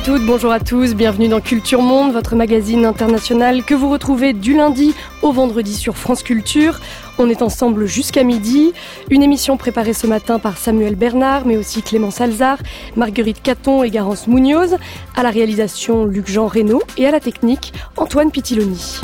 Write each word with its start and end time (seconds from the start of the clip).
Bonjour 0.00 0.14
à 0.14 0.18
toutes, 0.18 0.26
bonjour 0.26 0.52
à 0.52 0.60
tous, 0.60 0.94
bienvenue 0.94 1.28
dans 1.28 1.42
Culture 1.42 1.82
Monde, 1.82 2.14
votre 2.14 2.34
magazine 2.34 2.86
international 2.86 3.62
que 3.62 3.74
vous 3.74 3.90
retrouvez 3.90 4.32
du 4.32 4.54
lundi 4.56 4.94
au 5.20 5.30
vendredi 5.30 5.74
sur 5.74 5.98
France 5.98 6.22
Culture. 6.22 6.80
On 7.18 7.28
est 7.28 7.42
ensemble 7.42 7.84
jusqu'à 7.84 8.22
midi. 8.22 8.72
Une 9.10 9.22
émission 9.22 9.58
préparée 9.58 9.92
ce 9.92 10.06
matin 10.06 10.38
par 10.38 10.56
Samuel 10.56 10.94
Bernard, 10.94 11.44
mais 11.44 11.58
aussi 11.58 11.82
Clément 11.82 12.10
Salzar, 12.10 12.56
Marguerite 12.96 13.42
Caton 13.42 13.82
et 13.82 13.90
Garance 13.90 14.26
Munoz. 14.26 14.78
À 15.16 15.22
la 15.22 15.28
réalisation, 15.28 16.06
Luc-Jean 16.06 16.46
Reynaud 16.46 16.82
et 16.96 17.06
à 17.06 17.10
la 17.10 17.20
technique, 17.20 17.74
Antoine 17.98 18.30
Pitiloni. 18.30 19.00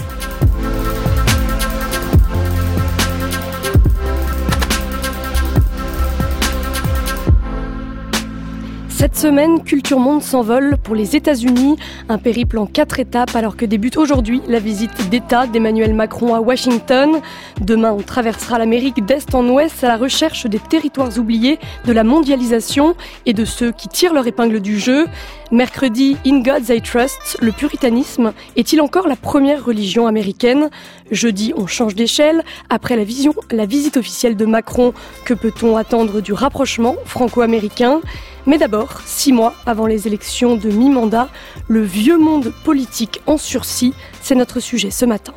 Cette 8.99 9.15
semaine, 9.15 9.63
Culture 9.63 9.99
Monde 9.99 10.23
s'envole 10.23 10.79
pour 10.79 10.95
les 10.95 11.17
États-Unis, 11.17 11.77
un 12.09 12.17
périple 12.17 12.57
en 12.57 12.65
quatre 12.65 12.99
étapes 12.99 13.37
alors 13.37 13.55
que 13.55 13.67
débute 13.67 13.99
aujourd'hui 13.99 14.41
la 14.49 14.59
visite 14.59 15.11
d'État 15.11 15.47
d'Emmanuel 15.47 15.93
Macron 15.93 16.35
à 16.35 16.41
Washington. 16.41 17.21
Demain, 17.61 17.93
on 17.93 18.01
traversera 18.01 18.59
l'Amérique 18.59 19.05
d'Est 19.05 19.35
en 19.35 19.47
Ouest 19.51 19.85
à 19.85 19.89
la 19.89 19.99
recherche 19.99 20.47
des 20.47 20.59
territoires 20.59 21.19
oubliés, 21.19 21.59
de 21.85 21.93
la 21.93 22.05
mondialisation 22.05 22.97
et 23.27 23.35
de 23.35 23.45
ceux 23.45 23.71
qui 23.71 23.89
tirent 23.89 24.15
leur 24.15 24.27
épingle 24.27 24.61
du 24.61 24.79
jeu. 24.79 25.05
Mercredi, 25.53 26.17
In 26.27 26.41
God's 26.41 26.71
I 26.71 26.83
Trust, 26.83 27.39
le 27.41 27.53
puritanisme 27.53 28.33
est-il 28.57 28.81
encore 28.81 29.07
la 29.07 29.15
première 29.15 29.65
religion 29.65 30.09
américaine? 30.09 30.71
Jeudi, 31.13 31.53
on 31.57 31.69
change 31.69 31.95
d'échelle. 31.95 32.43
Après 32.69 32.97
la, 32.97 33.05
vision, 33.05 33.33
la 33.53 33.65
visite 33.65 33.97
officielle 33.97 34.37
de 34.37 34.45
Macron, 34.45 34.93
que 35.25 35.35
peut-on 35.35 35.77
attendre 35.77 36.21
du 36.21 36.33
rapprochement 36.33 36.97
franco-américain? 37.05 38.01
Mais 38.47 38.59
d'abord, 38.59 39.01
six 39.05 39.33
mois 39.33 39.55
avant 39.67 39.87
les 39.87 40.09
élections 40.09 40.57
de 40.57 40.69
mi-mandat, 40.69 41.29
le 41.69 41.83
vieux 41.83 42.19
monde 42.19 42.53
politique 42.65 43.21
en 43.27 43.39
sursis, 43.39 43.95
c'est 44.23 44.35
notre 44.35 44.59
sujet 44.59 44.91
ce 44.91 45.05
matin. 45.05 45.33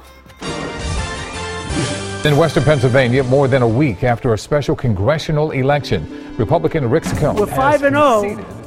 In 2.25 2.33
western 2.33 2.65
Pennsylvania, 2.65 3.23
more 3.23 3.47
than 3.47 3.61
a 3.61 3.67
week 3.67 4.03
after 4.03 4.33
a 4.33 4.37
special 4.37 4.75
congressional 4.75 5.52
election, 5.52 6.02
Republican 6.37 6.89
Rick 6.89 7.05
Scone 7.05 7.35
We're 7.35 7.45
5 7.45 7.83
and 7.83 7.95
0. 7.95 8.58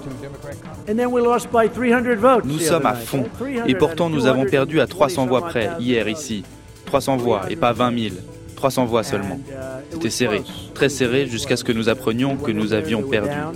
Nous 2.44 2.58
sommes 2.58 2.86
à 2.86 2.94
fond. 2.94 3.24
300 3.38 3.66
Et 3.66 3.74
pourtant, 3.74 4.10
nous 4.10 4.26
and 4.26 4.30
avons 4.30 4.42
200 4.42 4.50
perdu 4.50 4.80
à 4.80 4.86
300 4.86 5.26
voix 5.26 5.42
près, 5.42 5.70
hier 5.80 6.08
ici. 6.08 6.44
300 6.86 7.16
voix 7.16 7.42
et 7.50 7.56
pas 7.56 7.72
20 7.72 7.98
000. 7.98 8.14
300 8.56 8.84
voix 8.84 9.02
seulement. 9.02 9.40
Uh, 9.48 9.80
it 9.80 9.92
C'était 9.92 10.04
was 10.06 10.10
serré, 10.10 10.42
très 10.74 10.88
serré 10.88 11.26
jusqu'à 11.26 11.56
ce 11.56 11.64
que 11.64 11.72
nous 11.72 11.88
apprenions 11.88 12.36
que 12.36 12.52
nous 12.52 12.72
avions 12.72 13.02
perdu. 13.02 13.28
down. 13.28 13.54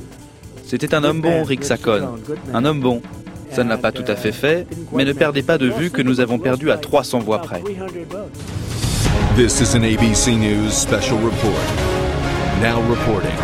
C'était 0.65 0.95
un 0.95 1.05
homme 1.05 1.21
bon, 1.21 1.45
Rick 1.45 1.65
Saccone. 1.65 2.09
Un 2.53 2.65
homme 2.65 2.81
bon. 2.81 3.03
Ça 3.53 3.63
ne 3.63 3.69
l'a 3.69 3.79
pas 3.79 3.93
tout 3.93 4.05
à 4.09 4.17
fait 4.17 4.33
fait, 4.33 4.67
mais 4.93 5.05
ne 5.05 5.13
perdez 5.13 5.43
pas 5.43 5.59
de 5.59 5.69
vue 5.69 5.91
que 5.91 6.03
nous 6.03 6.19
avons 6.21 6.39
perdu 6.41 6.71
à 6.73 6.77
300 6.77 7.21
voix 7.21 7.39
près. 7.39 7.61
300 7.61 7.87
votes. 8.11 9.37
This 9.37 9.61
is 9.61 9.77
an 9.77 9.83
ABC 9.85 10.33
News 10.37 10.71
special 10.73 11.19
report. 11.19 11.63
Now 12.61 12.81
reporting, 12.91 13.37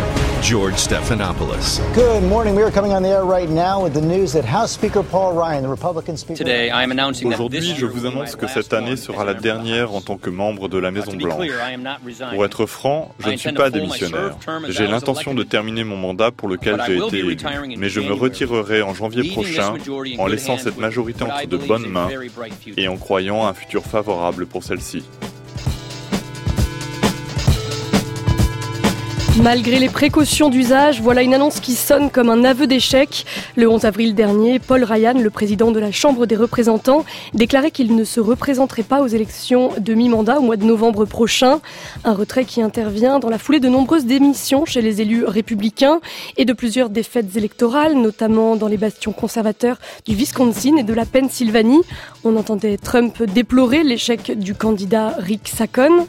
George 0.43 0.75
Stephanopoulos. 0.75 1.79
Good 1.95 2.21
morning. 2.23 2.53
We 2.53 2.63
are 2.63 2.69
coming 2.69 2.91
on 2.91 3.01
the 3.01 3.07
air 3.07 3.23
right 3.23 3.49
now 3.49 3.81
with 3.81 3.93
the 3.93 4.01
news 4.01 4.33
that 4.33 4.43
House 4.43 4.73
Speaker 4.73 5.01
Paul 5.01 5.33
Ryan, 5.33 5.63
the 5.63 5.69
Republican 5.69 6.17
Speaker. 6.17 6.43
Today, 6.43 6.69
I 6.69 6.83
am 6.83 6.91
announcing 6.91 7.29
that 7.29 7.35
Aujourd'hui, 7.35 7.61
this 7.61 7.77
je 7.77 7.85
vous 7.85 8.05
annonce 8.05 8.35
que 8.35 8.45
last 8.45 8.55
cette 8.55 8.73
année 8.73 8.97
sera 8.97 9.23
la 9.23 9.35
dernière 9.35 9.93
en 9.93 10.01
tant 10.01 10.17
que 10.17 10.29
membre 10.29 10.67
de 10.67 10.77
la 10.77 10.91
Maison 10.91 11.13
to 11.13 11.17
be 11.17 11.23
Blanche. 11.23 11.37
clear, 11.47 11.61
I 11.61 11.73
am 11.73 11.81
not 11.81 11.99
resigning. 12.05 12.35
Pour 12.35 12.43
être 12.43 12.65
franc, 12.65 13.15
je 13.19 13.29
I 13.29 13.31
ne 13.31 13.37
suis 13.37 13.53
pas 13.53 13.69
démissionnaire. 13.69 14.35
J'ai 14.67 14.85
l'intention 14.85 15.33
de 15.33 15.43
terminer 15.43 15.85
mon 15.85 15.95
mandat 15.95 16.31
pour 16.31 16.49
lequel 16.49 16.75
j'ai 16.85 16.97
été 16.97 17.23
be 17.23 17.25
élu. 17.25 17.37
Mais 17.77 17.87
je 17.87 18.01
me 18.01 18.11
retirerai 18.11 18.81
en 18.81 18.93
janvier 18.93 19.31
prochain 19.31 19.75
en 20.19 20.27
laissant 20.27 20.57
cette 20.57 20.77
majorité 20.77 21.23
entre 21.23 21.47
de 21.47 21.55
bonnes 21.55 21.87
mains 21.87 22.09
et 22.75 22.89
en 22.89 22.97
croyant 22.97 23.45
à 23.45 23.51
un 23.51 23.53
futur 23.53 23.85
favorable 23.85 24.45
pour 24.45 24.65
celle-ci. 24.65 25.05
Malgré 29.41 29.79
les 29.79 29.89
précautions 29.89 30.49
d'usage, 30.49 31.01
voilà 31.01 31.23
une 31.23 31.33
annonce 31.33 31.59
qui 31.59 31.73
sonne 31.73 32.11
comme 32.11 32.29
un 32.29 32.43
aveu 32.43 32.67
d'échec. 32.67 33.25
Le 33.55 33.67
11 33.67 33.83
avril 33.83 34.13
dernier, 34.13 34.59
Paul 34.59 34.83
Ryan, 34.83 35.15
le 35.19 35.29
président 35.31 35.71
de 35.71 35.79
la 35.79 35.91
Chambre 35.91 36.27
des 36.27 36.35
représentants, 36.35 37.03
déclarait 37.33 37.71
qu'il 37.71 37.95
ne 37.95 38.03
se 38.03 38.19
représenterait 38.19 38.83
pas 38.83 39.01
aux 39.01 39.07
élections 39.07 39.71
de 39.79 39.95
mi-mandat 39.95 40.37
au 40.37 40.43
mois 40.43 40.55
de 40.55 40.65
novembre 40.65 41.05
prochain. 41.05 41.61
Un 42.03 42.13
retrait 42.13 42.45
qui 42.45 42.61
intervient 42.61 43.17
dans 43.17 43.29
la 43.29 43.39
foulée 43.39 43.59
de 43.59 43.69
nombreuses 43.69 44.05
démissions 44.05 44.65
chez 44.65 44.83
les 44.83 45.01
élus 45.01 45.25
républicains 45.25 45.99
et 46.37 46.45
de 46.45 46.53
plusieurs 46.53 46.91
défaites 46.91 47.35
électorales, 47.35 47.95
notamment 47.95 48.55
dans 48.55 48.67
les 48.67 48.77
bastions 48.77 49.13
conservateurs 49.13 49.79
du 50.05 50.13
Wisconsin 50.13 50.77
et 50.77 50.83
de 50.83 50.93
la 50.93 51.05
Pennsylvanie. 51.05 51.81
On 52.23 52.35
entendait 52.35 52.77
Trump 52.77 53.23
déplorer 53.23 53.83
l'échec 53.83 54.37
du 54.37 54.53
candidat 54.53 55.15
Rick 55.17 55.47
Saccone. 55.47 56.05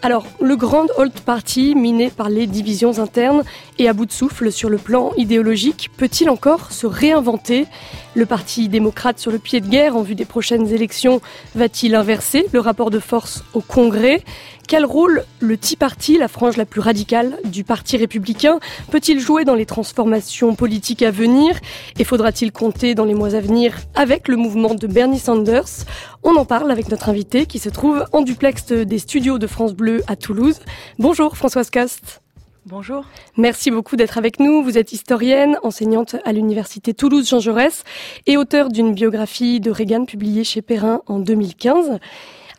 Alors, 0.00 0.26
le 0.40 0.54
Grand 0.54 0.86
Old 0.96 1.12
Party, 1.12 1.74
miné 1.74 2.08
par 2.08 2.28
les 2.28 2.46
divisions 2.46 3.00
internes 3.00 3.42
et 3.80 3.88
à 3.88 3.92
bout 3.92 4.06
de 4.06 4.12
souffle 4.12 4.52
sur 4.52 4.70
le 4.70 4.78
plan 4.78 5.10
idéologique, 5.16 5.90
peut-il 5.96 6.30
encore 6.30 6.70
se 6.70 6.86
réinventer? 6.86 7.66
Le 8.14 8.24
Parti 8.24 8.68
démocrate 8.68 9.18
sur 9.18 9.32
le 9.32 9.40
pied 9.40 9.60
de 9.60 9.66
guerre 9.66 9.96
en 9.96 10.02
vue 10.02 10.14
des 10.14 10.24
prochaines 10.24 10.68
élections 10.68 11.20
va-t-il 11.56 11.96
inverser 11.96 12.46
le 12.52 12.60
rapport 12.60 12.90
de 12.90 13.00
force 13.00 13.42
au 13.54 13.60
Congrès? 13.60 14.22
Quel 14.68 14.84
rôle 14.84 15.24
le 15.40 15.56
Tea 15.56 15.76
Party, 15.76 16.18
la 16.18 16.28
frange 16.28 16.58
la 16.58 16.66
plus 16.66 16.82
radicale 16.82 17.38
du 17.44 17.64
Parti 17.64 17.96
républicain, 17.96 18.60
peut-il 18.90 19.18
jouer 19.18 19.46
dans 19.46 19.54
les 19.54 19.64
transformations 19.64 20.54
politiques 20.54 21.00
à 21.00 21.10
venir? 21.10 21.58
Et 21.98 22.04
faudra-t-il 22.04 22.52
compter 22.52 22.94
dans 22.94 23.06
les 23.06 23.14
mois 23.14 23.34
à 23.34 23.40
venir 23.40 23.74
avec 23.94 24.28
le 24.28 24.36
mouvement 24.36 24.74
de 24.74 24.86
Bernie 24.86 25.20
Sanders? 25.20 25.86
On 26.22 26.36
en 26.36 26.44
parle 26.44 26.70
avec 26.70 26.90
notre 26.90 27.08
invité 27.08 27.46
qui 27.46 27.58
se 27.58 27.70
trouve 27.70 28.04
en 28.12 28.20
duplex 28.20 28.66
des 28.66 28.98
studios 28.98 29.38
de 29.38 29.46
France 29.46 29.72
Bleu 29.72 30.02
à 30.06 30.16
Toulouse. 30.16 30.60
Bonjour 30.98 31.34
Françoise 31.34 31.70
Cast. 31.70 32.20
Bonjour. 32.66 33.06
Merci 33.38 33.70
beaucoup 33.70 33.96
d'être 33.96 34.18
avec 34.18 34.38
nous. 34.38 34.62
Vous 34.62 34.76
êtes 34.76 34.92
historienne, 34.92 35.56
enseignante 35.62 36.16
à 36.26 36.34
l'université 36.34 36.92
Toulouse-Jean 36.92 37.40
Jaurès 37.40 37.84
et 38.26 38.36
auteur 38.36 38.68
d'une 38.68 38.92
biographie 38.92 39.60
de 39.60 39.70
Reagan 39.70 40.04
publiée 40.04 40.44
chez 40.44 40.60
Perrin 40.60 41.00
en 41.06 41.20
2015. 41.20 41.98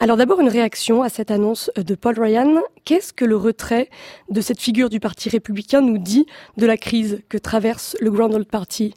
Alors 0.01 0.15
d'abord 0.15 0.39
une 0.39 0.47
réaction 0.47 1.03
à 1.03 1.09
cette 1.09 1.29
annonce 1.29 1.69
de 1.75 1.93
Paul 1.93 2.17
Ryan. 2.17 2.61
Qu'est-ce 2.85 3.11
que 3.11 3.25
le 3.25 3.35
retrait 3.35 3.89
de 4.29 4.39
cette 4.39 4.61
figure 4.61 4.87
du 4.87 5.01
Parti 5.01 5.27
républicain 5.27 5.81
nous 5.81 5.97
dit 5.97 6.25
de 6.55 6.65
la 6.65 6.77
crise 6.77 7.21
que 7.27 7.37
traverse 7.37 7.97
le 7.99 8.09
Grand 8.09 8.31
Old 8.33 8.47
Party? 8.47 8.95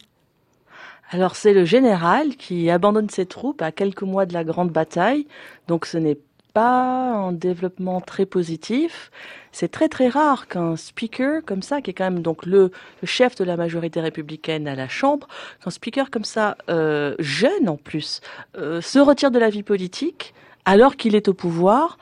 Alors 1.11 1.35
c'est 1.35 1.55
le 1.55 1.65
général 1.65 2.37
qui 2.37 2.71
abandonne 2.71 3.11
ses 3.11 3.27
troupes 3.27 3.63
à 3.63 3.73
quelques 3.73 4.03
mois 4.03 4.27
de 4.27 4.33
la 4.33 4.45
grande 4.45 4.71
bataille, 4.71 5.27
donc 5.67 5.87
ce 5.87 5.99
n'est 5.99 6.19
pas 6.55 7.15
un 7.15 7.33
développement 7.33 8.01
très 8.01 8.25
positif. 8.25 9.11
C'est 9.51 9.73
très 9.73 9.89
très 9.89 10.09
rare 10.09 10.47
qu'un 10.47 10.77
speaker 10.77 11.43
comme 11.45 11.63
ça, 11.63 11.81
qui 11.81 11.91
est 11.91 11.95
quand 11.95 12.05
même 12.05 12.23
donc 12.23 12.47
le, 12.47 12.71
le 13.01 13.07
chef 13.09 13.35
de 13.35 13.43
la 13.43 13.57
majorité 13.57 14.01
républicaine 14.01 14.69
à 14.69 14.77
la 14.77 14.87
Chambre, 14.87 15.27
qu'un 15.65 15.71
speaker 15.71 16.11
comme 16.11 16.25
ça, 16.25 16.57
euh, 16.71 17.17
jeune 17.19 17.69
en 17.69 17.77
plus, 17.77 18.21
euh, 18.57 18.81
se 18.81 19.01
retire 19.01 19.33
de 19.33 19.41
la 19.41 19.51
vie 19.51 19.65
politique 19.65 20.33
alors 20.65 20.97
qu'il 20.97 21.15
est 21.15 21.29
au 21.29 21.35
pouvoir. 21.35 21.99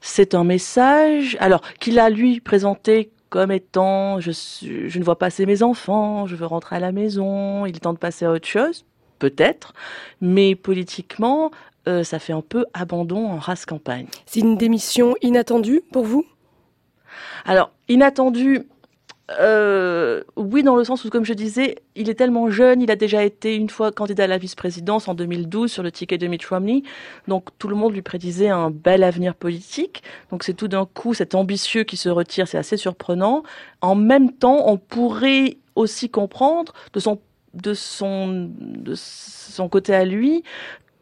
C'est 0.00 0.34
un 0.34 0.44
message, 0.44 1.36
alors 1.40 1.62
qu'il 1.80 1.98
a 1.98 2.10
lui 2.10 2.40
présenté 2.40 3.10
comme 3.28 3.50
étant 3.50 4.20
je, 4.20 4.30
suis- 4.30 4.88
je 4.88 4.98
ne 4.98 5.04
vois 5.04 5.18
pas 5.18 5.26
assez 5.26 5.46
mes 5.46 5.62
enfants, 5.62 6.26
je 6.26 6.36
veux 6.36 6.46
rentrer 6.46 6.76
à 6.76 6.80
la 6.80 6.92
maison, 6.92 7.66
il 7.66 7.74
est 7.76 7.80
temps 7.80 7.92
de 7.92 7.98
passer 7.98 8.24
à 8.24 8.30
autre 8.30 8.46
chose, 8.46 8.84
peut-être, 9.18 9.72
mais 10.20 10.54
politiquement, 10.54 11.50
euh, 11.88 12.04
ça 12.04 12.18
fait 12.18 12.32
un 12.32 12.40
peu 12.40 12.66
abandon 12.72 13.26
en 13.26 13.38
race 13.38 13.66
campagne. 13.66 14.06
C'est 14.26 14.40
une 14.40 14.56
démission 14.56 15.16
inattendue 15.22 15.82
pour 15.92 16.04
vous? 16.04 16.24
Alors, 17.44 17.72
inattendu, 17.88 18.66
euh, 19.32 20.22
oui, 20.36 20.62
dans 20.62 20.76
le 20.76 20.84
sens 20.84 21.04
où, 21.04 21.10
comme 21.10 21.24
je 21.24 21.32
disais, 21.32 21.76
il 21.96 22.08
est 22.08 22.14
tellement 22.14 22.48
jeune, 22.48 22.80
il 22.80 22.90
a 22.90 22.96
déjà 22.96 23.24
été 23.24 23.56
une 23.56 23.68
fois 23.68 23.90
candidat 23.90 24.24
à 24.24 24.26
la 24.28 24.38
vice-présidence 24.38 25.08
en 25.08 25.14
2012 25.14 25.70
sur 25.70 25.82
le 25.82 25.90
ticket 25.90 26.16
de 26.16 26.26
Mitt 26.28 26.44
Romney, 26.44 26.84
donc 27.26 27.48
tout 27.58 27.66
le 27.68 27.74
monde 27.74 27.92
lui 27.92 28.02
prédisait 28.02 28.50
un 28.50 28.70
bel 28.70 29.02
avenir 29.02 29.34
politique. 29.34 30.02
Donc 30.30 30.44
c'est 30.44 30.54
tout 30.54 30.68
d'un 30.68 30.86
coup 30.86 31.12
cet 31.12 31.34
ambitieux 31.34 31.82
qui 31.82 31.96
se 31.96 32.08
retire, 32.08 32.46
c'est 32.46 32.58
assez 32.58 32.76
surprenant. 32.76 33.42
En 33.80 33.96
même 33.96 34.32
temps, 34.32 34.68
on 34.68 34.78
pourrait 34.78 35.56
aussi 35.74 36.08
comprendre 36.08 36.72
de 36.94 37.74
son 37.74 38.48
côté 39.68 39.92
à 39.94 40.04
lui 40.04 40.44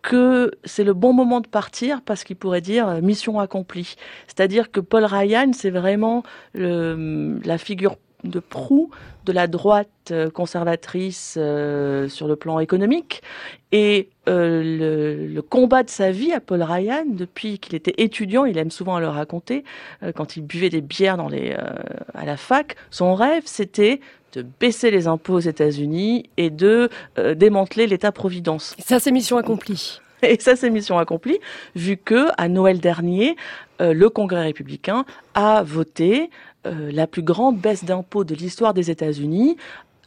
que 0.01 0.51
c'est 0.65 0.85
le 0.85 0.93
bon 0.93 1.13
moment 1.15 1.41
de 1.41 1.47
partir 1.47 2.03
parce 2.03 2.25
qu'il 2.25 2.37
pourrait 2.37 2.61
dire 2.61 2.89
euh, 2.89 3.01
mission 3.01 3.41
accomplie. 3.41 3.97
C'est-à-dire 4.27 4.71
que 4.71 4.81
Paul 4.81 5.05
Ryan, 5.05 5.51
c'est 5.55 5.71
vraiment 5.71 6.23
la 6.55 7.57
figure 7.59 7.97
de 8.25 8.41
proue 8.41 8.91
de 9.25 9.33
la 9.33 9.47
droite 9.47 9.89
euh, 10.11 10.31
conservatrice 10.31 11.37
euh, 11.39 12.09
sur 12.09 12.27
le 12.27 12.37
plan 12.37 12.59
économique. 12.59 13.23
Et 13.73 14.09
euh, 14.29 14.63
le, 14.63 15.27
le 15.27 15.43
combat 15.43 15.83
de 15.83 15.91
sa 15.91 16.11
vie 16.11 16.33
à 16.33 16.41
Paul 16.41 16.63
Ryan, 16.63 17.05
depuis 17.09 17.59
qu'il 17.59 17.75
était 17.75 17.95
étudiant, 17.99 18.45
il 18.45 18.59
aime 18.59 18.71
souvent 18.71 18.97
à 18.97 19.01
le 19.01 19.09
raconter, 19.09 19.65
euh, 20.03 20.13
quand 20.13 20.37
il 20.37 20.43
buvait 20.43 20.71
des 20.71 20.81
bières 20.81 21.17
dans 21.17 21.29
les, 21.29 21.55
à 22.15 22.25
la 22.25 22.37
fac, 22.37 22.77
son 22.91 23.15
rêve, 23.15 23.43
c'était 23.47 24.01
de 24.33 24.45
baisser 24.61 24.91
les 24.91 25.07
impôts 25.07 25.35
aux 25.35 25.41
États-Unis 25.41 26.29
et 26.37 26.51
de 26.51 26.89
démanteler 27.37 27.87
l'État-providence. 27.87 28.75
Ça, 28.79 28.99
c'est 28.99 29.13
mission 29.13 29.37
accomplie. 29.37 30.01
Et 30.23 30.41
ça, 30.41 30.57
c'est 30.57 30.71
mission 30.71 30.99
accomplie, 30.99 31.39
vu 31.77 31.97
que 31.97 32.29
à 32.39 32.49
Noël 32.49 32.81
dernier, 32.81 33.37
euh, 33.81 33.93
le 33.93 34.09
Congrès 34.09 34.43
républicain 34.43 35.05
a 35.35 35.63
voté 35.63 36.31
euh, 36.67 36.91
la 36.93 37.07
plus 37.07 37.23
grande 37.23 37.59
baisse 37.59 37.85
d'impôts 37.85 38.25
de 38.25 38.35
l'histoire 38.35 38.75
des 38.75 38.91
États-Unis, 38.91 39.57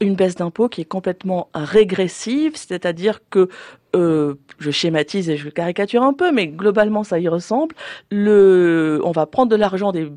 une 0.01 0.15
baisse 0.15 0.35
d'impôts 0.35 0.69
qui 0.69 0.81
est 0.81 0.85
complètement 0.85 1.49
régressive, 1.53 2.53
c'est-à-dire 2.55 3.19
que 3.29 3.49
euh, 3.95 4.35
je 4.59 4.71
schématise 4.71 5.29
et 5.29 5.37
je 5.37 5.49
caricature 5.49 6.03
un 6.03 6.13
peu, 6.13 6.31
mais 6.31 6.47
globalement 6.47 7.03
ça 7.03 7.19
y 7.19 7.27
ressemble. 7.27 7.75
Le, 8.11 9.01
on 9.03 9.11
va 9.11 9.25
prendre 9.25 9.49
de 9.49 9.55
l'argent 9.55 9.91
des 9.91 10.11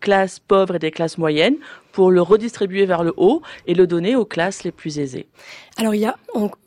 classes 0.00 0.38
pauvres 0.38 0.76
et 0.76 0.78
des 0.78 0.90
classes 0.90 1.18
moyennes 1.18 1.56
pour 1.94 2.10
le 2.10 2.20
redistribuer 2.20 2.86
vers 2.86 3.04
le 3.04 3.14
haut 3.16 3.40
et 3.68 3.74
le 3.74 3.86
donner 3.86 4.16
aux 4.16 4.24
classes 4.24 4.64
les 4.64 4.72
plus 4.72 4.98
aisées. 4.98 5.28
Alors 5.76 5.94
il 5.94 6.00
y 6.00 6.06
a 6.06 6.16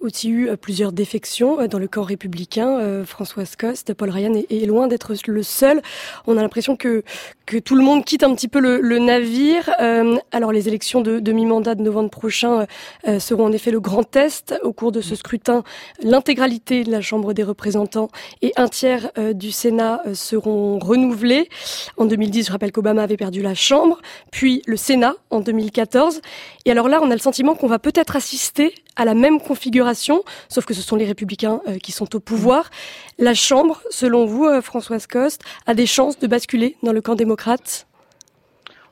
aussi 0.01 0.29
eu 0.29 0.49
euh, 0.49 0.57
plusieurs 0.57 0.91
défections 0.91 1.61
euh, 1.61 1.67
dans 1.67 1.79
le 1.79 1.87
camp 1.87 2.03
républicain. 2.03 2.79
Euh, 2.79 3.05
Françoise 3.05 3.55
Coste, 3.55 3.93
Paul 3.93 4.09
Ryan 4.09 4.33
est, 4.33 4.65
loin 4.65 4.87
d'être 4.87 5.13
le 5.27 5.43
seul. 5.43 5.81
On 6.27 6.37
a 6.37 6.41
l'impression 6.41 6.75
que 6.75 7.03
que 7.45 7.57
tout 7.57 7.75
le 7.75 7.83
monde 7.83 8.03
quitte 8.03 8.23
un 8.23 8.35
petit 8.35 8.49
peu 8.49 8.59
le, 8.59 8.99
navire. 8.99 9.69
alors 10.33 10.51
les 10.51 10.67
élections 10.67 10.99
de, 10.99 11.19
de 11.19 11.31
mi-mandat 11.31 11.75
de 11.75 11.81
novembre 11.81 12.09
prochain 12.09 12.65
seront 13.19 13.45
en 13.45 13.53
effet 13.53 13.71
le 13.71 13.79
grand 13.79 14.03
test. 14.03 14.59
Au 14.63 14.73
cours 14.73 14.91
de 14.91 14.99
ce 14.99 15.15
scrutin, 15.15 15.63
l'intégralité 16.01 16.83
de 16.83 16.91
la 16.91 16.99
Chambre 16.99 17.31
des 17.31 17.43
représentants 17.43 18.09
et 18.41 18.51
un 18.57 18.67
tiers 18.67 19.11
du 19.33 19.51
Sénat 19.51 20.01
seront 20.13 20.77
renouvelés. 20.79 21.47
En 21.95 22.03
2010, 22.03 22.47
je 22.47 22.51
rappelle 22.51 22.73
qu'Obama 22.73 23.03
avait 23.03 23.15
perdu 23.15 23.41
la 23.41 23.55
Chambre, 23.55 24.01
puis 24.29 24.61
le 24.65 24.75
Sénat 24.75 25.15
en 25.29 25.39
2014. 25.39 26.21
Et 26.65 26.71
alors 26.71 26.87
là, 26.87 26.99
on 27.01 27.11
a 27.11 27.13
le 27.13 27.19
sentiment 27.19 27.55
qu'on 27.55 27.67
va 27.67 27.79
peut-être 27.79 28.15
assister 28.15 28.73
à 28.95 29.05
la 29.05 29.13
même 29.13 29.39
configuration, 29.39 30.23
sauf 30.49 30.65
que 30.65 30.73
ce 30.73 30.81
sont 30.81 30.95
les 30.95 31.05
républicains 31.05 31.61
euh, 31.67 31.77
qui 31.77 31.91
sont 31.91 32.15
au 32.15 32.19
pouvoir. 32.19 32.69
La 33.19 33.33
Chambre, 33.33 33.81
selon 33.89 34.25
vous, 34.25 34.45
euh, 34.45 34.61
Françoise 34.61 35.07
Coste, 35.07 35.43
a 35.65 35.73
des 35.73 35.85
chances 35.85 36.19
de 36.19 36.27
basculer 36.27 36.77
dans 36.83 36.93
le 36.93 37.01
camp 37.01 37.15
démocrate? 37.15 37.87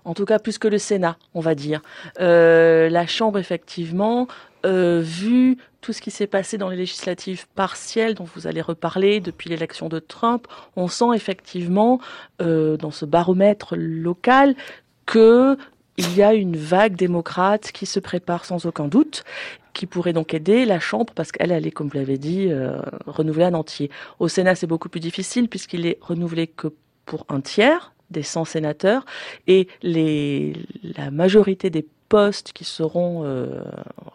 En 0.04 0.14
tout 0.14 0.26
cas 0.26 0.38
plus 0.38 0.60
que 0.60 0.68
le 0.68 0.78
Sénat, 0.78 1.18
on 1.34 1.40
va 1.40 1.56
dire. 1.56 1.82
Euh, 2.20 2.90
la 2.90 3.08
Chambre, 3.08 3.40
effectivement, 3.40 4.28
vu 4.64 5.60
tout 5.82 5.94
ce 5.94 6.02
qui 6.02 6.10
s'est 6.10 6.26
passé 6.26 6.58
dans 6.58 6.70
les 6.70 6.76
législatives 6.76 7.46
partielles 7.54 8.16
dont 8.16 8.24
vous 8.24 8.48
allez 8.48 8.62
reparler 8.62 9.20
depuis 9.20 9.48
l'élection 9.48 9.90
de 9.90 10.00
Trump, 10.00 10.48
on 10.76 10.88
sent 10.88 11.14
effectivement 11.14 12.00
dans 12.40 12.90
ce 12.90 13.06
baromètre 13.06 13.76
local 13.76 14.56
que 15.06 15.56
il 15.98 16.16
y 16.16 16.24
a 16.24 16.34
une 16.34 16.58
vague 16.58 16.96
démocrate 16.96 17.72
qui 17.72 17.86
se 17.86 18.00
prépare 18.00 18.46
sans 18.46 18.66
aucun 18.66 18.88
doute, 18.88 19.24
qui 19.74 19.86
pourrait 19.86 20.14
donc 20.14 20.34
aider 20.34 20.66
la 20.66 20.80
Chambre, 20.80 21.14
parce 21.14 21.32
qu'elle, 21.32 21.52
elle 21.52 21.68
est, 21.68 21.72
comme 21.72 21.88
vous 21.88 21.98
l'avez 21.98 22.18
dit, 22.18 22.48
euh, 22.50 22.80
renouvelée 23.06 23.46
en 23.46 23.54
entier. 23.54 23.90
Au 24.20 24.28
Sénat, 24.28 24.56
c'est 24.56 24.68
beaucoup 24.68 24.90
plus 24.90 25.00
difficile, 25.00 25.50
puisqu'il 25.50 25.86
est 25.86 25.98
renouvelé 26.02 26.48
que 26.48 26.68
pour 27.06 27.26
un 27.30 27.42
tiers 27.42 27.94
des 28.10 28.24
100 28.24 28.46
sénateurs, 28.46 29.06
et 29.48 29.68
la 29.82 31.12
majorité 31.12 31.70
des 31.70 31.86
postes 32.08 32.54
qui 32.54 32.64
seront 32.64 33.24
euh, 33.24 33.62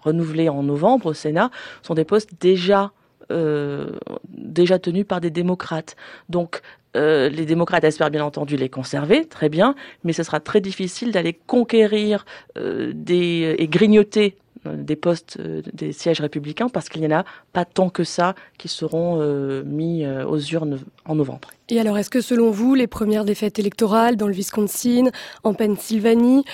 renouvelés 0.03 0.49
en 0.49 0.63
novembre 0.63 1.07
au 1.07 1.15
Sénat 1.15 1.51
sont 1.83 1.95
des 1.95 2.05
postes 2.05 2.31
déjà 2.41 2.93
euh, 3.31 3.93
déjà 4.29 4.81
tenus 4.81 5.07
par 5.07 5.21
des 5.21 5.31
démocrates. 5.31 5.95
Donc 6.29 6.63
euh, 6.97 7.29
les 7.29 7.47
démocrates 7.47 7.85
espèrent 7.85 8.11
bien 8.11 8.25
entendu 8.25 8.57
les 8.57 8.69
conserver, 8.69 9.25
très 9.25 9.49
bien, 9.49 9.75
mais 10.05 10.13
ce 10.13 10.23
sera 10.23 10.41
très 10.41 10.61
difficile 10.61 11.13
d'aller 11.13 11.39
conquérir 11.47 12.25
euh, 12.59 12.93
des, 12.95 13.55
et 13.59 13.69
grignoter 13.69 14.37
euh, 14.67 14.75
des 14.77 14.97
postes, 14.97 15.41
des 15.41 15.93
sièges 15.93 16.21
républicains, 16.21 16.69
parce 16.69 16.89
qu'il 16.89 17.01
n'y 17.03 17.07
en 17.15 17.21
a 17.21 17.25
pas 17.53 17.65
tant 17.65 17.91
que 17.91 18.03
ça 18.03 18.35
qui 18.59 18.69
seront 18.69 19.19
mis 19.65 20.07
aux 20.07 20.39
urnes 20.39 20.81
en 21.07 21.15
novembre. 21.15 21.51
Et 21.69 21.79
alors, 21.79 21.97
est-ce 21.97 22.11
que 22.11 22.21
selon 22.21 22.51
vous, 22.51 22.75
les 22.75 22.89
premières 22.89 23.25
défaites 23.25 23.59
électorales 23.59 24.17
dans 24.17 24.27
le 24.27 24.35
Wisconsin, 24.35 25.11
en 25.45 25.55
Pennsylvanie, 25.55 26.45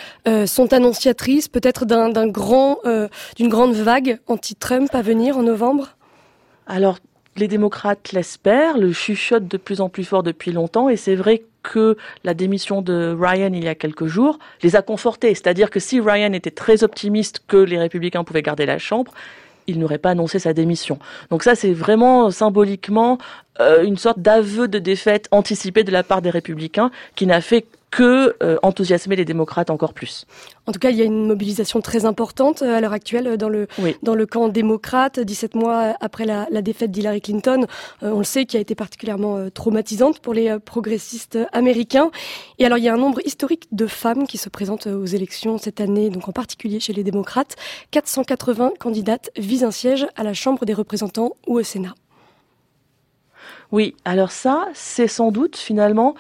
sont 0.47 0.73
annonciatrices 0.73 1.49
peut-être 1.49 1.85
d'un 1.85 2.29
grand, 2.29 2.79
d'une 3.37 3.49
grande 3.49 3.75
vague 3.75 4.21
anti-Trump 4.27 4.95
à 4.95 5.03
venir 5.03 5.37
en 5.37 5.43
novembre? 5.43 5.97
Alors, 6.67 6.99
les 7.39 7.49
démocrates 7.49 8.13
l'espèrent, 8.13 8.79
le 8.79 8.93
chuchote 8.93 9.47
de 9.47 9.57
plus 9.57 9.81
en 9.81 9.89
plus 9.89 10.05
fort 10.05 10.23
depuis 10.23 10.53
longtemps, 10.53 10.89
et 10.89 10.97
c'est 10.97 11.15
vrai 11.15 11.43
que 11.63 11.97
la 12.25 12.35
démission 12.35 12.81
de 12.81 13.17
Ryan 13.19 13.53
il 13.53 13.65
y 13.65 13.69
a 13.69 13.75
quelques 13.75 14.07
jours 14.07 14.39
les 14.63 14.77
a 14.77 14.83
confortés. 14.83 15.35
C'est-à-dire 15.35 15.71
que 15.71 15.81
si 15.81 16.01
Ryan 16.01 16.33
était 16.33 16.51
très 16.51 16.85
optimiste 16.85 17.43
que 17.49 17.57
les 17.57 17.79
républicains 17.79 18.25
pouvaient 18.25 18.43
garder 18.43 18.67
la 18.67 18.79
Chambre, 18.79 19.13
il 19.67 19.79
n'aurait 19.79 19.99
pas 19.99 20.11
annoncé 20.11 20.39
sa 20.39 20.53
démission. 20.53 20.99
Donc 21.31 21.43
ça, 21.43 21.55
c'est 21.55 21.73
vraiment 21.73 22.31
symboliquement 22.31 23.19
euh, 23.61 23.85
une 23.85 23.97
sorte 23.97 24.21
d'aveu 24.21 24.69
de 24.69 24.79
défaite 24.79 25.29
anticipée 25.31 25.85
de 25.85 25.91
la 25.91 26.03
part 26.03 26.23
des 26.23 26.31
républicains 26.31 26.91
qui 27.17 27.27
n'a 27.27 27.41
fait 27.41 27.67
que 27.91 28.37
euh, 28.43 28.59
enthousiasmer 28.63 29.17
les 29.17 29.25
démocrates 29.25 29.71
encore 29.71 29.95
plus. 29.95 30.27
En 30.67 30.73
tout 30.73 30.79
cas, 30.79 30.91
il 30.91 30.97
y 30.97 31.03
a 31.03 31.05
une 31.05 31.27
mobilisation 31.27 31.81
très 31.81 32.05
importante 32.05 32.63
euh, 32.63 32.77
à 32.77 32.81
l'heure 32.81 32.93
actuelle 32.93 33.37
dans 33.37 33.49
le 33.49 33.69
dans 34.03 34.15
le 34.15 34.27
camp 34.27 34.49
démocrate. 34.49 35.21
17 35.21 35.55
mois 35.55 35.95
après 36.01 36.25
la, 36.25 36.47
la 36.51 36.63
défaite 36.63 36.91
d'Hillary 36.91 37.21
Clinton, 37.21 37.67
on 38.03 38.19
le 38.19 38.25
sait, 38.25 38.45
qui 38.45 38.57
a 38.57 38.61
été 38.61 38.75
particulièrement 38.75 39.51
traumatisante 39.51 40.21
pour 40.21 40.35
les 40.35 40.59
progressistes 40.59 41.39
américains. 41.53 42.11
Et 42.59 42.67
alors, 42.67 42.79
il 42.79 42.85
y 42.85 42.89
a 42.89 42.95
un 42.95 42.99
nombre 42.99 43.21
historique 43.25 43.69
de 43.73 43.87
femmes 43.87 44.27
qui 44.27 44.39
se 44.39 44.49
présentent 44.49 44.87
aux 44.87 45.05
élections 45.05 45.59
cette 45.59 45.81
année, 45.81 46.11
donc 46.11 46.29
en 46.29 46.33
particulier 46.33 46.81
chez 46.81 46.93
les 46.93 47.05
démocrates. 47.05 47.57
480 47.91 48.73
candidates 48.79 49.31
visent 49.37 49.65
un 49.65 49.71
siège 49.71 50.07
à 50.17 50.23
la 50.23 50.35
Chambre 50.35 50.65
des 50.65 50.75
représentants 50.75 51.33
ou 51.47 51.59
au 51.59 51.63
Sénat. 51.63 51.95
Oui, 53.73 53.97
alors 54.05 54.31
ça, 54.31 54.69
c'est 54.75 55.09
sans 55.09 55.31
doute 55.33 55.57
finalement 55.57 56.15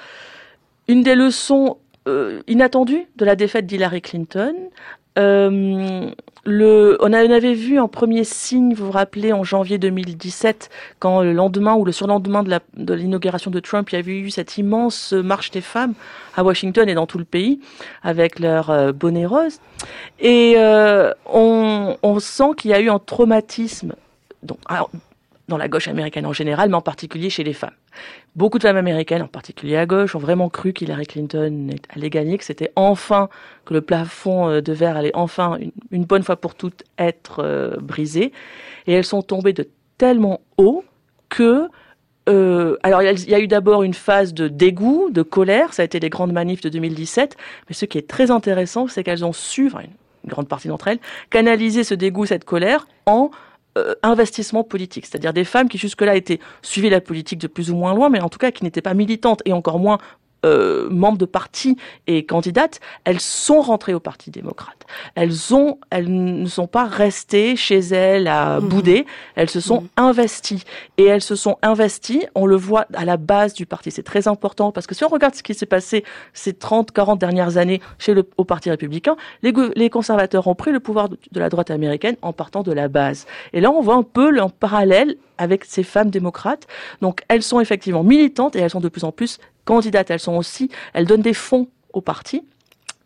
une 0.88 1.02
des 1.02 1.14
leçons 1.14 1.78
euh, 2.08 2.40
inattendues 2.46 3.06
de 3.16 3.24
la 3.24 3.34
défaite 3.34 3.66
d'Hillary 3.66 4.00
Clinton. 4.00 4.54
Euh, 5.18 6.10
on, 6.46 7.12
avait 7.12 7.54
vu 7.54 7.78
un 7.78 7.88
premier 7.88 8.22
signe, 8.22 8.74
vous 8.74 8.86
vous 8.86 8.92
rappelez, 8.92 9.32
en 9.32 9.42
janvier 9.42 9.78
2017, 9.78 10.70
quand 11.00 11.22
le 11.22 11.32
lendemain 11.32 11.74
ou 11.74 11.84
le 11.84 11.90
surlendemain 11.90 12.44
de 12.44 12.94
l'inauguration 12.94 13.50
de, 13.50 13.58
Trump, 13.58 13.90
il 13.90 13.96
y 13.96 13.98
avait 13.98 14.18
eu 14.18 14.30
cette 14.30 14.56
immense 14.56 15.12
marche 15.12 15.50
des 15.50 15.62
femmes 15.62 15.94
à 16.36 16.44
Washington 16.44 16.88
et 16.88 16.94
dans 16.94 17.06
tout 17.06 17.18
le 17.18 17.24
pays, 17.24 17.60
avec 18.04 18.38
leur 18.38 18.70
euh, 18.70 18.92
bonnet 18.92 19.26
rose. 19.26 19.58
Et 20.20 20.56
on, 21.26 22.18
sent 22.20 22.50
qu'il 22.56 22.70
y 22.70 22.74
a 22.74 22.80
eu 22.80 22.90
un 22.90 23.00
traumatisme. 23.00 23.94
Dans 25.48 25.56
la 25.56 25.68
gauche 25.68 25.88
américaine 25.88 26.26
en 26.26 26.32
général, 26.32 26.68
mais 26.68 26.74
en 26.74 26.80
particulier 26.82 27.30
chez 27.30 27.44
les 27.44 27.52
femmes. 27.52 27.74
Beaucoup 28.34 28.58
de 28.58 28.64
femmes 28.64 28.76
américaines, 28.76 29.22
en 29.22 29.28
particulier 29.28 29.76
à 29.76 29.86
gauche, 29.86 30.14
ont 30.14 30.18
vraiment 30.18 30.48
cru 30.48 30.72
qu'Hillary 30.72 31.06
Clinton 31.06 31.68
allait 31.94 32.10
gagner, 32.10 32.36
que 32.38 32.44
c'était 32.44 32.72
enfin, 32.76 33.28
que 33.64 33.74
le 33.74 33.80
plafond 33.80 34.48
euh, 34.48 34.60
de 34.60 34.72
verre 34.72 34.96
allait 34.96 35.14
enfin, 35.14 35.58
une, 35.90 36.04
bonne 36.04 36.22
fois 36.22 36.36
pour 36.36 36.54
toutes, 36.54 36.84
être 36.98 37.42
euh, 37.42 37.76
brisé. 37.80 38.32
Et 38.86 38.92
elles 38.92 39.04
sont 39.04 39.22
tombées 39.22 39.52
de 39.52 39.68
tellement 39.98 40.40
haut 40.58 40.84
que 41.28 41.68
euh, 42.28 42.76
alors 42.82 43.02
il 43.02 43.30
y 43.30 43.34
a 43.34 43.38
eu 43.38 43.46
d'abord 43.46 43.84
une 43.84 43.94
phase 43.94 44.34
de 44.34 44.48
dégoût, 44.48 45.10
de 45.10 45.22
colère, 45.22 45.72
ça 45.72 45.82
a 45.82 45.84
été 45.84 46.00
les 46.00 46.10
grandes 46.10 46.32
manifs 46.32 46.60
de 46.60 46.68
2017, 46.68 47.36
mais 47.68 47.74
ce 47.74 47.84
qui 47.84 47.98
est 47.98 48.08
très 48.08 48.32
intéressant, 48.32 48.88
c'est 48.88 49.04
qu'elles 49.04 49.24
ont 49.24 49.32
su, 49.32 49.66
une 49.66 49.88
grande 50.26 50.48
partie 50.48 50.66
d'entre 50.66 50.88
elles, 50.88 50.98
canaliser 51.30 51.84
ce 51.84 51.94
dégoût, 51.94 52.26
cette 52.26 52.44
colère 52.44 52.88
en 53.06 53.30
euh, 53.76 53.94
investissement 54.02 54.64
politique, 54.64 55.06
c'est-à-dire 55.06 55.32
des 55.32 55.44
femmes 55.44 55.68
qui 55.68 55.78
jusque-là 55.78 56.16
étaient 56.16 56.40
suivies 56.62 56.90
la 56.90 57.00
politique 57.00 57.38
de 57.38 57.46
plus 57.46 57.70
ou 57.70 57.76
moins 57.76 57.94
loin, 57.94 58.08
mais 58.08 58.20
en 58.20 58.28
tout 58.28 58.38
cas 58.38 58.50
qui 58.50 58.64
n'étaient 58.64 58.82
pas 58.82 58.94
militantes 58.94 59.42
et 59.44 59.52
encore 59.52 59.78
moins 59.78 59.98
euh, 60.46 60.88
membres 60.90 61.18
de 61.18 61.24
parti 61.24 61.76
et 62.06 62.24
candidates, 62.24 62.80
elles 63.04 63.20
sont 63.20 63.60
rentrées 63.60 63.94
au 63.94 64.00
Parti 64.00 64.30
démocrate. 64.30 64.86
Elles 65.14 65.54
ont, 65.54 65.78
elles 65.90 66.08
ne 66.08 66.46
sont 66.46 66.68
pas 66.68 66.84
restées 66.84 67.56
chez 67.56 67.78
elles 67.78 68.28
à 68.28 68.60
mhm. 68.60 68.68
bouder. 68.68 69.06
Elles 69.34 69.50
se 69.50 69.60
sont 69.60 69.82
mhm. 69.82 69.88
investies 69.96 70.62
et 70.98 71.04
elles 71.04 71.22
se 71.22 71.34
sont 71.34 71.58
investies. 71.62 72.24
On 72.34 72.46
le 72.46 72.56
voit 72.56 72.86
à 72.94 73.04
la 73.04 73.16
base 73.16 73.54
du 73.54 73.66
parti. 73.66 73.90
C'est 73.90 74.02
très 74.02 74.28
important 74.28 74.72
parce 74.72 74.86
que 74.86 74.94
si 74.94 75.04
on 75.04 75.08
regarde 75.08 75.34
ce 75.34 75.42
qui 75.42 75.54
s'est 75.54 75.66
passé 75.66 76.04
ces 76.32 76.52
30, 76.52 76.92
40 76.92 77.18
dernières 77.18 77.56
années 77.56 77.80
chez 77.98 78.14
le 78.14 78.28
au 78.36 78.44
Parti 78.44 78.70
républicain, 78.70 79.16
les, 79.42 79.52
les 79.74 79.90
conservateurs 79.90 80.46
ont 80.46 80.54
pris 80.54 80.72
le 80.72 80.80
pouvoir 80.80 81.08
de, 81.08 81.18
la 81.34 81.48
droite 81.48 81.70
américaine 81.70 82.16
en 82.22 82.32
partant 82.32 82.62
de 82.62 82.72
la 82.72 82.88
base. 82.88 83.26
Et 83.52 83.60
là, 83.60 83.70
on 83.70 83.80
voit 83.80 83.96
un 83.96 84.02
peu 84.02 84.30
le 84.30 84.42
parallèle 84.60 85.16
avec 85.38 85.64
ces 85.64 85.82
femmes 85.82 86.10
démocrates. 86.10 86.66
Donc, 87.00 87.22
elles 87.28 87.42
sont 87.42 87.60
effectivement 87.60 88.02
militantes 88.02 88.56
et 88.56 88.60
elles 88.60 88.70
sont 88.70 88.80
de 88.80 88.88
plus 88.88 89.04
en 89.04 89.12
plus 89.12 89.38
candidates, 89.66 90.10
elles 90.10 90.20
sont 90.20 90.36
aussi, 90.36 90.70
elles 90.94 91.04
donnent 91.04 91.20
des 91.20 91.34
fonds 91.34 91.68
au 91.92 92.00
parti. 92.00 92.42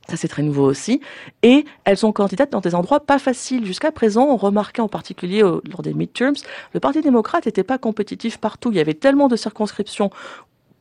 Ça, 0.09 0.17
c'est 0.17 0.29
très 0.29 0.43
nouveau 0.43 0.65
aussi. 0.65 1.01
Et 1.43 1.65
elles 1.85 1.97
sont 1.97 2.13
candidates 2.13 2.51
dans 2.51 2.61
des 2.61 2.75
endroits 2.75 3.01
pas 3.01 3.19
faciles. 3.19 3.65
Jusqu'à 3.65 3.93
présent, 3.93 4.25
on 4.25 4.37
remarquait 4.37 4.83
en 4.83 4.89
particulier 4.89 5.41
lors 5.41 5.83
des 5.83 5.95
midterms, 5.95 6.35
le 6.75 6.81
Parti 6.81 7.01
démocrate 7.01 7.47
n'était 7.47 7.63
pas 7.63 7.79
compétitif 7.79 8.39
partout. 8.39 8.71
Il 8.73 8.77
y 8.77 8.81
avait 8.81 8.95
tellement 8.95 9.29
de 9.29 9.37
circonscriptions 9.37 10.11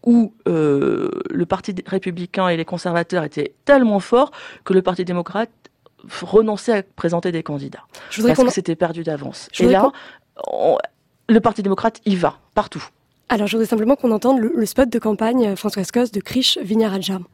où 0.06 0.34
euh, 0.48 1.12
le 1.30 1.46
Parti 1.46 1.76
républicain 1.86 2.48
et 2.50 2.58
les 2.58 2.66
conservateurs 2.66 3.24
étaient 3.24 3.54
tellement 3.66 4.00
forts 4.00 4.32
que 4.64 4.74
le 4.74 4.82
Parti 4.82 5.06
démocrate 5.06 5.52
renoncer 6.22 6.72
à 6.72 6.84
présenter 6.84 7.32
des 7.32 7.44
candidats. 7.44 7.84
Je 8.10 8.22
parce 8.22 8.42
que 8.42 8.50
c'était 8.50 8.76
perdu 8.76 9.04
d'avance. 9.04 9.50
Et 9.60 9.68
là, 9.68 9.92
le 11.28 11.40
Parti 11.40 11.62
démocrate 11.62 12.02
y 12.06 12.16
va, 12.16 12.40
partout. 12.56 12.84
Alors, 13.32 13.46
je 13.46 13.58
voudrais 13.58 13.68
simplement 13.70 13.96
qu'on 13.96 14.10
entende 14.10 14.40
le, 14.40 14.52
le, 14.56 14.66
spot 14.66 14.90
de 14.90 14.98
campagne 14.98 15.50
euh, 15.50 15.56
François 15.56 15.84
Cos 15.84 16.12
de 16.12 16.20
Krish 16.20 16.58
Vignarajam. 16.64 17.26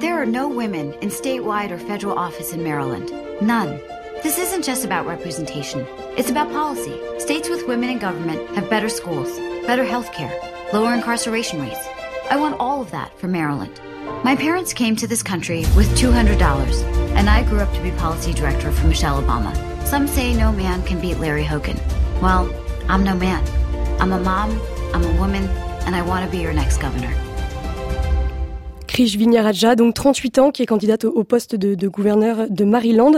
There 0.00 0.14
are 0.14 0.26
no 0.26 0.48
women 0.48 0.92
in 1.00 1.10
statewide 1.10 1.70
or 1.70 1.78
federal 1.78 2.18
office 2.18 2.52
in 2.52 2.64
Maryland. 2.64 3.12
None. 3.40 3.78
This 4.24 4.36
isn't 4.36 4.64
just 4.64 4.84
about 4.84 5.06
representation. 5.06 5.86
It's 6.16 6.28
about 6.28 6.50
policy. 6.50 6.98
States 7.20 7.48
with 7.48 7.68
women 7.68 7.88
in 7.88 8.00
government 8.00 8.40
have 8.56 8.68
better 8.68 8.88
schools, 8.88 9.30
better 9.64 9.84
health 9.84 10.12
care, 10.12 10.32
lower 10.72 10.92
incarceration 10.92 11.60
rates. 11.62 11.86
I 12.28 12.36
want 12.36 12.56
all 12.58 12.80
of 12.82 12.90
that 12.90 13.16
for 13.20 13.28
Maryland. 13.28 13.80
My 14.24 14.34
parents 14.34 14.72
came 14.72 14.96
to 14.96 15.06
this 15.06 15.22
country 15.22 15.60
with 15.76 15.86
$200, 15.96 16.36
and 17.14 17.30
I 17.30 17.44
grew 17.44 17.60
up 17.60 17.72
to 17.74 17.80
be 17.80 17.92
policy 17.92 18.32
director 18.32 18.72
for 18.72 18.88
Michelle 18.88 19.22
Obama. 19.22 19.54
Some 19.86 20.08
say 20.08 20.34
no 20.34 20.50
man 20.50 20.82
can 20.82 21.00
beat 21.00 21.18
Larry 21.18 21.44
Hogan. 21.44 21.78
Well, 22.20 22.52
I'm 22.88 23.04
no 23.04 23.14
man. 23.14 23.44
I'm 24.00 24.12
a 24.12 24.18
mom, 24.18 24.58
I'm 24.94 25.02
a 25.02 25.20
woman, 25.20 25.48
and 25.88 25.96
I 25.96 26.02
want 26.02 26.24
to 26.24 26.30
be 26.30 26.40
your 26.40 26.54
next 26.54 26.80
governor. 26.80 27.10
Krish 28.86 29.16
Vignaraja, 29.16 29.74
donc 29.74 29.92
38 29.92 30.38
ans, 30.38 30.50
qui 30.52 30.62
est 30.62 30.66
candidate 30.66 31.04
au 31.04 31.24
poste 31.24 31.56
de, 31.56 31.74
de, 31.74 31.88
gouverneur 31.88 32.46
de 32.48 32.64
Maryland. 32.64 33.14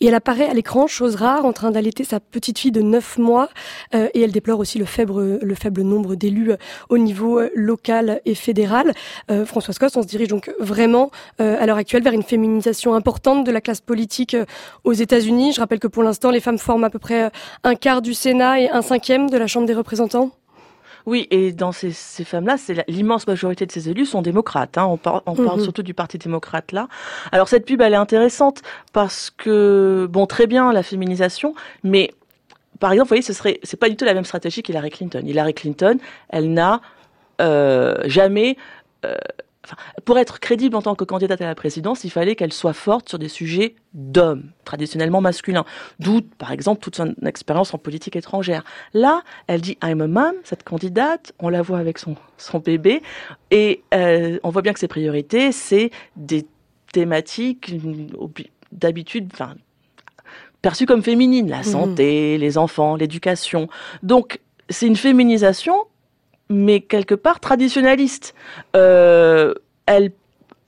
Et 0.00 0.06
elle 0.06 0.16
apparaît 0.16 0.48
à 0.48 0.54
l'écran, 0.54 0.88
chose 0.88 1.14
rare, 1.14 1.44
en 1.44 1.52
train 1.52 1.70
d'allaiter 1.70 2.02
sa 2.02 2.18
petite 2.18 2.58
fille 2.58 2.72
de 2.72 2.82
9 2.82 3.18
mois. 3.18 3.48
Euh, 3.94 4.08
et 4.12 4.22
elle 4.22 4.32
déplore 4.32 4.58
aussi 4.58 4.80
le 4.80 4.86
faible, 4.86 5.38
le 5.40 5.54
faible 5.54 5.82
nombre 5.82 6.16
d'élus 6.16 6.50
euh, 6.50 6.56
au 6.88 6.98
niveau 6.98 7.38
euh, 7.38 7.48
local 7.54 8.20
et 8.24 8.34
fédéral. 8.34 8.92
Euh, 9.30 9.46
Françoise 9.46 9.78
Coste, 9.78 9.96
on 9.96 10.02
se 10.02 10.08
dirige 10.08 10.26
donc 10.26 10.52
vraiment 10.58 11.12
euh, 11.40 11.56
à 11.60 11.66
l'heure 11.66 11.76
actuelle 11.76 12.02
vers 12.02 12.12
une 12.12 12.24
féminisation 12.24 12.94
importante 12.94 13.46
de 13.46 13.52
la 13.52 13.60
classe 13.60 13.80
politique 13.80 14.34
euh, 14.34 14.46
aux 14.82 14.94
États-Unis. 14.94 15.52
Je 15.52 15.60
rappelle 15.60 15.78
que 15.78 15.86
pour 15.86 16.02
l'instant, 16.02 16.32
les 16.32 16.40
femmes 16.40 16.58
forment 16.58 16.82
à 16.82 16.90
peu 16.90 16.98
près 16.98 17.30
un 17.62 17.76
quart 17.76 18.02
du 18.02 18.14
Sénat 18.14 18.58
et 18.58 18.68
un 18.68 18.82
cinquième 18.82 19.30
de 19.30 19.38
la 19.38 19.46
Chambre 19.46 19.68
des 19.68 19.74
représentants. 19.74 20.32
Oui, 21.06 21.26
et 21.30 21.52
dans 21.52 21.72
ces, 21.72 21.90
ces 21.92 22.24
femmes-là, 22.24 22.56
c'est 22.56 22.84
l'immense 22.88 23.26
majorité 23.26 23.66
de 23.66 23.72
ces 23.72 23.88
élus 23.88 24.06
sont 24.06 24.22
démocrates. 24.22 24.78
Hein. 24.78 24.86
On, 24.86 24.96
par, 24.96 25.22
on 25.26 25.34
parle 25.34 25.58
Mhm. 25.58 25.64
surtout 25.64 25.82
du 25.82 25.94
Parti 25.94 26.18
démocrate 26.18 26.72
là. 26.72 26.88
Alors 27.32 27.48
cette 27.48 27.64
pub, 27.66 27.80
elle 27.80 27.92
est 27.92 27.96
intéressante 27.96 28.62
parce 28.92 29.30
que 29.30 30.06
bon, 30.10 30.26
très 30.26 30.46
bien 30.46 30.72
la 30.72 30.82
féminisation, 30.82 31.54
mais 31.84 32.12
par 32.78 32.92
exemple, 32.92 33.06
vous 33.08 33.10
voyez, 33.10 33.22
ce 33.22 33.32
serait, 33.34 33.60
c'est 33.62 33.76
pas 33.78 33.88
du 33.90 33.96
tout 33.96 34.04
la 34.04 34.14
même 34.14 34.24
stratégie 34.24 34.62
qu'Hillary 34.62 34.90
Clinton. 34.90 35.22
Hillary 35.24 35.52
Clinton, 35.54 35.98
elle 36.30 36.52
n'a 36.54 36.80
euh, 37.40 37.96
jamais 38.06 38.56
euh, 39.04 39.16
Enfin, 39.64 39.76
pour 40.06 40.18
être 40.18 40.40
crédible 40.40 40.74
en 40.74 40.82
tant 40.82 40.94
que 40.94 41.04
candidate 41.04 41.40
à 41.42 41.46
la 41.46 41.54
présidence, 41.54 42.04
il 42.04 42.10
fallait 42.10 42.34
qu'elle 42.34 42.52
soit 42.52 42.72
forte 42.72 43.08
sur 43.10 43.18
des 43.18 43.28
sujets 43.28 43.74
d'hommes, 43.92 44.52
traditionnellement 44.64 45.20
masculins. 45.20 45.66
D'où, 45.98 46.22
par 46.22 46.50
exemple, 46.50 46.80
toute 46.80 46.96
son 46.96 47.14
expérience 47.26 47.74
en 47.74 47.78
politique 47.78 48.16
étrangère. 48.16 48.64
Là, 48.94 49.22
elle 49.48 49.60
dit 49.60 49.76
I'm 49.82 50.00
a 50.00 50.06
mom, 50.06 50.34
cette 50.44 50.64
candidate, 50.64 51.32
on 51.38 51.50
la 51.50 51.60
voit 51.60 51.78
avec 51.78 51.98
son, 51.98 52.16
son 52.38 52.58
bébé, 52.58 53.02
et 53.50 53.82
euh, 53.92 54.38
on 54.42 54.50
voit 54.50 54.62
bien 54.62 54.72
que 54.72 54.80
ses 54.80 54.88
priorités, 54.88 55.52
c'est 55.52 55.90
des 56.16 56.46
thématiques 56.92 57.74
d'habitude, 58.72 59.28
enfin, 59.34 59.56
perçues 60.62 60.86
comme 60.86 61.02
féminines, 61.02 61.50
la 61.50 61.62
santé, 61.62 62.36
mmh. 62.36 62.40
les 62.40 62.58
enfants, 62.58 62.96
l'éducation. 62.96 63.68
Donc, 64.02 64.40
c'est 64.70 64.86
une 64.86 64.96
féminisation 64.96 65.74
mais 66.50 66.80
quelque 66.80 67.14
part 67.14 67.40
traditionnaliste. 67.40 68.34
Euh, 68.76 69.54
elle, 69.86 70.12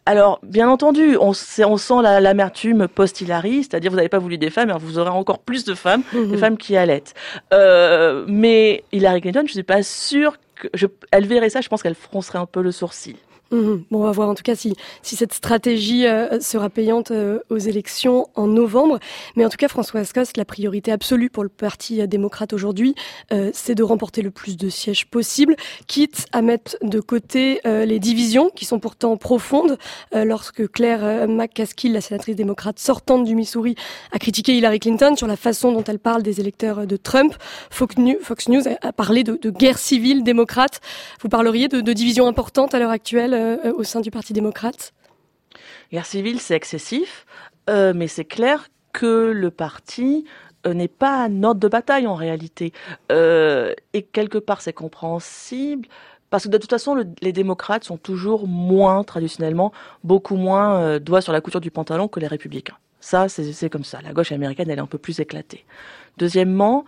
alors, 0.06 0.40
bien 0.42 0.68
entendu, 0.68 1.16
on, 1.20 1.30
on 1.30 1.76
sent 1.76 2.02
l'amertume 2.02 2.78
la, 2.78 2.88
post-Hillary, 2.88 3.62
c'est-à-dire 3.62 3.90
vous 3.90 3.96
n'avez 3.96 4.08
pas 4.08 4.18
voulu 4.18 4.38
des 4.38 4.50
femmes, 4.50 4.70
alors 4.70 4.80
vous 4.80 4.98
aurez 4.98 5.10
encore 5.10 5.38
plus 5.38 5.64
de 5.64 5.74
femmes, 5.74 6.02
mmh. 6.12 6.30
des 6.30 6.36
femmes 6.38 6.56
qui 6.56 6.76
allaitent. 6.76 7.14
Euh, 7.52 8.24
mais 8.26 8.84
Hillary 8.90 9.20
Clinton, 9.20 9.44
je 9.46 9.52
suis 9.52 9.62
pas 9.62 9.82
sûre 9.82 10.38
que 10.56 10.68
je, 10.74 10.86
elle 11.10 11.26
verrait 11.26 11.50
ça, 11.50 11.60
je 11.60 11.68
pense 11.68 11.82
qu'elle 11.82 11.94
froncerait 11.94 12.38
un 12.38 12.46
peu 12.46 12.62
le 12.62 12.72
sourcil. 12.72 13.16
Mmh. 13.52 13.84
Bon, 13.90 14.00
on 14.00 14.04
va 14.04 14.10
voir 14.10 14.28
en 14.28 14.34
tout 14.34 14.42
cas 14.42 14.56
si, 14.56 14.74
si 15.02 15.14
cette 15.14 15.32
stratégie 15.32 16.06
euh, 16.06 16.40
sera 16.40 16.70
payante 16.70 17.10
euh, 17.10 17.38
aux 17.50 17.58
élections 17.58 18.28
en 18.34 18.46
novembre. 18.46 18.98
Mais 19.36 19.44
en 19.44 19.48
tout 19.48 19.58
cas, 19.58 19.68
François 19.68 20.02
Coste, 20.04 20.36
la 20.36 20.44
priorité 20.44 20.90
absolue 20.90 21.30
pour 21.30 21.42
le 21.42 21.48
Parti 21.48 22.00
euh, 22.00 22.06
démocrate 22.06 22.52
aujourd'hui, 22.52 22.94
c'est 23.52 23.74
de 23.74 23.82
remporter 23.82 24.22
le 24.22 24.30
plus 24.30 24.56
de 24.56 24.68
sièges 24.68 25.06
possible, 25.06 25.56
quitte 25.86 26.26
à 26.32 26.42
mettre 26.42 26.76
de 26.82 27.00
côté 27.00 27.60
euh, 27.66 27.84
les 27.84 27.98
divisions 27.98 28.50
qui 28.54 28.64
sont 28.64 28.78
pourtant 28.78 29.16
profondes. 29.16 29.78
Euh, 30.14 30.24
lorsque 30.24 30.70
Claire 30.70 31.28
McCaskill, 31.28 31.92
la 31.92 32.00
sénatrice 32.00 32.36
démocrate 32.36 32.78
sortante 32.78 33.24
du 33.24 33.34
Missouri, 33.34 33.74
a 34.12 34.18
critiqué 34.18 34.56
Hillary 34.56 34.80
Clinton 34.80 35.14
sur 35.16 35.26
la 35.26 35.36
façon 35.36 35.72
dont 35.72 35.84
elle 35.84 35.98
parle 35.98 36.22
des 36.22 36.40
électeurs 36.40 36.86
de 36.86 36.96
Trump, 36.96 37.34
Fox 37.70 37.96
News, 37.98 38.16
Fox 38.22 38.48
News 38.48 38.62
a 38.80 38.92
parlé 38.92 39.24
de, 39.24 39.38
de, 39.40 39.50
guerre 39.50 39.78
civile 39.78 40.22
démocrate. 40.22 40.80
Vous 41.20 41.28
parleriez 41.28 41.68
de, 41.68 41.80
de 41.80 41.92
divisions 41.92 42.26
importantes 42.26 42.74
à 42.74 42.78
l'heure 42.78 42.90
actuelle 42.90 43.34
euh, 43.42 43.72
au 43.72 43.84
sein 43.84 44.00
du 44.00 44.10
Parti 44.10 44.32
démocrate 44.32 44.92
Guerre 45.92 46.06
civile, 46.06 46.40
c'est 46.40 46.54
excessif, 46.54 47.26
euh, 47.68 47.92
mais 47.94 48.08
c'est 48.08 48.24
clair 48.24 48.68
que 48.92 49.30
le 49.30 49.50
parti 49.50 50.24
euh, 50.66 50.72
n'est 50.72 50.88
pas 50.88 51.24
un 51.24 51.42
ordre 51.42 51.60
de 51.60 51.68
bataille 51.68 52.06
en 52.06 52.14
réalité. 52.14 52.72
Et 53.10 54.02
quelque 54.12 54.38
part, 54.38 54.62
c'est 54.62 54.72
compréhensible. 54.72 55.88
Parce 56.30 56.44
que 56.44 56.48
de 56.48 56.56
toute 56.56 56.70
façon, 56.70 56.94
le, 56.94 57.04
les 57.20 57.32
démocrates 57.32 57.84
sont 57.84 57.98
toujours 57.98 58.48
moins, 58.48 59.04
traditionnellement, 59.04 59.72
beaucoup 60.02 60.36
moins 60.36 60.98
doigts 60.98 61.20
sur 61.20 61.34
la 61.34 61.42
couture 61.42 61.60
du 61.60 61.70
pantalon 61.70 62.08
que 62.08 62.20
les 62.20 62.26
républicains. 62.26 62.78
Ça, 63.00 63.28
c'est 63.28 63.68
comme 63.68 63.84
ça. 63.84 64.00
La 64.00 64.14
gauche 64.14 64.32
américaine, 64.32 64.70
elle 64.70 64.78
est 64.78 64.82
un 64.82 64.86
peu 64.86 64.96
plus 64.96 65.20
éclatée. 65.20 65.66
Deuxièmement, 66.16 66.86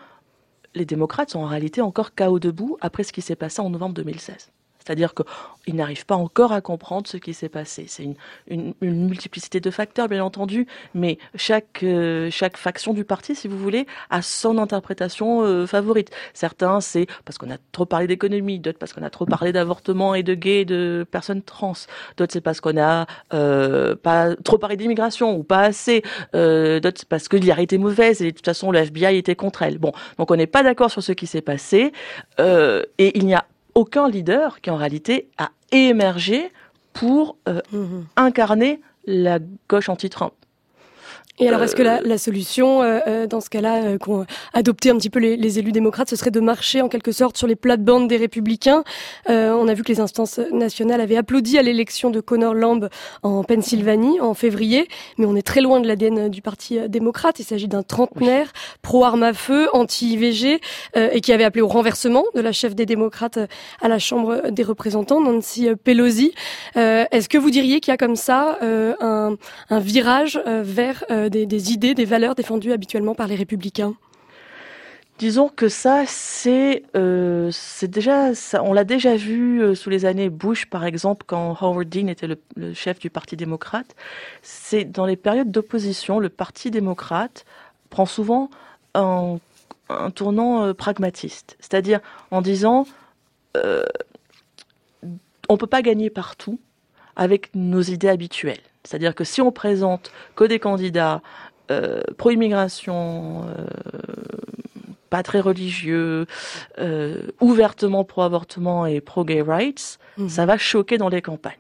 les 0.74 0.86
démocrates 0.86 1.30
sont 1.30 1.40
en 1.40 1.46
réalité 1.46 1.82
encore 1.82 2.14
chaos 2.14 2.38
debout 2.38 2.78
après 2.80 3.02
ce 3.02 3.12
qui 3.12 3.20
s'est 3.20 3.36
passé 3.36 3.60
en 3.60 3.68
novembre 3.68 3.94
2016. 3.94 4.53
C'est-à-dire 4.84 5.14
qu'ils 5.14 5.74
n'arrivent 5.76 6.04
pas 6.04 6.14
encore 6.14 6.52
à 6.52 6.60
comprendre 6.60 7.06
ce 7.06 7.16
qui 7.16 7.32
s'est 7.32 7.48
passé. 7.48 7.86
C'est 7.88 8.06
une, 8.48 8.74
multiplicité 8.82 9.60
de 9.60 9.70
facteurs, 9.70 10.08
bien 10.08 10.22
entendu, 10.22 10.66
mais 10.94 11.18
chaque, 11.34 11.82
euh, 11.82 12.28
chaque 12.30 12.56
faction 12.56 12.92
du 12.92 13.04
parti, 13.04 13.34
si 13.34 13.48
vous 13.48 13.58
voulez, 13.58 13.86
a 14.10 14.20
son 14.20 14.58
interprétation 14.58 15.42
euh, 15.42 15.66
favorite. 15.66 16.10
Certains, 16.34 16.80
c'est 16.80 17.06
parce 17.24 17.38
qu'on 17.38 17.50
a 17.50 17.56
trop 17.72 17.86
parlé 17.86 18.06
d'économie, 18.06 18.58
d'autres 18.58 18.78
parce 18.78 18.92
qu'on 18.92 19.02
a 19.02 19.10
trop 19.10 19.24
parlé 19.24 19.52
d'avortement 19.52 20.14
et 20.14 20.22
de 20.22 20.34
gays 20.34 20.60
et 20.60 20.64
de 20.64 21.06
personnes 21.10 21.42
trans, 21.42 21.72
d'autres 22.16 22.32
c'est 22.32 22.40
parce 22.40 22.60
qu'on 22.60 22.76
a 22.76 23.06
euh, 23.32 23.96
pas 23.96 24.36
trop 24.36 24.58
parlé 24.58 24.76
d'immigration 24.76 25.34
ou 25.36 25.44
pas 25.44 25.60
assez, 25.60 26.02
d'autres 26.32 27.06
parce 27.08 27.28
que 27.28 27.36
l'IR 27.36 27.58
était 27.58 27.78
mauvaise 27.78 28.20
et 28.20 28.32
de 28.32 28.36
toute 28.36 28.44
façon 28.44 28.70
le 28.70 28.80
FBI 28.80 29.16
était 29.16 29.36
contre 29.36 29.62
elle. 29.62 29.78
Bon, 29.78 29.92
donc 30.18 30.30
on 30.30 30.36
n'est 30.36 30.46
pas 30.46 30.62
d'accord 30.62 30.90
sur 30.90 31.02
ce 31.02 31.12
qui 31.12 31.26
s'est 31.26 31.42
passé 31.42 31.92
et 32.38 33.18
il 33.18 33.26
n'y 33.26 33.34
a 33.34 33.44
aucun 33.74 34.08
leader 34.08 34.60
qui 34.60 34.70
en 34.70 34.76
réalité 34.76 35.28
a 35.38 35.50
émergé 35.72 36.50
pour 36.92 37.36
euh, 37.48 37.60
mmh. 37.72 38.02
incarner 38.16 38.80
la 39.06 39.38
gauche 39.68 39.88
anti-Trump. 39.88 40.32
Et 41.40 41.48
alors, 41.48 41.60
est-ce 41.64 41.74
que 41.74 41.82
la, 41.82 42.00
la 42.00 42.16
solution, 42.16 42.80
euh, 42.82 43.26
dans 43.26 43.40
ce 43.40 43.50
cas-là, 43.50 43.82
euh, 43.82 43.98
qu'ont 43.98 44.24
adopté 44.52 44.90
un 44.90 44.96
petit 44.96 45.10
peu 45.10 45.18
les, 45.18 45.36
les, 45.36 45.58
élus 45.58 45.72
démocrates, 45.72 46.08
ce 46.08 46.14
serait 46.14 46.30
de 46.30 46.38
marcher 46.38 46.80
en 46.80 46.88
quelque 46.88 47.10
sorte 47.10 47.36
sur 47.36 47.48
les 47.48 47.56
plates-bandes 47.56 48.06
des 48.06 48.16
républicains? 48.16 48.84
Euh, 49.28 49.50
On 49.52 49.66
a 49.66 49.74
vu 49.74 49.82
que 49.82 49.90
les 49.90 49.98
instances 49.98 50.38
nationales 50.52 51.00
avaient 51.00 51.16
applaudi 51.16 51.58
à 51.58 51.62
l'élection 51.62 52.10
de 52.10 52.20
Connor 52.20 52.54
Lamb 52.54 52.88
en 53.24 53.42
Pennsylvanie 53.42 54.20
en 54.20 54.34
février, 54.34 54.86
mais 55.18 55.26
on 55.26 55.34
est 55.34 55.42
très 55.42 55.60
loin 55.60 55.80
de 55.80 55.88
l'ADN 55.88 56.28
du 56.28 56.40
Parti 56.40 56.78
démocrate. 56.88 57.40
Il 57.40 57.44
s'agit 57.44 57.66
d'un 57.66 57.82
trentenaire 57.82 58.52
pro-arme 58.82 59.24
à 59.24 59.32
feu, 59.32 59.68
anti-IVG, 59.72 60.60
euh, 60.96 61.08
et 61.10 61.20
qui 61.20 61.32
avait 61.32 61.42
appelé 61.42 61.62
au 61.62 61.68
renversement 61.68 62.22
de 62.36 62.42
la 62.42 62.52
chef 62.52 62.76
des 62.76 62.86
démocrates 62.86 63.40
à 63.82 63.88
la 63.88 63.98
Chambre 63.98 64.50
des 64.50 64.62
représentants, 64.62 65.20
Nancy 65.20 65.68
Pelosi. 65.82 66.32
Euh, 66.76 67.06
est-ce 67.10 67.28
que 67.28 67.38
vous 67.38 67.50
diriez 67.50 67.80
qu'il 67.80 67.90
y 67.90 67.94
a 67.94 67.96
comme 67.96 68.14
ça 68.14 68.58
euh, 68.62 68.94
un, 69.00 69.36
un, 69.70 69.80
virage 69.80 70.40
vers 70.46 71.04
des, 71.30 71.46
des, 71.46 71.72
idées, 71.72 71.94
des 71.94 72.04
valeurs 72.04 72.34
défendues 72.34 72.72
habituellement 72.72 73.14
par 73.14 73.26
les 73.26 73.34
républicains 73.34 73.94
Disons 75.18 75.48
que 75.48 75.68
ça, 75.68 76.04
c'est 76.06 76.82
euh, 76.96 77.52
déjà, 77.82 78.34
ça, 78.34 78.64
on 78.64 78.72
l'a 78.72 78.82
déjà 78.82 79.14
vu 79.14 79.62
euh, 79.62 79.76
sous 79.76 79.88
les 79.88 80.06
années 80.06 80.28
Bush, 80.28 80.66
par 80.66 80.84
exemple, 80.84 81.24
quand 81.24 81.56
Howard 81.60 81.88
Dean 81.88 82.08
était 82.08 82.26
le, 82.26 82.74
chef 82.74 82.98
du 82.98 83.10
Parti 83.10 83.36
démocrate. 83.36 83.94
C'est 84.42 84.84
dans 84.84 85.06
les 85.06 85.14
périodes 85.14 85.52
d'opposition, 85.52 86.18
le 86.18 86.30
Parti 86.30 86.72
démocrate 86.72 87.44
prend 87.90 88.06
souvent 88.06 88.50
un, 88.94 89.38
tournant 90.16 90.64
euh, 90.64 90.74
pragmatiste, 90.74 91.56
c'est-à-dire 91.60 92.00
en 92.32 92.42
disant 92.42 92.86
on 95.48 95.56
peut 95.56 95.68
pas 95.68 95.82
gagner 95.82 96.10
partout 96.10 96.58
avec 97.14 97.54
nos 97.54 97.82
idées 97.82 98.08
habituelles. 98.08 98.58
C'est-à-dire 98.84 99.14
que 99.14 99.24
si 99.24 99.40
on 99.40 99.50
présente 99.50 100.12
que 100.36 100.44
des 100.44 100.58
candidats 100.58 101.22
euh, 101.70 102.02
pro-immigration, 102.18 103.46
euh, 103.48 103.66
pas 105.10 105.22
très 105.22 105.40
religieux, 105.40 106.26
euh, 106.78 107.28
ouvertement 107.40 108.04
pro-avortement 108.04 108.86
et 108.86 109.00
pro-gay 109.00 109.42
rights, 109.42 109.98
mmh. 110.18 110.28
ça 110.28 110.44
va 110.44 110.58
choquer 110.58 110.98
dans 110.98 111.08
les 111.08 111.22
campagnes. 111.22 111.58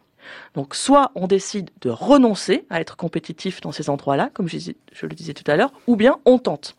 Donc 0.54 0.74
soit 0.74 1.10
on 1.14 1.26
décide 1.26 1.70
de 1.80 1.90
renoncer 1.90 2.66
à 2.70 2.80
être 2.80 2.96
compétitif 2.96 3.60
dans 3.60 3.72
ces 3.72 3.90
endroits-là, 3.90 4.30
comme 4.34 4.48
je, 4.48 4.58
je 4.92 5.06
le 5.06 5.14
disais 5.14 5.34
tout 5.34 5.48
à 5.50 5.56
l'heure, 5.56 5.72
ou 5.86 5.96
bien 5.96 6.18
on 6.24 6.38
tente. 6.38 6.76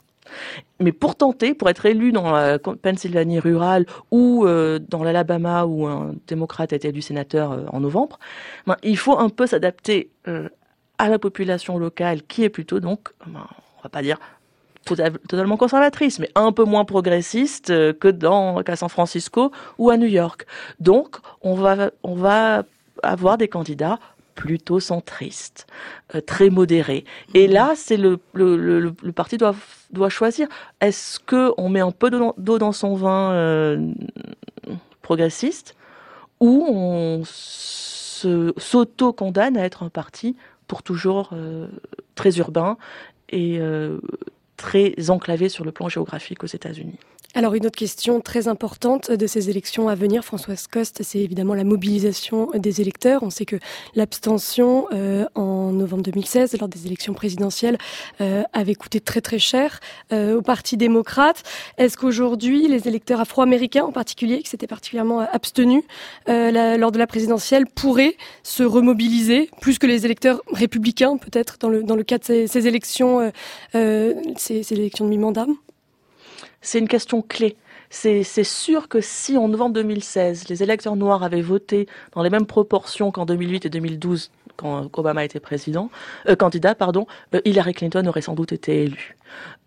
Mais 0.79 0.91
pour 0.91 1.15
tenter, 1.15 1.53
pour 1.53 1.69
être 1.69 1.85
élu 1.85 2.11
dans 2.11 2.31
la 2.31 2.59
Pennsylvanie 2.59 3.39
rurale 3.39 3.85
ou 4.11 4.45
euh, 4.45 4.79
dans 4.79 5.03
l'Alabama 5.03 5.65
où 5.65 5.85
un 5.85 6.13
démocrate 6.27 6.73
a 6.73 6.75
été 6.75 6.89
élu 6.89 7.01
sénateur 7.01 7.51
euh, 7.51 7.65
en 7.71 7.79
novembre, 7.79 8.19
ben, 8.67 8.75
il 8.83 8.97
faut 8.97 9.17
un 9.17 9.29
peu 9.29 9.47
s'adapter 9.47 10.09
euh, 10.27 10.49
à 10.97 11.09
la 11.09 11.19
population 11.19 11.77
locale 11.77 12.23
qui 12.23 12.43
est 12.43 12.49
plutôt 12.49 12.79
donc, 12.79 13.09
ben, 13.25 13.47
va 13.83 13.89
pas 13.89 14.01
dire 14.01 14.19
totalement 15.27 15.57
conservatrice, 15.57 16.19
mais 16.19 16.29
un 16.35 16.51
peu 16.51 16.63
moins 16.63 16.85
progressiste 16.85 17.69
que 17.97 18.07
dans 18.07 18.61
qu'à 18.61 18.75
San 18.75 18.87
Francisco 18.87 19.51
ou 19.79 19.89
à 19.89 19.97
New 19.97 20.05
York. 20.05 20.45
Donc, 20.79 21.17
on 21.41 21.55
va 21.55 21.89
on 22.03 22.13
va 22.13 22.65
avoir 23.01 23.39
des 23.39 23.47
candidats 23.47 23.97
plutôt 24.35 24.79
centriste, 24.79 25.65
euh, 26.13 26.21
très 26.21 26.49
modéré. 26.49 27.05
Et 27.33 27.47
là, 27.47 27.73
c'est 27.75 27.97
le, 27.97 28.19
le, 28.33 28.57
le, 28.57 28.93
le, 29.01 29.11
parti 29.11 29.37
doit, 29.37 29.55
doit 29.91 30.09
choisir. 30.09 30.47
Est-ce 30.81 31.19
que 31.19 31.53
on 31.57 31.69
met 31.69 31.79
un 31.79 31.91
peu 31.91 32.09
d'eau 32.09 32.59
dans 32.59 32.73
son 32.73 32.95
vin 32.95 33.31
euh, 33.31 33.93
progressiste 35.01 35.75
ou 36.39 36.65
on 36.67 37.23
s'auto-condamne 38.57 39.57
à 39.57 39.63
être 39.63 39.83
un 39.83 39.89
parti 39.89 40.35
pour 40.67 40.83
toujours 40.83 41.29
euh, 41.33 41.67
très 42.15 42.37
urbain 42.37 42.77
et 43.29 43.59
très 44.57 45.09
enclavé 45.09 45.49
sur 45.49 45.65
le 45.65 45.71
plan 45.71 45.89
géographique 45.89 46.43
aux 46.43 46.47
États-Unis 46.47 46.97
alors 47.37 47.53
une 47.53 47.65
autre 47.65 47.77
question 47.77 48.21
très 48.21 48.47
importante 48.47 49.11
de 49.11 49.27
ces 49.27 49.49
élections 49.49 49.89
à 49.89 49.95
venir, 49.95 50.23
Françoise 50.23 50.67
Coste, 50.67 51.03
c'est 51.03 51.19
évidemment 51.19 51.53
la 51.53 51.65
mobilisation 51.65 52.49
des 52.55 52.79
électeurs. 52.79 53.23
On 53.23 53.29
sait 53.29 53.45
que 53.45 53.57
l'abstention 53.93 54.87
euh, 54.93 55.25
en 55.35 55.73
novembre 55.73 56.03
2016, 56.03 56.57
lors 56.57 56.69
des 56.69 56.85
élections 56.85 57.13
présidentielles, 57.13 57.77
euh, 58.21 58.43
avait 58.53 58.75
coûté 58.75 59.01
très 59.01 59.19
très 59.19 59.37
cher 59.37 59.81
euh, 60.13 60.37
au 60.37 60.41
Parti 60.41 60.77
démocrate. 60.77 61.43
Est-ce 61.77 61.97
qu'aujourd'hui, 61.97 62.69
les 62.69 62.87
électeurs 62.87 63.19
afro-américains 63.19 63.83
en 63.83 63.91
particulier, 63.91 64.41
qui 64.41 64.49
s'étaient 64.49 64.65
particulièrement 64.65 65.19
abstenus 65.19 65.83
lors 66.27 66.91
de 66.93 66.97
la 66.97 67.07
présidentielle, 67.07 67.65
pourraient 67.65 68.15
se 68.43 68.63
remobiliser 68.63 69.49
plus 69.59 69.77
que 69.77 69.87
les 69.87 70.05
électeurs 70.05 70.41
républicains, 70.53 71.17
peut-être 71.17 71.57
dans 71.59 71.69
le, 71.69 71.83
dans 71.83 71.97
le 71.97 72.03
cas 72.03 72.17
de 72.17 72.23
ces, 72.23 72.47
ces 72.47 72.65
élections, 72.65 73.29
ces, 74.45 74.73
élections 74.73 75.05
de 75.05 75.09
mi-mandat 75.09 75.47
c'est 76.61 76.79
une 76.79 76.87
question 76.87 77.21
clé. 77.21 77.57
C'est 77.91 78.23
sûr 78.43 78.87
que 78.87 78.99
si 78.99 79.37
en 79.37 79.47
novembre 79.47 79.75
2016, 79.75 80.49
les 80.49 80.63
électeurs 80.63 80.95
noirs 80.95 81.23
avaient 81.23 81.41
voté 81.41 81.87
dans 82.13 82.23
les 82.23 82.31
mêmes 82.31 82.47
proportions 82.47 83.11
qu'en 83.11 83.25
2008 83.25 83.67
et 83.67 83.69
2012, 83.69 84.31
quand 84.57 84.89
Obama 84.97 85.23
était 85.23 85.39
président, 85.39 85.91
euh, 86.27 86.35
candidat, 86.35 86.73
pardon, 86.73 87.05
euh, 87.35 87.41
Hillary 87.45 87.73
Clinton 87.73 88.05
aurait 88.07 88.21
sans 88.21 88.33
doute 88.33 88.51
été 88.51 88.83
élue. 88.83 89.15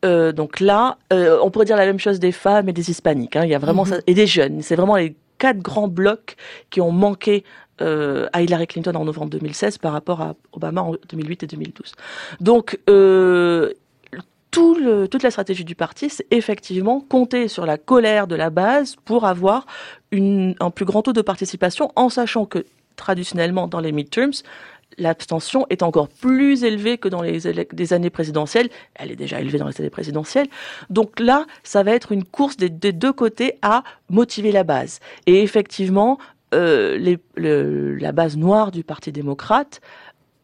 Euh, 0.05 0.33
donc 0.33 0.59
là, 0.59 0.99
euh, 1.13 1.39
on 1.43 1.51
pourrait 1.51 1.67
dire 1.67 1.77
la 1.77 1.87
même 1.87 2.01
chose 2.01 2.19
des 2.19 2.33
femmes 2.33 2.69
et 2.69 2.73
des 2.73 2.91
hispaniques. 2.91 3.37
Hein. 3.37 3.45
Il 3.45 3.51
y 3.51 3.55
a 3.55 3.59
vraiment 3.59 3.85
ça, 3.85 3.99
et 4.07 4.15
des 4.15 4.27
jeunes. 4.27 4.61
C'est 4.61 4.77
vraiment 4.77 4.97
les 4.97 5.15
quatre 5.39 5.59
grands 5.59 5.89
blocs 5.89 6.37
qui 6.71 6.81
ont 6.81 6.93
manqué 6.93 7.45
euh, 7.81 8.27
à 8.33 8.43
Hillary 8.43 8.67
Clinton 8.67 8.95
en 8.97 9.05
novembre 9.05 9.31
2016 9.31 9.79
par 9.79 9.93
rapport 9.93 10.21
à 10.21 10.35
Obama 10.53 10.83
en 10.83 10.95
2008 11.11 11.45
et 11.45 11.47
2012. 11.47 11.93
Donc 12.41 12.79
euh, 12.91 13.73
toute 15.11 15.23
la 15.23 15.31
stratégie 15.31 15.65
du 15.65 15.75
parti, 15.75 16.11
c'est 16.11 16.27
effectivement 16.31 17.01
compter 17.01 17.49
sur 17.49 17.67
la 17.67 17.79
colère 17.79 18.27
de 18.27 18.35
la 18.35 18.51
base 18.51 18.97
pour 19.05 19.27
avoir 19.27 19.67
un 20.13 20.71
plus 20.71 20.85
grand 20.85 21.03
taux 21.03 21.13
de 21.13 21.23
participation, 21.23 21.91
en 21.97 22.09
sachant 22.09 22.47
que 22.47 22.65
traditionnellement 22.97 23.69
dans 23.69 23.81
les 23.81 23.93
midterms, 23.93 24.33
l'abstention 24.99 25.67
est 25.71 25.83
encore 25.83 26.09
plus 26.09 26.65
élevée 26.65 26.99
que 26.99 27.09
dans 27.09 27.23
les, 27.23 27.93
années 27.93 28.11
présidentielles. 28.11 28.69
Elle 28.95 29.13
est 29.13 29.17
déjà 29.17 29.41
élevée 29.41 29.59
dans 29.59 29.69
les 29.69 29.81
années 29.81 29.91
présidentielles. 29.91 30.49
Donc 30.91 31.21
là, 31.21 31.47
ça 31.63 31.83
va 31.83 31.93
être 31.93 32.13
une 32.13 32.25
course 32.25 32.57
des, 32.57 32.69
deux 32.71 33.13
côtés 33.13 33.59
à 33.63 33.85
motiver 34.11 34.53
la 34.53 34.65
base. 34.65 35.01
Et 35.27 35.43
effectivement, 35.43 36.19
euh, 36.55 37.17
la 37.37 38.13
base 38.13 38.37
noire 38.37 38.71
du 38.73 38.83
Parti 38.83 39.13
démocrate 39.13 39.81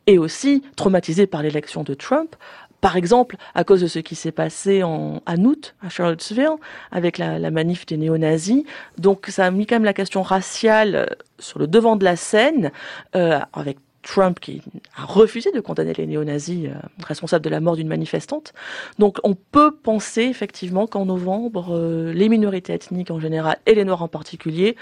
est 0.06 0.18
aussi 0.18 0.62
traumatisée 0.76 1.26
par 1.26 1.42
l'élection 1.42 1.82
de 1.82 1.94
Trump, 1.94 2.36
par 2.84 2.98
exemple, 2.98 3.36
à 3.54 3.64
cause 3.64 3.80
de 3.80 3.86
ce 3.86 3.98
qui 3.98 4.14
s'est 4.14 4.30
passé 4.30 4.82
en, 4.82 5.22
août 5.38 5.74
à 5.82 5.88
Charlottesville 5.88 6.56
avec 6.92 7.16
la, 7.16 7.50
manif 7.50 7.86
des 7.86 7.96
néo-nazis. 7.96 8.64
Donc 8.98 9.28
ça 9.28 9.46
a 9.46 9.50
mis 9.50 9.64
quand 9.64 9.76
même 9.76 9.86
la 9.86 9.94
question 9.94 10.20
raciale 10.20 10.94
euh, 10.94 11.06
sur 11.38 11.58
le 11.58 11.66
devant 11.66 11.96
de 11.96 12.04
la 12.04 12.14
scène, 12.14 12.72
euh, 13.16 13.40
avec 13.54 13.78
Trump 14.02 14.38
qui 14.38 14.60
a 14.98 15.06
refusé 15.06 15.50
de 15.50 15.60
condamner 15.60 15.94
les 15.94 16.06
néo-nazis 16.06 16.66
euh, 16.66 16.74
responsables 17.02 17.42
de 17.42 17.48
la 17.48 17.60
mort 17.60 17.76
d'une 17.76 17.88
manifestante. 17.88 18.52
Donc 18.98 19.16
on 19.24 19.34
peut 19.34 19.74
penser 19.74 20.24
effectivement 20.24 20.86
qu'en 20.86 21.06
novembre, 21.06 22.12
les 22.12 22.28
minorités 22.28 22.74
ethniques 22.74 23.10
en 23.10 23.18
général 23.18 23.56
et 23.64 23.74
les 23.74 23.86
Noirs 23.86 24.02
en 24.02 24.08
particulier 24.08 24.76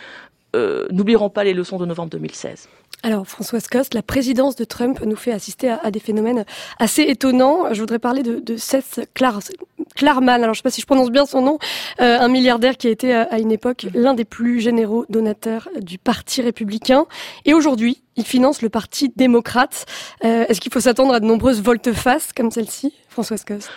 euh, 0.54 0.86
n'oublieront 0.90 1.30
pas 1.30 1.44
les 1.44 1.54
leçons 1.54 1.78
de 1.78 1.86
novembre 1.86 2.10
2016. 2.10 2.68
Alors, 3.04 3.26
Françoise 3.26 3.66
Coste, 3.66 3.94
la 3.94 4.02
présidence 4.02 4.54
de 4.54 4.64
Trump 4.64 5.00
nous 5.04 5.16
fait 5.16 5.32
assister 5.32 5.70
à, 5.70 5.90
des 5.90 5.98
phénomènes 5.98 6.44
assez 6.78 7.02
étonnants. 7.02 7.72
Je 7.72 7.80
voudrais 7.80 7.98
parler 7.98 8.22
de, 8.22 8.38
de 8.38 8.56
Seth 8.56 9.00
Klarman, 9.14 10.42
alors 10.42 10.46
je 10.46 10.50
ne 10.50 10.54
sais 10.54 10.62
pas 10.62 10.70
si 10.70 10.80
je 10.80 10.86
prononce 10.86 11.10
bien 11.10 11.26
son 11.26 11.42
nom, 11.42 11.58
euh, 12.00 12.18
un 12.20 12.28
milliardaire 12.28 12.76
qui 12.76 12.86
a 12.86 12.90
été 12.90 13.12
à, 13.12 13.22
à 13.22 13.38
une 13.38 13.50
époque 13.50 13.86
l'un 13.94 14.14
des 14.14 14.24
plus 14.24 14.60
généraux 14.60 15.04
donateurs 15.08 15.68
du 15.80 15.98
Parti 15.98 16.42
républicain. 16.42 17.06
Et 17.44 17.54
aujourd'hui, 17.54 18.02
il 18.16 18.24
finance 18.24 18.62
le 18.62 18.68
Parti 18.68 19.12
démocrate. 19.16 19.86
Euh, 20.24 20.44
Est-ce 20.48 20.60
qu'il 20.60 20.72
faut 20.72 20.80
s'attendre 20.80 21.12
à 21.12 21.18
de 21.18 21.26
nombreuses 21.26 21.60
volte-face 21.60 22.32
comme 22.32 22.52
celle-ci, 22.52 22.94
Françoise 23.08 23.44
Coste? 23.44 23.70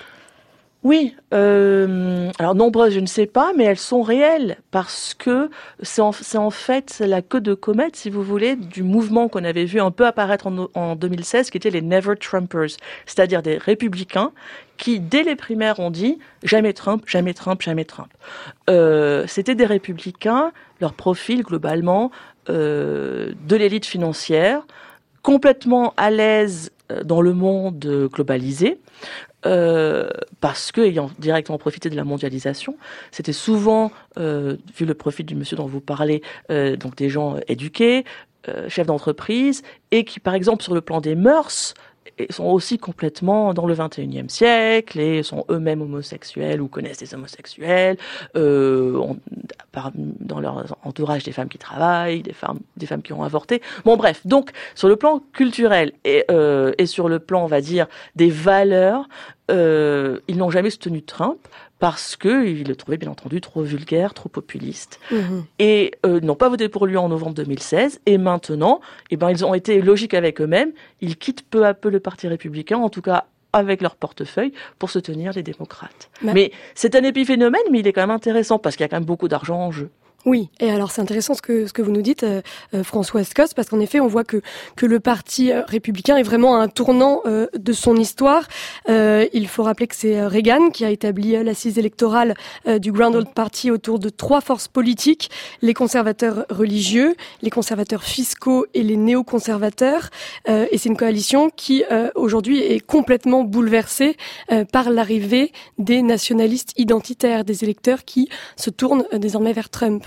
Oui, 0.85 1.15
euh, 1.33 2.29
alors 2.37 2.53
nombreuses, 2.53 2.93
je 2.93 2.99
ne 2.99 3.07
sais 3.07 3.25
pas, 3.25 3.53
mais 3.57 3.63
elles 3.63 3.79
sont 3.79 4.03
réelles 4.03 4.57
parce 4.69 5.15
que 5.15 5.49
c'est 5.81 5.99
en, 5.99 6.51
fait 6.51 6.99
la 6.99 7.23
queue 7.23 7.41
de 7.41 7.55
comète, 7.55 7.95
si 7.95 8.11
vous 8.11 8.21
voulez, 8.21 8.55
du 8.55 8.83
mouvement 8.83 9.27
qu'on 9.27 9.43
avait 9.43 9.65
vu 9.65 9.81
un 9.81 9.89
peu 9.89 10.05
apparaître 10.05 10.45
en, 10.45 10.69
en 10.75 10.95
2016, 10.95 11.49
qui 11.49 11.57
était 11.57 11.71
les 11.71 11.81
Never 11.81 12.13
Trumpers, 12.17 12.77
c'est-à-dire 13.07 13.41
des 13.41 13.57
républicains 13.57 14.31
qui, 14.77 14.99
dès 14.99 15.23
les 15.23 15.35
primaires, 15.35 15.79
ont 15.79 15.89
dit 15.89 16.19
jamais 16.43 16.73
Trump, 16.73 17.01
jamais 17.07 17.33
Trump, 17.33 17.63
jamais 17.63 17.85
Trump. 17.85 18.11
Euh, 18.69 19.25
C'était 19.25 19.55
des 19.55 19.65
républicains, 19.65 20.51
leur 20.81 20.93
profil 20.93 21.41
globalement 21.41 22.11
euh, 22.49 23.33
de 23.47 23.55
l'élite 23.55 23.87
financière, 23.87 24.67
complètement 25.23 25.95
à 25.97 26.11
l'aise 26.11 26.71
dans 27.03 27.21
le 27.21 27.33
monde 27.33 28.07
globalisé, 28.13 28.77
euh, 29.45 30.09
parce 30.41 30.71
que 30.71 30.81
ayant 30.81 31.09
directement 31.19 31.57
profité 31.57 31.89
de 31.89 31.95
la 31.95 32.03
mondialisation, 32.03 32.77
c'était 33.11 33.33
souvent, 33.33 33.91
euh, 34.17 34.57
vu 34.77 34.85
le 34.85 34.93
profit 34.93 35.23
du 35.23 35.35
monsieur 35.35 35.57
dont 35.57 35.65
vous 35.65 35.81
parlez, 35.81 36.21
euh, 36.51 36.75
donc 36.75 36.95
des 36.95 37.09
gens 37.09 37.37
éduqués, 37.47 38.05
chefs 38.67 38.85
d'entreprise, 38.85 39.63
et 39.89 40.05
qui, 40.05 40.19
par 40.19 40.35
exemple, 40.35 40.61
sur 40.61 40.75
le 40.75 40.81
plan 40.81 41.01
des 41.01 41.15
mœurs, 41.15 41.73
sont 42.29 42.45
aussi 42.45 42.77
complètement 42.77 43.53
dans 43.53 43.65
le 43.65 43.73
21e 43.73 44.29
siècle 44.29 44.99
et 44.99 45.23
sont 45.23 45.45
eux-mêmes 45.49 45.81
homosexuels 45.81 46.61
ou 46.61 46.67
connaissent 46.67 46.99
des 46.99 47.13
homosexuels, 47.13 47.97
euh, 48.35 49.01
dans 49.93 50.39
leur 50.39 50.77
entourage 50.83 51.23
des 51.23 51.31
femmes 51.31 51.49
qui 51.49 51.57
travaillent, 51.57 52.21
des 52.21 52.33
femmes, 52.33 52.59
des 52.77 52.85
femmes 52.85 53.01
qui 53.01 53.13
ont 53.13 53.23
avorté. 53.23 53.61
Bon 53.83 53.97
bref, 53.97 54.25
donc 54.25 54.51
sur 54.73 54.87
le 54.87 54.95
plan 54.95 55.21
culturel 55.33 55.91
et, 56.03 56.23
euh, 56.31 56.71
et 56.77 56.85
sur 56.85 57.09
le 57.09 57.19
plan, 57.19 57.43
on 57.43 57.47
va 57.47 57.61
dire, 57.61 57.87
des 58.15 58.29
valeurs, 58.29 59.07
euh, 59.51 60.19
ils 60.27 60.37
n'ont 60.37 60.49
jamais 60.49 60.69
soutenu 60.69 61.03
Trump 61.03 61.47
parce 61.79 62.15
qu'ils 62.15 62.67
le 62.67 62.75
trouvaient 62.75 62.97
bien 62.97 63.11
entendu 63.11 63.41
trop 63.41 63.61
vulgaire, 63.61 64.13
trop 64.13 64.29
populiste. 64.29 64.99
Mmh. 65.11 65.17
Et 65.59 65.91
euh, 66.05 66.19
n'ont 66.21 66.35
pas 66.35 66.49
voté 66.49 66.69
pour 66.69 66.85
lui 66.85 66.97
en 66.97 67.09
novembre 67.09 67.33
2016. 67.33 67.99
Et 68.05 68.17
maintenant, 68.17 68.79
eh 69.11 69.17
ben, 69.17 69.29
ils 69.29 69.43
ont 69.43 69.53
été 69.53 69.81
logiques 69.81 70.13
avec 70.13 70.39
eux-mêmes. 70.41 70.71
Ils 71.01 71.17
quittent 71.17 71.47
peu 71.47 71.65
à 71.65 71.73
peu 71.73 71.89
le 71.89 71.99
Parti 71.99 72.27
républicain, 72.27 72.77
en 72.77 72.89
tout 72.89 73.01
cas 73.01 73.25
avec 73.53 73.81
leur 73.81 73.95
portefeuille, 73.95 74.51
pour 74.79 74.89
soutenir 74.89 75.31
les 75.33 75.43
démocrates. 75.43 76.09
Mais 76.21 76.51
c'est 76.75 76.93
un 76.93 77.03
épiphénomène, 77.03 77.61
mais 77.71 77.79
il 77.79 77.87
est 77.87 77.93
quand 77.93 78.01
même 78.01 78.11
intéressant 78.11 78.59
parce 78.59 78.75
qu'il 78.75 78.83
y 78.83 78.85
a 78.85 78.89
quand 78.89 78.97
même 78.97 79.05
beaucoup 79.05 79.29
d'argent 79.29 79.57
en 79.57 79.71
jeu. 79.71 79.89
Oui, 80.25 80.49
et 80.59 80.71
alors 80.71 80.89
c'est 80.89 81.01
intéressant 81.01 81.35
ce 81.35 81.41
que 81.41 81.81
vous 81.83 81.91
nous 81.91 82.01
dites, 82.01 82.23
euh, 82.23 82.41
euh 82.73 82.83
François 82.83 83.21
Escos, 83.21 83.53
parce 83.55 83.69
qu'en 83.69 83.79
effet, 83.79 83.99
on 83.99 84.07
voit 84.07 84.23
que 84.23 84.41
le 84.85 84.99
parti 84.99 85.51
euh, 85.51 85.61
républicain 85.67 86.17
est 86.17 86.23
vraiment 86.23 86.55
à 86.55 86.63
un 86.63 86.67
tournant 86.67 87.21
euh, 87.25 87.45
de 87.55 87.73
son 87.73 87.95
histoire. 87.95 88.47
Euh, 88.89 89.27
il 89.33 89.47
faut 89.47 89.61
rappeler 89.61 89.85
que 89.85 89.95
c'est 89.95 90.25
Reagan 90.25 90.69
qui 90.71 90.83
a 90.83 90.89
établi 90.89 91.43
l'assise 91.43 91.77
électorale 91.77 92.33
du 92.79 92.91
Grand 92.91 93.13
Old 93.13 93.29
Party 93.33 93.69
autour 93.69 93.99
de 93.99 94.09
trois 94.09 94.41
forces 94.41 94.67
politiques 94.67 95.29
les 95.61 95.73
conservateurs 95.73 96.45
religieux, 96.49 97.15
les 97.41 97.49
conservateurs 97.49 98.03
fiscaux 98.03 98.65
et 98.73 98.83
les 98.83 98.97
néoconservateurs. 98.97 100.09
et 100.47 100.77
c'est 100.77 100.89
une 100.89 100.97
coalition 100.97 101.49
qui 101.49 101.83
aujourd'hui 102.15 102.59
est 102.59 102.79
complètement 102.79 103.43
bouleversée 103.43 104.17
par 104.71 104.89
l'arrivée 104.89 105.51
des 105.77 106.01
nationalistes 106.01 106.73
identitaires, 106.77 107.43
des 107.43 107.63
électeurs 107.63 108.05
qui 108.05 108.29
se 108.55 108.69
tournent 108.69 109.05
désormais 109.13 109.53
vers 109.53 109.69
Trump 109.69 110.05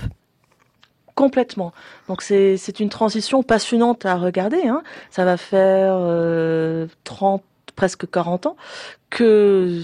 Complètement. 1.19 1.73
Donc 2.07 2.21
c'est 2.21 2.79
une 2.79 2.87
transition 2.87 3.43
passionnante 3.43 4.05
à 4.05 4.15
regarder. 4.15 4.69
Hein. 4.69 4.83
Ça 5.09 5.25
va 5.25 5.35
faire 5.35 5.97
euh, 5.99 6.87
30, 7.03 7.43
presque 7.75 8.09
40 8.09 8.45
ans 8.45 8.55
que 9.09 9.81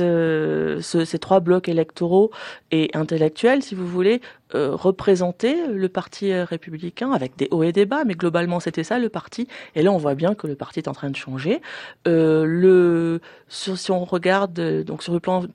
euh, 0.00 0.80
ces 0.82 1.18
trois 1.18 1.40
blocs 1.40 1.66
électoraux 1.70 2.30
et 2.72 2.90
intellectuels, 2.92 3.62
si 3.62 3.74
vous 3.74 3.86
voulez, 3.86 4.20
euh, 4.54 4.74
représentaient 4.74 5.66
le 5.66 5.88
parti 5.88 6.34
républicain 6.34 7.12
avec 7.12 7.36
des 7.36 7.48
hauts 7.50 7.62
et 7.62 7.72
des 7.72 7.86
bas, 7.86 8.04
mais 8.04 8.14
globalement 8.14 8.60
c'était 8.60 8.84
ça 8.84 8.98
le 8.98 9.08
parti. 9.08 9.48
Et 9.74 9.80
là, 9.80 9.92
on 9.92 9.96
voit 9.96 10.14
bien 10.14 10.34
que 10.34 10.46
le 10.46 10.56
parti 10.56 10.80
est 10.80 10.88
en 10.88 10.92
train 10.92 11.08
de 11.08 11.16
changer. 11.16 11.62
Euh, 12.06 13.18
si 13.48 13.90
on 13.90 14.04
regarde 14.04 14.60
donc 14.84 15.02
sur 15.02 15.14
le 15.14 15.20
plan 15.20 15.46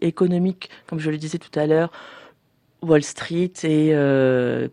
économique, 0.00 0.70
comme 0.88 0.98
je 0.98 1.08
le 1.08 1.18
disais 1.18 1.38
tout 1.38 1.56
à 1.56 1.66
l'heure, 1.66 1.92
Wall 2.82 3.02
Street 3.02 3.52
et 3.64 3.94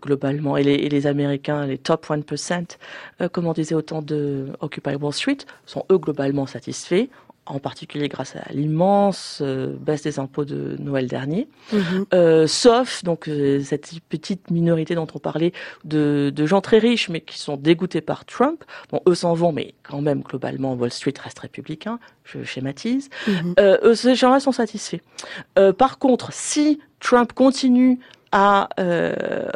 globalement 0.01 0.57
et 0.57 0.63
les, 0.63 1.07
Américains, 1.07 1.65
les 1.65 1.77
top 1.77 2.07
1%, 2.07 2.77
comme 3.31 3.47
on 3.47 3.53
disait 3.53 3.75
autant 3.75 4.01
de 4.01 4.47
Occupy 4.61 4.95
Wall 4.95 5.13
Street, 5.13 5.37
sont 5.65 5.85
eux 5.91 5.97
globalement 5.97 6.45
satisfaits 6.45 7.07
en 7.49 7.59
particulier 7.59 8.07
grâce 8.07 8.35
à 8.35 8.51
l'immense 8.51 9.39
euh, 9.41 9.75
baisse 9.79 10.03
des 10.03 10.19
impôts 10.19 10.45
de 10.45 10.75
Noël 10.79 11.07
dernier, 11.07 11.47
mhm. 11.73 12.05
euh, 12.13 12.47
sauf 12.47 13.03
donc 13.03 13.27
euh, 13.27 13.61
cette 13.61 13.91
petite 14.07 14.51
minorité 14.51 14.95
dont 14.95 15.07
on 15.13 15.19
parlait 15.19 15.51
de, 15.83 16.31
de, 16.33 16.45
gens 16.45 16.61
très 16.61 16.77
riches 16.77 17.09
mais 17.09 17.21
qui 17.21 17.37
sont 17.39 17.57
dégoûtés 17.57 18.01
par 18.01 18.25
Trump. 18.25 18.63
Bon, 18.91 19.01
eux 19.07 19.15
s'en 19.15 19.33
vont, 19.33 19.51
mais 19.51 19.73
quand 19.83 20.01
même 20.01 20.21
globalement 20.21 20.73
Wall 20.73 20.91
Street 20.91 21.13
reste 21.21 21.39
républicain. 21.39 21.99
Je 22.23 22.43
schématise. 22.43 23.09
Mhm. 23.27 23.55
eux, 23.59 23.95
ces 23.95 24.13
gens-là 24.13 24.39
sont 24.39 24.51
satisfaits. 24.51 25.01
par 25.77 25.97
contre, 25.97 26.31
si 26.31 26.79
Trump 26.99 27.33
continue 27.33 27.99
à 28.31 28.69
euh, 28.79 29.49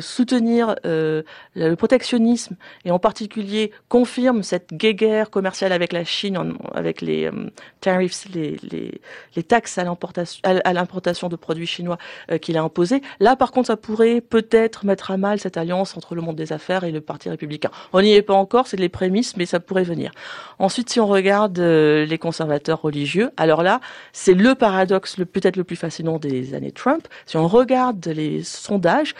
soutenir 0.00 0.76
euh, 0.86 1.22
le 1.54 1.74
protectionnisme 1.74 2.56
et 2.84 2.90
en 2.90 2.98
particulier 2.98 3.70
confirme 3.88 4.42
cette 4.42 4.72
guéguerre 4.72 5.30
commerciale 5.30 5.72
avec 5.72 5.92
la 5.92 6.04
Chine, 6.04 6.54
avec 6.74 7.00
les 7.00 7.26
euh, 7.26 7.50
tariffs, 7.80 8.26
les, 8.32 8.56
les, 8.70 9.00
les, 9.36 9.42
taxes 9.42 9.78
à 9.78 9.84
l'importation, 9.84 11.28
de 11.28 11.36
produits 11.36 11.66
chinois 11.66 11.98
qu'il 12.40 12.56
a 12.56 12.62
imposé. 12.62 13.02
Là, 13.20 13.36
par 13.36 13.52
contre, 13.52 13.68
ça 13.68 13.76
pourrait 13.76 14.20
peut-être 14.20 14.84
mettre 14.84 15.10
à 15.10 15.16
mal 15.16 15.38
cette 15.38 15.56
alliance 15.56 15.96
entre 15.96 16.14
le 16.14 16.22
monde 16.22 16.36
des 16.36 16.52
affaires 16.52 16.84
et 16.84 16.92
le 16.92 17.00
Parti 17.00 17.28
républicain. 17.28 17.70
On 17.92 18.00
n'y 18.00 18.14
est 18.14 18.22
pas 18.22 18.34
encore, 18.34 18.66
c'est 18.66 18.76
les 18.76 18.88
prémices, 18.88 19.36
mais 19.36 19.46
ça 19.46 19.60
pourrait 19.60 19.84
venir. 19.84 20.12
Ensuite, 20.58 20.90
si 20.90 21.00
on 21.00 21.06
regarde 21.06 21.58
les 21.58 22.18
conservateurs 22.18 22.80
religieux, 22.82 23.30
alors 23.36 23.62
là, 23.62 23.80
c'est 24.12 24.34
le 24.34 24.54
paradoxe 24.54 25.18
le 25.18 25.24
peut-être 25.24 25.56
le 25.56 25.64
plus 25.64 25.76
fascinant 25.76 26.18
des 26.18 26.54
années 26.54 26.72
Trump. 26.72 27.06
Si 27.26 27.36
on 27.36 27.48
regarde 27.48 28.06
les 28.06 28.42
sondages, 28.42 29.14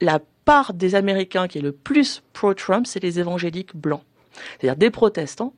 la 0.00 0.20
part 0.44 0.72
des 0.72 0.94
Américains 0.94 1.48
qui 1.48 1.58
est 1.58 1.62
le 1.62 1.72
plus 1.72 2.22
pro-Trump, 2.32 2.86
c'est 2.86 3.02
les 3.02 3.20
évangéliques 3.20 3.76
blancs. 3.76 4.02
C'est-à-dire 4.58 4.76
des 4.76 4.90
protestants 4.90 5.52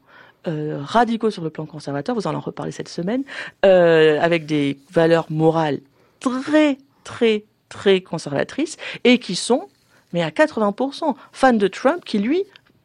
euh, 0.47 0.81
radicaux 0.83 1.31
sur 1.31 1.45
le 1.45 1.51
plan 1.51 1.67
conservateur, 1.67 2.15
vous 2.15 2.27
en 2.27 2.35
en 2.35 2.41
reparlez 2.41 2.73
cette 2.73 2.89
semaine, 2.89 3.25
euh, 3.65 4.19
avec 4.21 4.47
des 4.47 4.79
valeurs 4.91 5.27
morales 5.31 5.81
très, 6.19 6.79
très, 7.05 7.45
très 7.69 8.01
conservatrices, 8.01 8.77
et 9.05 9.19
qui 9.19 9.37
sont, 9.37 9.69
mais 10.13 10.23
à 10.23 10.31
80%, 10.31 11.15
fans 11.33 11.53
de 11.53 11.69
Trump, 11.69 12.05
qui 12.05 12.19
lui, 12.19 12.45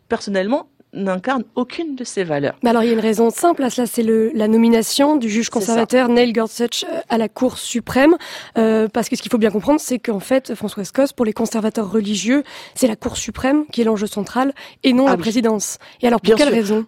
personnellement, 0.09 0.67
n'incarne 0.95 1.43
aucune 1.55 1.95
de 1.95 2.03
ces 2.03 2.23
valeurs. 2.23 2.55
Mais 2.63 2.69
alors 2.69 2.83
il 2.83 2.87
y 2.87 2.89
a 2.89 2.93
une 2.93 2.99
raison 2.99 3.29
simple 3.29 3.63
à 3.63 3.69
cela, 3.69 3.87
c'est 3.87 4.03
la 4.03 4.47
nomination 4.47 5.17
du 5.17 5.29
juge 5.29 5.49
conservateur 5.49 6.09
Neil 6.09 6.33
Gorsuch 6.33 6.83
euh, 6.83 7.01
à 7.09 7.17
la 7.17 7.29
Cour 7.29 7.57
suprême, 7.57 8.15
euh, 8.57 8.87
parce 8.87 9.09
que 9.09 9.15
ce 9.15 9.21
qu'il 9.21 9.31
faut 9.31 9.37
bien 9.37 9.51
comprendre, 9.51 9.79
c'est 9.79 9.99
qu'en 9.99 10.19
fait, 10.19 10.55
François 10.55 10.83
Escos, 10.83 11.13
pour 11.15 11.25
les 11.25 11.33
conservateurs 11.33 11.91
religieux, 11.91 12.43
c'est 12.73 12.87
la 12.87 12.95
Cour 12.95 13.17
suprême 13.17 13.65
qui 13.71 13.81
est 13.81 13.83
l'enjeu 13.85 14.07
central 14.07 14.53
et 14.83 14.93
non 14.93 15.07
ah 15.07 15.11
la 15.11 15.17
présidence. 15.17 15.77
Et 16.01 16.07
alors 16.07 16.21
pour 16.21 16.35
quelle 16.35 16.49
raison? 16.49 16.85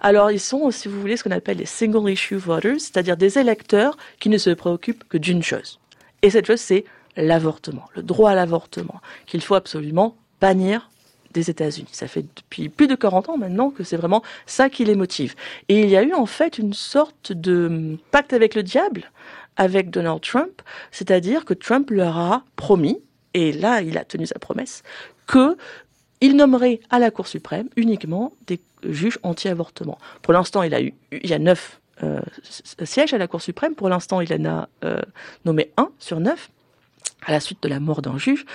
Alors, 0.00 0.30
ils 0.30 0.40
sont, 0.40 0.70
si 0.70 0.88
vous 0.88 1.00
voulez, 1.00 1.16
ce 1.16 1.24
qu'on 1.24 1.30
appelle 1.30 1.58
les 1.58 1.66
single 1.66 2.10
issue 2.10 2.36
voters, 2.36 2.80
c'est-à-dire 2.80 3.16
des 3.16 3.38
électeurs 3.38 3.96
qui 4.18 4.28
ne 4.28 4.38
se 4.38 4.50
préoccupent 4.50 5.04
que 5.08 5.18
d'une 5.18 5.42
chose. 5.42 5.78
Et 6.22 6.30
cette 6.30 6.46
chose, 6.46 6.60
c'est 6.60 6.84
l'avortement, 7.16 7.84
le 7.94 8.02
droit 8.02 8.30
à 8.30 8.34
l'avortement, 8.34 9.00
qu'il 9.26 9.42
faut 9.42 9.54
absolument 9.54 10.16
bannir 10.40 10.90
des 11.36 11.50
États-Unis. 11.50 11.88
Ça 11.92 12.08
fait 12.08 12.24
depuis 12.34 12.68
plus 12.68 12.86
de 12.86 12.94
40 12.94 13.28
ans 13.28 13.36
maintenant 13.36 13.70
que 13.70 13.84
c'est 13.84 13.96
vraiment 13.96 14.22
ça 14.46 14.70
qui 14.70 14.84
les 14.84 14.96
motive. 14.96 15.34
Et 15.68 15.80
il 15.80 15.90
y 15.90 15.96
a 15.96 16.02
eu 16.02 16.14
en 16.14 16.26
fait 16.26 16.58
une 16.58 16.72
sorte 16.72 17.32
de 17.32 17.96
pacte 18.10 18.32
avec 18.32 18.54
le 18.54 18.62
diable 18.62 19.10
avec 19.58 19.88
Donald 19.90 20.20
Trump, 20.20 20.60
c'est-à-dire 20.90 21.44
que 21.44 21.54
Trump 21.54 21.90
leur 21.90 22.18
a 22.18 22.44
promis, 22.56 22.98
et 23.32 23.52
là 23.52 23.80
il 23.80 23.96
a 23.96 24.04
tenu 24.04 24.26
sa 24.26 24.38
promesse, 24.38 24.82
que 25.26 25.56
il 26.20 26.36
nommerait 26.36 26.80
à 26.90 26.98
la 26.98 27.10
Cour 27.10 27.26
suprême 27.26 27.68
uniquement 27.76 28.32
des 28.46 28.60
juges 28.82 29.18
anti-avortement. 29.22 29.98
Pour 30.22 30.32
l'instant, 30.32 30.62
il 30.62 30.74
a 30.74 30.82
eu, 30.82 30.94
il 31.12 31.28
y 31.28 31.34
a 31.34 31.38
neuf 31.38 31.80
euh, 32.02 32.20
sièges 32.84 33.12
à 33.12 33.18
la 33.18 33.26
Cour 33.26 33.42
suprême. 33.42 33.74
Pour 33.74 33.88
l'instant, 33.88 34.20
il 34.22 34.32
en 34.32 34.44
a 34.44 34.68
euh, 34.84 35.00
nommé 35.44 35.72
un 35.76 35.90
sur 35.98 36.20
neuf 36.20 36.50
à 37.26 37.32
la 37.32 37.40
suite 37.40 37.62
de 37.62 37.68
la 37.68 37.80
mort 37.80 38.00
d'un 38.00 38.16
juge. 38.16 38.46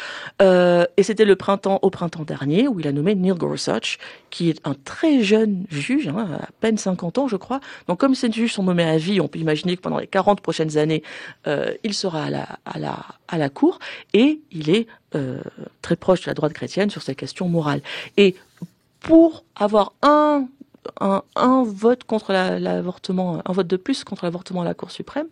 Euh, 0.42 0.86
et 0.98 1.04
c'était 1.04 1.26
le 1.26 1.36
printemps, 1.36 1.80
au 1.82 1.90
printemps 1.90 2.24
dernier, 2.24 2.68
où 2.68 2.80
il 2.80 2.88
a 2.88 2.92
nommé 2.92 3.14
Neil 3.16 3.34
Gorsuch, 3.34 4.00
qui 4.30 4.50
est 4.50 4.60
un 4.66 4.74
très 4.74 5.22
jeune 5.22 5.66
juge, 5.70 6.08
hein, 6.08 6.40
à 6.42 6.48
peine 6.62 6.78
50 6.78 7.18
ans, 7.20 7.28
je 7.28 7.36
crois. 7.36 7.60
Donc, 7.88 8.00
comme 8.00 8.16
ces 8.16 8.32
juges 8.32 8.54
sont 8.54 8.64
nommés 8.64 8.84
à 8.84 8.98
vie, 8.98 9.22
on 9.22 9.28
peut 9.28 9.40
imaginer 9.40 9.76
que 9.76 9.82
pendant 9.82 10.00
les 10.00 10.08
40 10.08 10.42
prochaines 10.42 10.78
années, 10.78 11.04
euh, 11.48 11.74
il 11.84 11.94
sera 11.94 12.24
à 12.24 12.30
la, 12.30 12.48
à 12.66 12.80
la, 12.80 12.98
à 13.28 13.38
la 13.38 13.50
cour, 13.50 13.80
et 14.14 14.42
il 14.52 14.70
est 14.70 14.88
euh, 15.16 15.42
très 15.82 15.98
proche 15.98 16.22
de 16.22 16.28
la 16.28 16.34
droite 16.34 16.54
chrétienne 16.54 16.90
sur 16.90 17.02
ces 17.02 17.16
questions 17.16 17.50
morales. 17.50 17.82
Et 18.16 18.36
pour 19.02 19.44
avoir 19.56 19.94
un 20.02 20.48
un, 21.00 21.64
vote 21.64 22.02
de 22.02 23.78
plus 23.78 24.04
contre 24.04 24.24
l'avortement 24.24 24.62
à 24.62 24.66
la 24.66 24.74
Cour 24.74 24.92
suprême, 24.92 25.28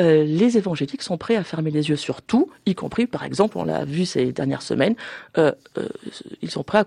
euh, 0.00 0.24
les 0.24 0.56
évangéliques 0.56 1.02
sont 1.02 1.18
prêts 1.18 1.36
à 1.36 1.44
fermer 1.44 1.70
les 1.70 1.88
yeux 1.88 1.96
sur 1.96 2.22
tout, 2.22 2.50
y 2.66 2.74
compris, 2.74 3.06
par 3.06 3.24
exemple, 3.24 3.58
on 3.58 3.64
l'a 3.64 3.84
vu 3.84 4.06
ces 4.06 4.32
dernières 4.32 4.62
semaines, 4.62 4.94
euh, 5.38 5.52
euh, 5.78 5.88
ils 6.42 6.50
sont 6.50 6.62
prêts 6.62 6.78
à 6.78 6.84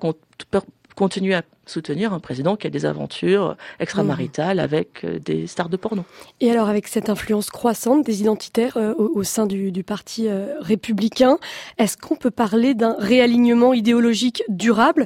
continuer 0.99 1.33
à 1.33 1.43
soutenir 1.65 2.11
un 2.11 2.19
président 2.19 2.57
qui 2.57 2.67
a 2.67 2.69
des 2.69 2.85
aventures 2.85 3.55
extramaritales 3.79 4.57
mmh. 4.57 4.59
avec 4.59 5.05
euh, 5.05 5.17
des 5.17 5.47
stars 5.47 5.69
de 5.69 5.77
porno. 5.77 6.03
Et 6.41 6.51
alors 6.51 6.67
avec 6.67 6.89
cette 6.89 7.09
influence 7.09 7.49
croissante 7.49 8.05
des 8.05 8.19
identitaires 8.19 8.75
euh, 8.75 8.93
au, 8.97 9.23
sein 9.23 9.45
du, 9.45 9.71
parti 9.83 10.27
euh, 10.27 10.55
républicain, 10.59 11.37
est-ce 11.77 11.95
qu'on 11.95 12.17
peut 12.17 12.31
parler 12.31 12.73
d'un 12.73 12.97
réalignement 12.99 13.73
idéologique 13.73 14.43
durable? 14.49 15.05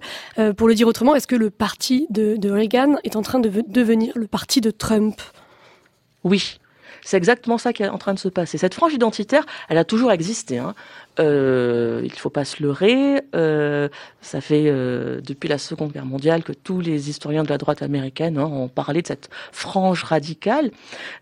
Pour 0.57 0.67
le 0.67 0.73
dire 0.73 0.87
autrement, 0.87 1.13
est-ce 1.15 1.27
que 1.27 1.35
le 1.35 1.51
parti 1.51 2.07
de, 2.09 2.37
de 2.37 2.49
Reagan 2.49 2.95
est 3.03 3.15
en 3.15 3.21
train 3.21 3.39
de 3.39 3.61
devenir 3.67 4.13
le 4.15 4.25
parti 4.25 4.61
de 4.61 4.71
Trump? 4.71 5.21
Oui, 6.23 6.57
c'est 7.03 7.17
exactement 7.17 7.57
ça 7.57 7.73
qui 7.73 7.83
est 7.83 7.89
en 7.89 7.97
train 7.97 8.13
de 8.13 8.19
se 8.19 8.29
passer. 8.29 8.57
Cette 8.57 8.73
frange 8.73 8.93
identitaire, 8.93 9.45
elle 9.69 9.77
a 9.77 9.83
toujours 9.83 10.11
existé. 10.11 10.57
Hein. 10.57 10.73
Euh, 11.19 12.01
il 12.03 12.11
ne 12.11 12.17
faut 12.17 12.29
pas 12.29 12.45
se 12.45 12.63
leurrer. 12.63 13.21
Euh, 13.35 13.87
ça 14.21 14.41
fait 14.41 14.63
euh, 14.65 15.21
depuis 15.21 15.47
la 15.47 15.57
Seconde 15.57 15.91
Guerre 15.91 16.05
mondiale 16.05 16.43
que 16.43 16.53
tous 16.53 16.81
les 16.81 17.09
historiens 17.09 17.43
de 17.43 17.49
la 17.49 17.57
droite 17.57 17.81
américaine 17.81 18.37
hein, 18.37 18.45
ont 18.45 18.67
parlé 18.67 19.01
de 19.01 19.07
cette 19.07 19.29
frange 19.51 20.03
radicale. 20.03 20.71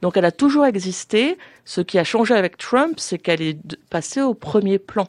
Donc 0.02 0.16
elle 0.18 0.26
a 0.26 0.32
toujours 0.32 0.66
existé. 0.66 1.38
Ce 1.66 1.82
qui 1.82 2.00
a 2.00 2.04
changé 2.04 2.34
avec 2.34 2.58
Trump, 2.58 2.96
c'est 2.98 3.18
qu'elle 3.18 3.42
est 3.42 3.60
passée 3.90 4.22
au 4.22 4.34
premier 4.34 4.80
plan. 4.80 5.08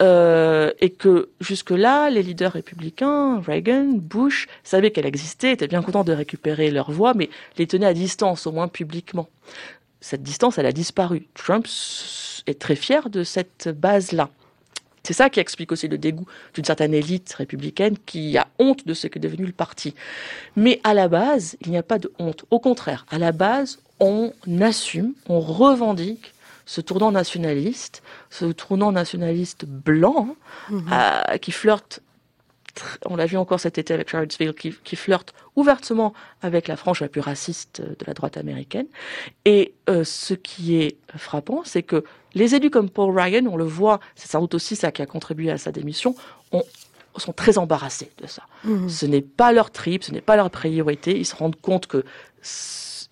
Et 0.00 0.90
que 0.90 1.30
jusque-là, 1.40 2.10
les 2.10 2.22
leaders 2.22 2.52
républicains, 2.52 3.40
Reagan, 3.40 3.88
Bush, 3.94 4.48
savaient 4.64 4.90
qu'elle 4.90 5.06
existait, 5.06 5.52
étaient 5.52 5.66
bien 5.66 5.80
contents 5.80 6.04
de 6.04 6.12
récupérer 6.12 6.70
leur 6.70 6.90
voix, 6.90 7.14
mais 7.14 7.30
les 7.56 7.66
tenaient 7.66 7.86
à 7.86 7.94
distance, 7.94 8.46
au 8.46 8.52
moins 8.52 8.68
publiquement 8.68 9.30
cette 10.00 10.22
distance, 10.22 10.58
elle 10.58 10.66
a 10.66 10.72
disparu. 10.72 11.26
Trump 11.34 11.66
est 12.46 12.58
très 12.58 12.76
fier 12.76 13.10
de 13.10 13.24
cette 13.24 13.68
base-là. 13.68 14.30
C'est 15.02 15.12
ça 15.12 15.30
qui 15.30 15.38
explique 15.38 15.70
aussi 15.70 15.86
le 15.86 15.98
dégoût 15.98 16.26
d'une 16.54 16.64
certaine 16.64 16.92
élite 16.92 17.32
républicaine 17.34 17.96
qui 18.06 18.36
a 18.36 18.48
honte 18.58 18.86
de 18.86 18.92
ce 18.92 19.06
qu'est 19.06 19.20
devenu 19.20 19.46
le 19.46 19.52
parti. 19.52 19.94
Mais 20.56 20.80
à 20.82 20.94
la 20.94 21.06
base, 21.06 21.56
il 21.60 21.70
n'y 21.70 21.78
a 21.78 21.84
pas 21.84 22.00
de 22.00 22.12
honte. 22.18 22.44
Au 22.50 22.58
contraire, 22.58 23.06
à 23.08 23.18
la 23.18 23.30
base, 23.30 23.78
on 24.00 24.32
assume, 24.60 25.12
on 25.28 25.38
revendique 25.38 26.34
ce 26.66 26.80
tournant 26.80 27.12
nationaliste, 27.12 28.02
ce 28.30 28.46
tournant 28.46 28.90
nationaliste 28.90 29.64
blanc 29.64 30.34
mhm. 30.70 30.90
euh, 30.92 31.38
qui 31.38 31.52
flirte 31.52 32.00
on 33.06 33.16
l'a 33.16 33.26
vu 33.26 33.36
encore 33.36 33.60
cet 33.60 33.78
été 33.78 33.94
avec 33.94 34.08
Charlottesville, 34.08 34.54
qui, 34.54 34.74
qui, 34.84 34.96
flirte 34.96 35.34
ouvertement 35.54 36.12
avec 36.42 36.68
la 36.68 36.76
frange 36.76 37.00
la 37.00 37.08
plus 37.08 37.20
raciste 37.20 37.80
de 37.80 38.04
la 38.06 38.14
droite 38.14 38.36
américaine. 38.36 38.86
Et 39.44 39.74
euh, 39.88 40.04
ce 40.04 40.34
qui 40.34 40.76
est 40.76 40.96
frappant, 41.16 41.62
c'est 41.64 41.82
que 41.82 42.04
les 42.34 42.54
élus 42.54 42.70
comme 42.70 42.90
Paul 42.90 43.18
Ryan, 43.18 43.46
on 43.46 43.56
le 43.56 43.64
voit, 43.64 44.00
c'est 44.14 44.28
sans 44.28 44.40
doute 44.40 44.54
aussi 44.54 44.76
ça 44.76 44.92
qui 44.92 45.02
a 45.02 45.06
contribué 45.06 45.50
à 45.50 45.58
sa 45.58 45.72
démission, 45.72 46.14
sont 47.20 47.32
très 47.32 47.58
embarrassés 47.58 48.10
de 48.18 48.26
ça. 48.26 48.42
Mmh. 48.64 48.88
Ce 48.88 49.06
n'est 49.06 49.22
pas 49.22 49.52
leur 49.52 49.70
trip, 49.70 50.04
ce 50.04 50.12
n'est 50.12 50.20
pas 50.20 50.36
leur 50.36 50.50
priorité. 50.50 51.18
Ils 51.18 51.24
se 51.24 51.34
rendent 51.34 51.60
compte 51.60 51.86
que 51.86 52.04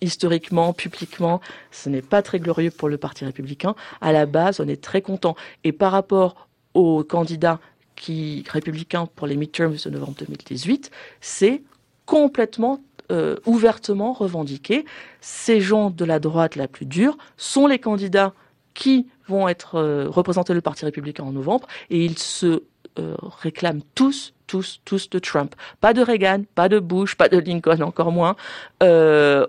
historiquement, 0.01 0.73
publiquement, 0.73 1.41
ce 1.71 1.89
n'est 1.89 2.01
pas 2.01 2.21
très 2.21 2.39
glorieux 2.39 2.71
pour 2.71 2.89
le 2.89 2.97
Parti 2.97 3.25
républicain. 3.25 3.75
À 4.01 4.11
la 4.11 4.25
base, 4.25 4.59
on 4.59 4.67
est 4.67 4.81
très 4.81 5.01
content. 5.01 5.35
Et 5.63 5.71
par 5.71 5.91
rapport 5.91 6.47
aux 6.73 7.03
candidats 7.03 7.59
qui 7.95 8.43
républicains 8.49 9.07
pour 9.15 9.27
les 9.27 9.35
midterms 9.35 9.75
de 9.83 9.89
novembre 9.89 10.15
2018, 10.19 10.91
c'est 11.21 11.63
complètement 12.05 12.81
euh, 13.11 13.35
ouvertement 13.45 14.13
revendiqué. 14.13 14.85
Ces 15.21 15.61
gens 15.61 15.89
de 15.89 16.05
la 16.05 16.19
droite 16.19 16.55
la 16.55 16.67
plus 16.67 16.85
dure 16.85 17.17
sont 17.37 17.67
les 17.67 17.79
candidats 17.79 18.33
qui 18.73 19.07
vont 19.27 19.47
être 19.47 19.75
euh, 19.75 20.07
représenter 20.07 20.53
le 20.53 20.61
Parti 20.61 20.85
républicain 20.85 21.23
en 21.23 21.31
novembre 21.31 21.67
et 21.89 22.03
ils 22.03 22.17
se 22.17 22.63
euh, 22.99 23.15
réclament 23.41 23.81
tous, 23.95 24.33
tous, 24.47 24.79
tous 24.85 25.09
de 25.09 25.19
Trump. 25.19 25.55
Pas 25.81 25.93
de 25.93 26.01
Reagan, 26.01 26.43
pas 26.55 26.69
de 26.69 26.79
Bush, 26.79 27.15
pas 27.15 27.27
de 27.27 27.37
Lincoln, 27.37 27.81
encore 27.81 28.11
moins. 28.11 28.35
Euh, 28.83 29.45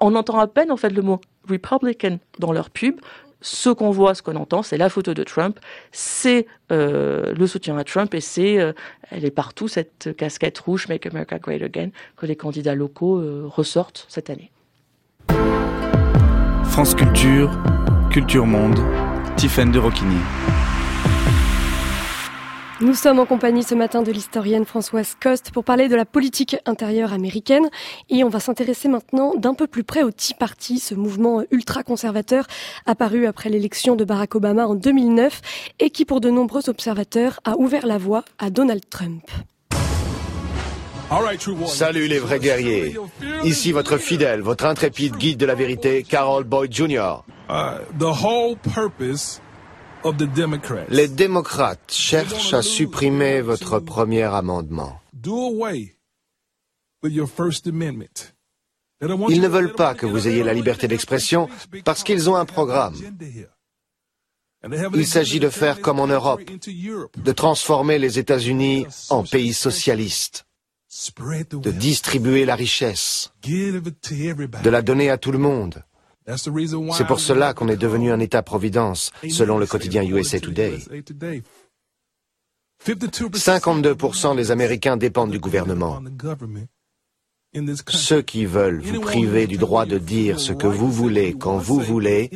on 0.00 0.14
entend 0.14 0.38
à 0.38 0.46
peine 0.46 0.70
en 0.72 0.76
fait 0.76 0.90
le 0.90 1.02
mot 1.02 1.20
Republican 1.48 2.18
dans 2.38 2.52
leur 2.52 2.70
pub 2.70 3.00
ce 3.40 3.70
qu'on 3.70 3.90
voit, 3.90 4.14
ce 4.14 4.22
qu'on 4.22 4.36
entend, 4.36 4.62
c'est 4.62 4.76
la 4.76 4.88
photo 4.88 5.14
de 5.14 5.22
Trump, 5.22 5.58
c'est 5.92 6.46
euh, 6.72 7.32
le 7.34 7.46
soutien 7.46 7.76
à 7.78 7.84
Trump 7.84 8.14
et 8.14 8.20
c'est, 8.20 8.58
euh, 8.58 8.72
elle 9.10 9.24
est 9.24 9.30
partout, 9.30 9.68
cette 9.68 10.14
casquette 10.16 10.58
rouge 10.58 10.88
Make 10.88 11.06
America 11.06 11.38
Great 11.38 11.62
Again 11.62 11.90
que 12.16 12.26
les 12.26 12.36
candidats 12.36 12.74
locaux 12.74 13.18
euh, 13.18 13.44
ressortent 13.46 14.06
cette 14.08 14.30
année. 14.30 14.50
France 16.64 16.94
Culture, 16.94 17.50
Culture 18.10 18.46
Monde, 18.46 18.78
Tiffaine 19.36 19.72
de 19.72 19.78
Roquigny. 19.78 20.20
Nous 22.82 22.94
sommes 22.94 23.18
en 23.18 23.26
compagnie 23.26 23.62
ce 23.62 23.74
matin 23.74 24.00
de 24.00 24.10
l'historienne 24.10 24.64
Françoise 24.64 25.14
Coste 25.20 25.50
pour 25.50 25.64
parler 25.64 25.88
de 25.88 25.96
la 25.96 26.06
politique 26.06 26.56
intérieure 26.64 27.12
américaine 27.12 27.68
et 28.08 28.24
on 28.24 28.30
va 28.30 28.40
s'intéresser 28.40 28.88
maintenant 28.88 29.34
d'un 29.34 29.52
peu 29.52 29.66
plus 29.66 29.84
près 29.84 30.02
au 30.02 30.10
Tea 30.10 30.32
Party, 30.32 30.78
ce 30.78 30.94
mouvement 30.94 31.42
ultra-conservateur 31.50 32.46
apparu 32.86 33.26
après 33.26 33.50
l'élection 33.50 33.96
de 33.96 34.04
Barack 34.04 34.34
Obama 34.34 34.66
en 34.66 34.74
2009 34.74 35.42
et 35.78 35.90
qui 35.90 36.06
pour 36.06 36.22
de 36.22 36.30
nombreux 36.30 36.70
observateurs 36.70 37.40
a 37.44 37.58
ouvert 37.58 37.86
la 37.86 37.98
voie 37.98 38.24
à 38.38 38.48
Donald 38.48 38.88
Trump. 38.88 39.24
Salut 41.66 42.06
les 42.06 42.18
vrais 42.18 42.38
guerriers. 42.38 42.96
Ici 43.44 43.72
votre 43.72 43.98
fidèle, 43.98 44.40
votre 44.40 44.64
intrépide 44.64 45.16
guide 45.16 45.36
de 45.36 45.44
la 45.44 45.54
vérité, 45.54 46.02
Carol 46.02 46.44
Boyd 46.44 46.72
Jr. 46.72 47.24
Les 50.88 51.08
démocrates 51.08 51.92
cherchent 51.92 52.54
à 52.54 52.62
supprimer 52.62 53.40
votre 53.40 53.78
premier 53.80 54.22
amendement. 54.22 55.00
Ils 59.28 59.40
ne 59.40 59.48
veulent 59.48 59.72
pas 59.72 59.94
que 59.94 60.06
vous 60.06 60.28
ayez 60.28 60.42
la 60.42 60.54
liberté 60.54 60.88
d'expression 60.88 61.48
parce 61.84 62.02
qu'ils 62.02 62.28
ont 62.28 62.36
un 62.36 62.44
programme. 62.44 62.94
Il 64.94 65.06
s'agit 65.06 65.40
de 65.40 65.48
faire 65.48 65.80
comme 65.80 66.00
en 66.00 66.06
Europe, 66.06 66.42
de 67.16 67.32
transformer 67.32 67.98
les 67.98 68.18
États-Unis 68.18 68.86
en 69.08 69.22
pays 69.22 69.54
socialiste, 69.54 70.44
de 71.52 71.70
distribuer 71.70 72.44
la 72.44 72.56
richesse, 72.56 73.32
de 73.42 74.70
la 74.70 74.82
donner 74.82 75.08
à 75.08 75.16
tout 75.16 75.32
le 75.32 75.38
monde. 75.38 75.82
C'est 76.26 77.06
pour 77.06 77.20
cela 77.20 77.54
qu'on 77.54 77.68
est 77.68 77.76
devenu 77.76 78.12
un 78.12 78.20
État-providence, 78.20 79.12
selon 79.28 79.58
le 79.58 79.66
quotidien 79.66 80.02
USA 80.04 80.38
Today. 80.40 80.78
52% 82.86 84.36
des 84.36 84.50
Américains 84.50 84.96
dépendent 84.96 85.30
du 85.30 85.38
gouvernement. 85.38 86.00
Ceux 87.88 88.22
qui 88.22 88.44
veulent 88.46 88.80
vous 88.80 89.00
priver 89.00 89.46
du 89.46 89.56
droit 89.56 89.84
de 89.84 89.98
dire 89.98 90.38
ce 90.38 90.52
que 90.52 90.68
vous 90.68 90.90
voulez 90.90 91.34
quand 91.34 91.58
vous 91.58 91.80
voulez 91.80 92.30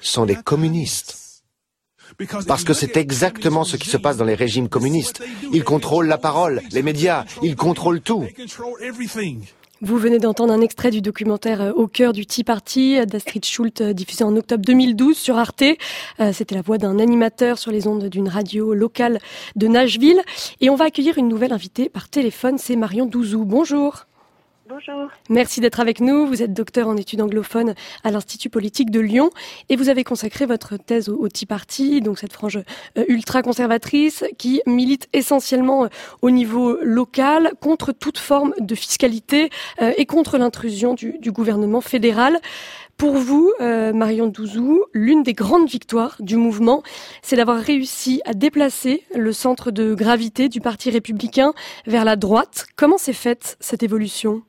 sont 0.00 0.26
des 0.26 0.36
communistes. 0.36 1.42
Parce 2.46 2.64
que 2.64 2.74
c'est 2.74 2.96
exactement 2.96 3.64
ce 3.64 3.76
qui 3.76 3.88
se 3.88 3.96
passe 3.96 4.16
dans 4.16 4.24
les 4.24 4.34
régimes 4.34 4.68
communistes. 4.68 5.22
Ils 5.52 5.64
contrôlent 5.64 6.08
la 6.08 6.18
parole, 6.18 6.60
les 6.72 6.82
médias, 6.82 7.24
ils 7.42 7.56
contrôlent 7.56 8.02
tout. 8.02 8.26
Vous 9.84 9.98
venez 9.98 10.18
d'entendre 10.18 10.50
un 10.54 10.62
extrait 10.62 10.90
du 10.90 11.02
documentaire 11.02 11.60
euh, 11.60 11.72
Au 11.72 11.86
cœur 11.86 12.14
du 12.14 12.24
Tea 12.24 12.42
Party 12.42 13.04
d'Astrid 13.04 13.44
Schult 13.44 13.82
euh, 13.82 13.92
diffusé 13.92 14.24
en 14.24 14.34
octobre 14.34 14.64
2012 14.64 15.14
sur 15.14 15.36
Arte. 15.36 15.62
Euh, 16.20 16.32
c'était 16.32 16.54
la 16.54 16.62
voix 16.62 16.78
d'un 16.78 16.98
animateur 16.98 17.58
sur 17.58 17.70
les 17.70 17.86
ondes 17.86 18.04
d'une 18.04 18.30
radio 18.30 18.72
locale 18.72 19.18
de 19.56 19.68
Nashville. 19.68 20.22
Et 20.62 20.70
on 20.70 20.74
va 20.74 20.86
accueillir 20.86 21.18
une 21.18 21.28
nouvelle 21.28 21.52
invitée 21.52 21.90
par 21.90 22.08
téléphone, 22.08 22.56
c'est 22.56 22.76
Marion 22.76 23.04
Douzou. 23.04 23.44
Bonjour. 23.44 24.06
Bonjour. 24.66 25.10
Merci 25.28 25.60
d'être 25.60 25.78
avec 25.78 26.00
nous. 26.00 26.26
Vous 26.26 26.42
êtes 26.42 26.54
docteur 26.54 26.88
en 26.88 26.96
études 26.96 27.20
anglophones 27.20 27.74
à 28.02 28.10
l'Institut 28.10 28.48
politique 28.48 28.90
de 28.90 28.98
Lyon 28.98 29.28
et 29.68 29.76
vous 29.76 29.90
avez 29.90 30.04
consacré 30.04 30.46
votre 30.46 30.78
thèse 30.78 31.10
au, 31.10 31.28
Tea 31.28 31.44
Party, 31.44 32.00
donc 32.00 32.18
cette 32.18 32.32
frange 32.32 32.56
euh, 32.96 33.04
ultra 33.08 33.42
conservatrice 33.42 34.24
qui 34.38 34.62
milite 34.66 35.06
essentiellement 35.12 35.84
euh, 35.84 35.88
au 36.22 36.30
niveau 36.30 36.78
local 36.80 37.52
contre 37.60 37.92
toute 37.92 38.16
forme 38.16 38.54
de 38.58 38.74
fiscalité 38.74 39.50
euh, 39.82 39.92
et 39.98 40.06
contre 40.06 40.38
l'intrusion 40.38 40.94
du, 40.94 41.18
gouvernement 41.26 41.82
fédéral. 41.82 42.40
Pour 42.96 43.16
vous, 43.16 43.52
Marion 43.60 44.28
Douzou, 44.28 44.84
l'une 44.92 45.24
des 45.24 45.32
grandes 45.32 45.68
victoires 45.68 46.16
du 46.20 46.36
mouvement, 46.36 46.84
c'est 47.22 47.34
d'avoir 47.34 47.58
réussi 47.58 48.22
à 48.24 48.34
déplacer 48.34 49.02
le 49.16 49.32
centre 49.32 49.72
de 49.72 49.94
gravité 49.94 50.48
du 50.48 50.60
Parti 50.60 50.90
républicain 50.90 51.54
vers 51.86 52.04
la 52.04 52.14
droite. 52.14 52.66
Comment 52.76 52.98
s'est 52.98 53.12
faite 53.12 53.56
cette 53.58 53.82
évolution? 53.82 54.44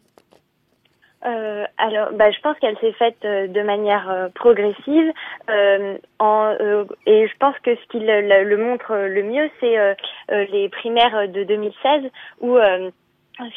Euh, 1.26 1.66
alors, 1.78 2.12
bah, 2.14 2.30
je 2.32 2.40
pense 2.42 2.58
qu'elle 2.60 2.78
s'est 2.78 2.94
faite 2.94 3.18
euh, 3.26 3.48
de 3.48 3.62
manière 3.62 4.10
euh, 4.10 4.30
progressive, 4.30 5.12
euh, 5.50 5.98
en, 6.20 6.56
et 7.06 7.28
je 7.28 7.38
pense 7.40 7.58
que 7.64 7.76
ce 7.76 7.88
qui 7.90 8.00
le, 8.00 8.44
le 8.44 8.58
montre 8.58 8.96
le 8.96 9.24
mieux, 9.24 9.50
c'est 9.60 9.96
les 10.30 10.70
primaires 10.70 11.28
de 11.28 11.44
2016 11.44 12.04
où 12.42 12.58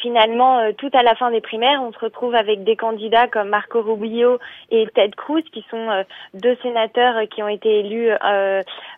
finalement, 0.01 0.73
tout 0.73 0.89
à 0.93 1.03
la 1.03 1.15
fin 1.15 1.31
des 1.31 1.41
primaires, 1.41 1.81
on 1.81 1.93
se 1.93 1.99
retrouve 1.99 2.35
avec 2.35 2.63
des 2.63 2.75
candidats 2.75 3.27
comme 3.27 3.49
Marco 3.49 3.81
Rubio 3.81 4.39
et 4.71 4.87
Ted 4.93 5.13
Cruz, 5.15 5.43
qui 5.53 5.65
sont 5.71 6.03
deux 6.33 6.57
sénateurs 6.61 7.15
qui 7.29 7.41
ont 7.41 7.47
été 7.47 7.79
élus 7.79 8.11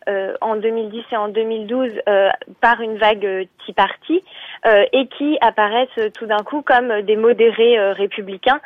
en 0.07 0.55
2010 0.55 1.03
et 1.11 1.17
en 1.17 1.27
2012 1.29 1.91
par 2.59 2.81
une 2.81 2.97
vague 2.97 3.47
Tea 3.65 3.73
Party. 3.73 4.21
Euh, 4.67 4.83
et 4.93 5.07
qui 5.17 5.39
apparaissent 5.41 5.89
euh, 5.97 6.11
tout 6.13 6.27
d'un 6.27 6.43
coup 6.43 6.61
comme 6.61 7.01
des 7.01 7.15
modérés 7.15 7.79
euh, 7.79 7.93
républicains 7.93 8.61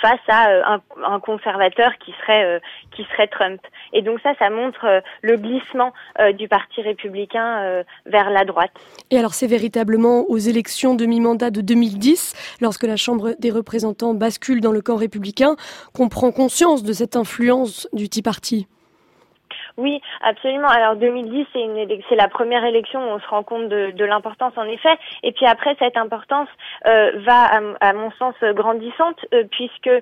face 0.00 0.20
à 0.28 0.72
un, 1.04 1.20
conservateur 1.20 1.90
qui 1.98 2.12
serait 2.22 3.26
Trump. 3.26 3.60
Et 3.92 4.00
donc 4.00 4.20
ça, 4.22 4.32
ça 4.38 4.48
montre 4.48 5.02
le 5.20 5.36
glissement 5.36 5.92
du 6.38 6.48
parti 6.48 6.80
républicain 6.80 7.84
vers 8.06 8.30
la 8.30 8.44
droite. 8.44 8.70
Et 9.10 9.18
alors 9.18 9.34
c'est 9.34 9.46
véritablement 9.46 10.24
aux 10.30 10.38
élections 10.38 10.94
de 10.94 11.04
mi-mandat 11.04 11.50
de 11.50 11.60
2010, 11.60 12.56
lorsque 12.62 12.84
la 12.84 12.96
Chambre 12.96 13.34
des 13.38 13.50
représentants 13.50 14.14
bascule 14.14 14.62
dans 14.62 14.72
le 14.72 14.80
camp 14.80 14.96
républicain, 14.96 15.56
qu'on 15.94 16.08
prend 16.08 16.32
conscience 16.32 16.82
de 16.82 16.92
cette 16.94 17.16
influence 17.16 17.86
du 17.92 18.08
Tea 18.08 18.22
Party. 18.22 18.66
Oui, 19.76 20.00
absolument. 20.22 20.68
Alors 20.68 20.96
2010, 20.96 21.46
c'est 21.52 21.60
une 21.60 21.86
c'est 22.08 22.16
la 22.16 22.28
première 22.28 22.64
élection 22.64 23.00
où 23.00 23.14
on 23.14 23.20
se 23.20 23.28
rend 23.28 23.42
compte 23.42 23.68
de, 23.68 23.90
de 23.90 24.04
l'importance 24.06 24.54
en 24.56 24.64
effet. 24.64 24.96
Et 25.22 25.32
puis 25.32 25.44
après, 25.44 25.76
cette 25.78 25.98
importance 25.98 26.48
euh, 26.86 27.12
va, 27.26 27.50
à, 27.80 27.92
mon 27.92 28.10
sens, 28.12 28.34
grandissante, 28.54 29.18
euh, 29.34 29.44
puisque 29.50 29.88
euh, 29.88 30.00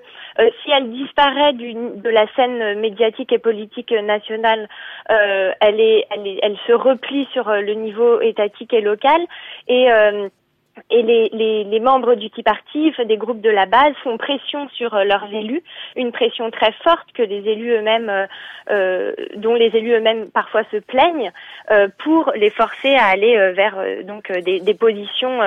si 0.63 0.71
elle 0.71 0.91
disparaît 0.91 1.55
du, 1.55 1.75
de 1.75 2.09
la 2.09 2.27
scène 2.37 2.79
médiatique 2.79 3.33
et 3.33 3.39
politique 3.39 3.91
nationale, 3.91 4.69
elle, 5.09 5.81
est, 5.81 6.07
elle, 6.11 6.27
est, 6.27 6.39
elle 6.43 6.57
se 6.67 6.73
replie 6.73 7.27
sur 7.33 7.51
le 7.51 7.75
niveau 7.75 8.21
étatique 8.21 8.73
et 8.73 8.81
local. 8.81 9.21
Et 9.69 9.89
et 10.91 11.03
les, 11.03 11.29
les, 11.33 11.65
les, 11.65 11.81
membres 11.81 12.15
du 12.15 12.31
Tea 12.31 12.43
Party, 12.43 12.93
des 13.07 13.17
groupes 13.17 13.41
de 13.41 13.51
la 13.51 13.67
base, 13.67 13.95
font 14.03 14.17
pression 14.17 14.69
sur 14.71 14.95
euh, 14.95 15.05
leurs 15.05 15.33
élus, 15.33 15.63
une 15.97 16.13
pression 16.13 16.51
très 16.51 16.73
forte 16.83 17.13
que 17.15 17.23
les 17.23 17.49
élus 17.49 17.73
eux-mêmes, 17.73 18.09
euh, 18.09 18.27
euh 18.71 19.13
dont 19.37 19.55
les 19.55 19.77
élus 19.77 19.93
eux-mêmes 19.93 20.31
parfois 20.31 20.63
se 20.71 20.77
plaignent, 20.79 21.31
pour 21.99 22.33
les 22.35 22.51
forcer 22.51 22.95
à 22.95 23.07
aller 23.07 23.53
vers 23.53 23.77
donc 24.05 24.31
des 24.33 24.75
positions 24.75 25.41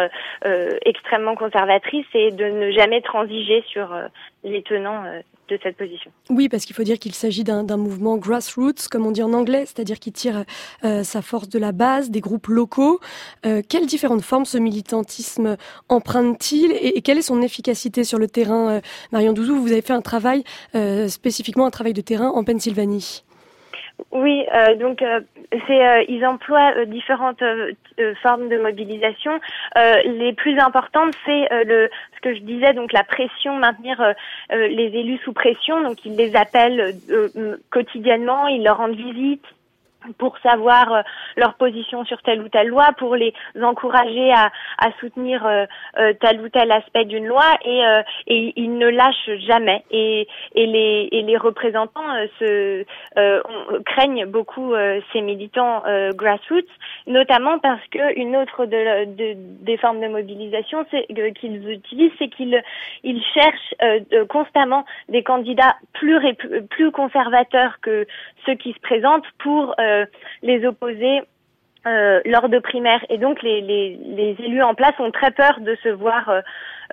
extrêmement 0.86 1.36
conservatrices 1.36 2.08
et 2.13 2.32
de 2.32 2.46
ne 2.46 2.72
jamais 2.72 3.02
transiger 3.02 3.63
sur 3.68 3.90
les 4.44 4.62
tenants 4.62 5.04
Oui, 6.30 6.50
parce 6.50 6.66
qu'il 6.66 6.76
faut 6.76 6.84
dire 6.84 7.00
qu'il 7.00 7.14
s'agit 7.14 7.44
d'un 7.44 7.78
mouvement 7.78 8.18
grassroots, 8.18 8.88
comme 8.90 9.06
on 9.06 9.12
dit 9.12 9.24
en 9.24 9.34
anglais, 9.34 9.66
c'est-à-dire 9.66 10.00
qui 10.00 10.12
tire 10.12 10.44
euh, 10.84 11.04
sa 11.04 11.22
force 11.22 11.50
de 11.50 11.60
la 11.60 11.72
base, 11.72 12.10
des 12.10 12.22
groupes 12.22 12.48
locaux. 12.48 13.00
Euh, 13.46 13.62
quelles 13.68 13.86
différentes 13.86 14.22
formes 14.22 14.46
ce 14.46 14.58
militantisme 14.58 15.58
emprunte-t-il 15.90 16.72
et, 16.72 17.02
quelle 17.02 17.18
est 17.18 17.24
son 17.24 17.42
efficacité 17.42 18.04
sur 18.04 18.20
le 18.20 18.28
terrain 18.28 18.70
euh, 18.70 18.82
Marion 19.12 19.34
Douzou, 19.34 19.60
vous 19.60 19.72
avez 19.72 19.82
fait 19.82 19.94
un 19.94 20.02
travail, 20.02 20.44
spécifiquement 21.08 21.66
un 21.66 21.72
travail 21.72 21.94
de 21.94 22.02
terrain 22.02 22.30
en 22.30 22.44
Pennsylvanie. 22.44 23.24
Oui, 24.12 24.46
euh, 24.54 24.76
donc 24.76 25.02
euh, 25.02 25.22
euh, 25.54 26.04
ils 26.08 26.24
emploient 26.26 26.86
différentes 26.86 27.44
formes 28.22 28.48
de 28.48 28.58
mobilisation. 28.58 29.40
les 29.76 30.34
plus 30.34 30.60
importantes, 30.60 31.14
c'est 31.26 31.48
le 31.66 31.90
ce 32.16 32.22
que 32.22 32.36
je 32.36 32.42
disais, 32.42 32.74
donc 32.74 32.94
la 32.94 33.04
pression, 33.04 33.56
maintenir 33.56 34.14
les 34.52 34.92
élus 34.94 35.20
sous 35.24 35.34
pression. 35.34 35.82
Donc 35.82 36.06
ils 36.06 36.16
les 36.16 36.36
appellent 36.36 36.96
quotidiennement, 37.72 38.48
ils 38.48 38.64
leur 38.64 38.78
rendent 38.78 38.96
visite, 38.96 39.44
pour 40.17 40.38
savoir 40.39 40.91
euh, 40.91 41.02
leur 41.36 41.56
position 41.56 42.06
sur 42.06 42.22
telle 42.22 42.41
ou 42.41 42.50
telle 42.50 42.67
loi, 42.67 42.89
pour 42.98 43.15
les 43.15 43.34
encourager 43.62 44.32
à, 44.32 44.52
à 44.78 44.91
soutenir 45.00 45.46
euh, 45.46 45.65
euh, 46.00 46.13
tel 46.20 46.41
ou 46.41 46.50
tel 46.50 46.72
aspect 46.72 47.06
d'une 47.06 47.28
loi, 47.28 47.46
et, 47.65 47.82
et, 48.28 48.54
ils 48.56 48.78
ne 48.78 48.88
lâchent 48.88 49.30
jamais. 49.48 49.84
Et, 49.91 50.28
et, 50.56 50.65
les, 50.65 51.10
et 51.12 51.22
les 51.22 51.38
représentants 51.38 52.02
se, 52.39 52.86
on, 53.15 53.84
craignent 53.84 54.26
beaucoup 54.26 54.74
ces 55.13 55.22
militants 55.22 55.84
grassroots, 56.13 56.70
notamment 57.06 57.60
parce 57.60 57.86
que 57.91 58.17
une 58.17 58.36
autre 58.36 58.65
de, 58.65 59.06
de, 59.06 59.34
des 59.36 59.78
formes 59.78 60.02
de 60.02 60.08
mobilisation 60.08 60.86
qu'ils 60.86 61.70
utilisent, 61.70 62.12
c'est 62.20 62.30
qu'ils 62.30 62.62
ils 63.04 63.24
cherchent 63.34 63.76
constamment 64.30 64.86
des 65.10 65.24
candidats 65.24 65.76
plus, 65.93 66.20
plus 66.70 66.91
conservateurs 66.91 67.80
que 67.82 68.06
ceux 68.46 68.56
qui 68.56 68.74
se 68.74 68.80
présentent 68.80 69.26
pour 69.39 69.76
euh, 69.80 69.97
les 70.42 70.66
opposer 70.66 71.22
euh, 71.88 72.20
lors 72.26 72.50
de 72.50 72.60
primaires. 72.60 73.06
Et 73.10 73.18
donc 73.18 73.42
les, 73.44 73.62
les, 73.62 74.36
élus 74.40 74.62
en 74.62 74.74
place 74.74 74.94
ont 75.00 75.12
très 75.12 75.32
peur 75.32 75.60
de 75.62 75.76
se 75.84 75.90
voir 75.90 76.28
euh, 76.28 76.42
euh, 76.42 76.42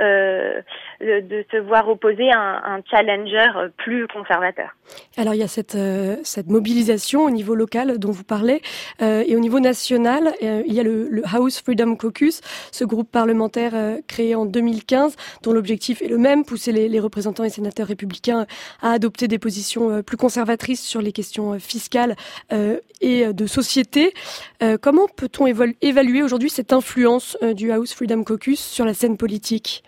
de 0.00 1.44
se 1.50 1.56
voir 1.58 1.88
opposer 1.88 2.30
un, 2.32 2.60
un, 2.64 2.80
challenger 2.90 3.48
plus 3.76 4.06
conservateur. 4.08 4.74
Alors 5.16 5.34
il 5.34 5.38
y 5.38 5.42
a 5.42 5.48
cette, 5.48 5.74
euh, 5.74 6.16
cette 6.24 6.48
mobilisation 6.48 7.24
au 7.24 7.30
niveau 7.30 7.54
local 7.54 7.98
dont 7.98 8.10
vous 8.10 8.24
parlez 8.24 8.62
euh, 9.02 9.22
et 9.26 9.36
au 9.36 9.40
niveau 9.40 9.60
national, 9.60 10.34
il 10.40 10.72
y 10.72 10.80
a 10.80 10.82
le, 10.82 11.08
le, 11.08 11.22
House 11.32 11.60
Freedom 11.60 11.96
Caucus, 11.96 12.40
ce 12.72 12.84
groupe 12.84 13.10
parlementaire 13.10 13.72
créé 14.06 14.34
en 14.34 14.44
2015 14.44 15.16
dont 15.42 15.52
l'objectif 15.52 16.02
est 16.02 16.08
le 16.08 16.18
même, 16.18 16.44
pousser 16.44 16.72
les, 16.72 16.88
les, 16.88 17.00
représentants 17.00 17.44
et 17.44 17.50
sénateurs 17.50 17.86
républicains 17.86 18.46
à 18.82 18.92
adopter 18.92 19.28
des 19.28 19.38
positions 19.38 20.02
plus 20.02 20.16
conservatrices 20.16 20.84
sur 20.84 21.00
les 21.00 21.12
questions 21.12 21.58
fiscales 21.58 22.16
et 23.00 23.32
de 23.32 23.46
société. 23.46 24.12
comment 24.80 25.06
peut-on 25.16 25.46
évaluer 25.46 26.22
aujourd'hui 26.22 26.50
cette 26.50 26.72
influence 26.72 27.36
du 27.42 27.72
House 27.72 27.94
Freedom 27.94 28.24
Caucus 28.24 28.60
sur 28.60 28.84
la 28.84 28.94
scène 28.94 29.16
politique? 29.16 29.83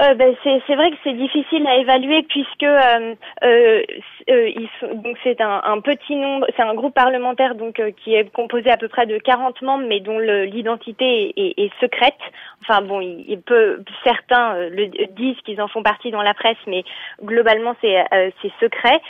Euh, 0.00 0.14
ben, 0.14 0.34
c'est 0.42 0.74
vrai 0.74 0.90
que 0.90 0.96
c'est 1.04 1.12
difficile 1.12 1.66
à 1.66 1.76
évaluer 1.76 2.22
puisque 2.22 2.62
euh, 2.62 3.14
euh, 3.44 3.82
euh 4.30 4.50
donc 4.94 5.18
c'est 5.22 5.40
un, 5.40 5.80
petit 5.80 6.16
nombre, 6.16 6.46
c'est 6.56 6.62
un 6.62 6.74
groupe 6.74 6.94
parlementaire 6.94 7.54
donc 7.54 7.78
euh, 7.78 7.90
qui 8.02 8.14
est 8.14 8.30
composé 8.32 8.70
à 8.70 8.78
peu 8.78 8.88
près 8.88 9.04
de 9.06 9.18
40 9.18 9.60
membres, 9.60 9.84
mais 9.86 10.00
dont 10.00 10.18
l'identité 10.18 11.34
est, 11.36 11.72
secrète. 11.80 12.18
Enfin 12.62 12.80
bon, 12.80 13.00
il, 13.00 13.24
il 13.28 13.40
peut 13.42 13.82
certains 14.02 14.54
le 14.68 14.86
disent 14.86 15.40
qu'ils 15.44 15.60
en 15.60 15.68
font 15.68 15.82
partie 15.82 16.10
dans 16.10 16.22
la 16.22 16.34
presse, 16.34 16.56
mais 16.66 16.84
globalement 17.22 17.74
c'est 17.82 18.02
c'est 18.40 18.52
secret. 18.60 19.00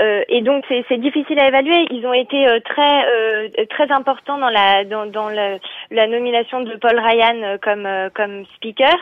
Euh, 0.00 0.22
et 0.28 0.42
donc 0.42 0.64
c'est 0.68 1.00
difficile 1.00 1.38
à 1.40 1.48
évaluer. 1.48 1.86
Ils 1.90 2.06
ont 2.06 2.12
été 2.12 2.46
euh, 2.46 2.60
très 2.64 3.04
euh, 3.06 3.48
très 3.68 3.90
importants 3.90 4.38
dans 4.38 4.48
la 4.48 4.84
dans, 4.84 5.06
dans 5.06 5.28
la, 5.28 5.58
nomination 6.06 6.62
de 6.62 6.76
Paul 6.76 6.98
Ryan 6.98 7.58
comme 7.62 7.88
comme 8.14 8.44
speaker. 8.56 8.94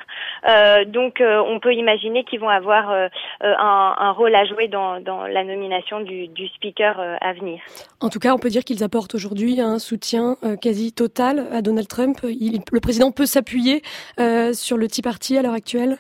donc 0.86 1.22
on 1.22 1.60
peut 1.60 1.74
imaginer 1.74 2.24
qu'ils 2.24 2.40
vont 2.40 2.48
avoir 2.48 2.90
un, 2.90 3.94
un, 3.98 4.10
rôle 4.12 4.34
à 4.34 4.44
jouer 4.44 4.68
dans, 4.68 5.00
dans 5.00 5.26
la 5.26 5.44
nomination 5.44 6.00
du, 6.00 6.28
du 6.28 6.48
speaker 6.48 6.98
à 7.20 7.32
venir. 7.34 7.60
En 8.00 8.08
tout 8.08 8.18
cas, 8.18 8.32
on 8.34 8.38
peut 8.38 8.48
dire 8.48 8.64
qu'ils 8.64 8.82
apportent 8.82 9.14
aujourd'hui 9.14 9.60
un 9.60 9.78
soutien 9.78 10.36
quasi 10.60 10.92
total 10.92 11.46
à 11.52 11.62
Donald 11.62 11.88
Trump. 11.88 12.18
Le 12.22 12.80
président 12.80 13.12
peut 13.12 13.26
s'appuyer 13.26 13.82
sur 14.52 14.76
le 14.76 14.88
Tea 14.88 15.02
Party 15.02 15.38
à 15.38 15.42
l'heure 15.42 15.54
actuelle? 15.54 15.98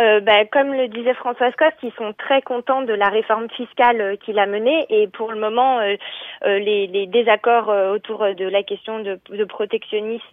Euh, 0.00 0.20
bah, 0.20 0.46
comme 0.46 0.72
le 0.72 0.88
disait 0.88 1.12
François 1.14 1.52
Coste, 1.52 1.76
ils 1.82 1.92
sont 1.98 2.14
très 2.16 2.40
contents 2.40 2.82
de 2.82 2.94
la 2.94 3.08
réforme 3.08 3.50
fiscale 3.50 4.00
euh, 4.00 4.16
qu'il 4.16 4.38
a 4.38 4.46
menée 4.46 4.86
et 4.88 5.08
pour 5.08 5.30
le 5.30 5.38
moment, 5.38 5.80
euh, 5.80 5.96
les, 6.42 6.86
les, 6.86 7.06
désaccords 7.06 7.68
autour 7.92 8.20
de 8.20 8.44
la 8.44 8.62
question 8.62 9.00
de, 9.00 9.18
de 9.28 9.44
protectionnisme 9.44 10.24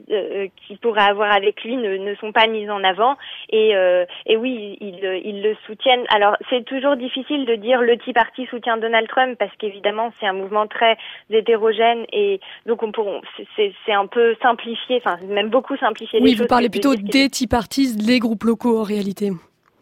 qu'il 0.55 0.77
pourrait 0.77 1.01
avoir 1.01 1.31
avec 1.31 1.63
lui 1.63 1.75
ne, 1.75 1.97
ne, 1.97 2.15
sont 2.15 2.31
pas 2.31 2.47
mis 2.47 2.69
en 2.69 2.83
avant 2.83 3.15
et, 3.49 3.71
et 4.25 4.37
oui, 4.37 4.77
ils, 4.79 5.21
ils, 5.25 5.41
le 5.41 5.55
soutiennent. 5.65 6.05
Alors, 6.09 6.37
c'est 6.49 6.63
toujours 6.65 6.95
difficile 6.95 7.45
de 7.45 7.55
dire 7.55 7.81
le 7.81 7.97
Tea 7.97 8.13
Party 8.13 8.45
soutient 8.45 8.77
Donald 8.77 9.07
Trump 9.07 9.37
parce 9.37 9.51
qu'évidemment, 9.57 10.13
c'est 10.19 10.27
un 10.27 10.33
mouvement 10.33 10.67
très 10.67 10.97
hétérogène 11.29 12.05
et 12.13 12.39
donc 12.65 12.83
on 12.83 12.91
pourrait, 12.91 13.21
c'est 13.55 13.93
un 13.93 14.07
peu 14.07 14.35
simplifié, 14.41 15.01
enfin 15.03 15.17
même 15.27 15.49
beaucoup 15.49 15.75
simplifié. 15.77 16.19
Oui, 16.21 16.35
vous 16.35 16.47
parlez 16.47 16.69
plutôt 16.69 16.95
des 16.95 17.29
Tea 17.29 17.47
Parties, 17.47 17.95
les 17.97 18.19
groupes 18.19 18.43
locaux 18.43 18.79
en 18.79 18.83
réalité. 18.83 19.31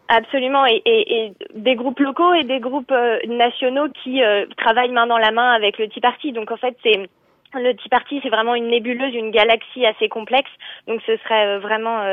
Absolument, 0.08 0.68
et, 0.68 0.82
et, 0.86 1.26
et, 1.26 1.34
des 1.56 1.76
groupes 1.76 2.00
locaux 2.00 2.34
et 2.36 2.44
des 2.44 2.60
groupes 2.60 2.92
euh, 2.92 3.18
nationaux 3.28 3.88
qui 4.04 4.24
euh, 4.24 4.46
travaillent 4.56 4.92
main 4.92 5.08
dans 5.08 5.18
la 5.18 5.32
main 5.32 5.52
avec 5.52 5.80
le 5.80 5.88
Tea 5.88 6.00
Party. 6.00 6.32
Donc 6.32 6.52
en 6.52 6.58
fait, 6.58 6.78
c'est 6.84 7.10
le 7.56 7.74
Tea 7.74 7.90
Party, 7.90 8.20
c'est 8.22 8.30
vraiment 8.30 8.54
une 8.54 8.68
nébuleuse, 8.68 9.16
une 9.16 9.32
galaxie 9.32 9.84
assez 9.84 10.08
complexe. 10.08 10.52
Donc 10.88 11.02
ce 11.08 11.18
serait 11.18 11.48
euh, 11.48 11.60
vraiment 11.60 12.04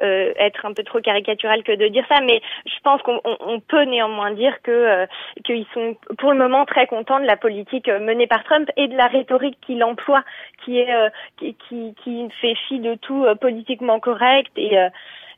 être 0.00 0.66
un 0.66 0.72
peu 0.72 0.82
trop 0.82 1.00
caricatural 1.00 1.62
que 1.62 1.72
de 1.72 1.86
dire 1.86 2.04
ça, 2.08 2.20
mais 2.20 2.42
je 2.64 2.80
pense 2.82 3.00
qu'on 3.02 3.20
on 3.24 3.60
peut 3.60 3.84
néanmoins 3.84 4.32
dire 4.32 4.60
que 4.62 5.06
qu'ils 5.44 5.66
sont 5.72 5.96
pour 6.18 6.32
le 6.32 6.38
moment 6.38 6.64
très 6.64 6.86
contents 6.88 7.20
de 7.20 7.26
la 7.26 7.36
politique 7.36 7.88
menée 7.88 8.26
par 8.26 8.42
Trump 8.42 8.68
et 8.76 8.88
de 8.88 8.96
la 8.96 9.06
rhétorique 9.06 9.58
qu'il 9.64 9.84
emploie, 9.84 10.24
qui 10.64 10.80
est 10.80 10.92
qui, 11.36 11.54
qui, 11.68 11.94
qui 12.02 12.28
fait 12.40 12.56
fi 12.66 12.80
de 12.80 12.94
tout 12.94 13.26
politiquement 13.40 14.00
correct 14.00 14.50
et 14.56 14.76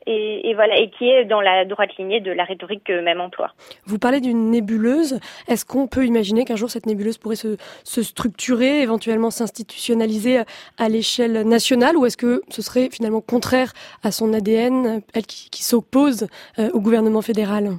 et, 0.05 0.53
voilà, 0.55 0.77
et 0.77 0.89
qui 0.89 1.07
est 1.07 1.25
dans 1.25 1.41
la 1.41 1.65
droite 1.65 1.95
lignée 1.97 2.19
de 2.19 2.31
la 2.31 2.43
rhétorique 2.43 2.83
que 2.83 3.01
même 3.01 3.21
emploie. 3.21 3.53
Vous 3.85 3.99
parlez 3.99 4.21
d'une 4.21 4.49
nébuleuse. 4.49 5.19
Est-ce 5.47 5.65
qu'on 5.65 5.87
peut 5.87 6.05
imaginer 6.05 6.45
qu'un 6.45 6.55
jour 6.55 6.69
cette 6.69 6.85
nébuleuse 6.85 7.17
pourrait 7.17 7.35
se, 7.35 7.57
se 7.83 8.01
structurer, 8.01 8.81
éventuellement 8.81 9.29
s'institutionnaliser 9.29 10.41
à 10.77 10.89
l'échelle 10.89 11.43
nationale, 11.47 11.97
ou 11.97 12.05
est-ce 12.05 12.17
que 12.17 12.41
ce 12.49 12.61
serait 12.61 12.89
finalement 12.89 13.21
contraire 13.21 13.73
à 14.03 14.11
son 14.11 14.33
ADN, 14.33 15.01
elle 15.13 15.25
qui, 15.25 15.49
qui 15.49 15.63
s'oppose 15.63 16.27
euh, 16.57 16.69
au 16.73 16.79
gouvernement 16.79 17.21
fédéral? 17.21 17.71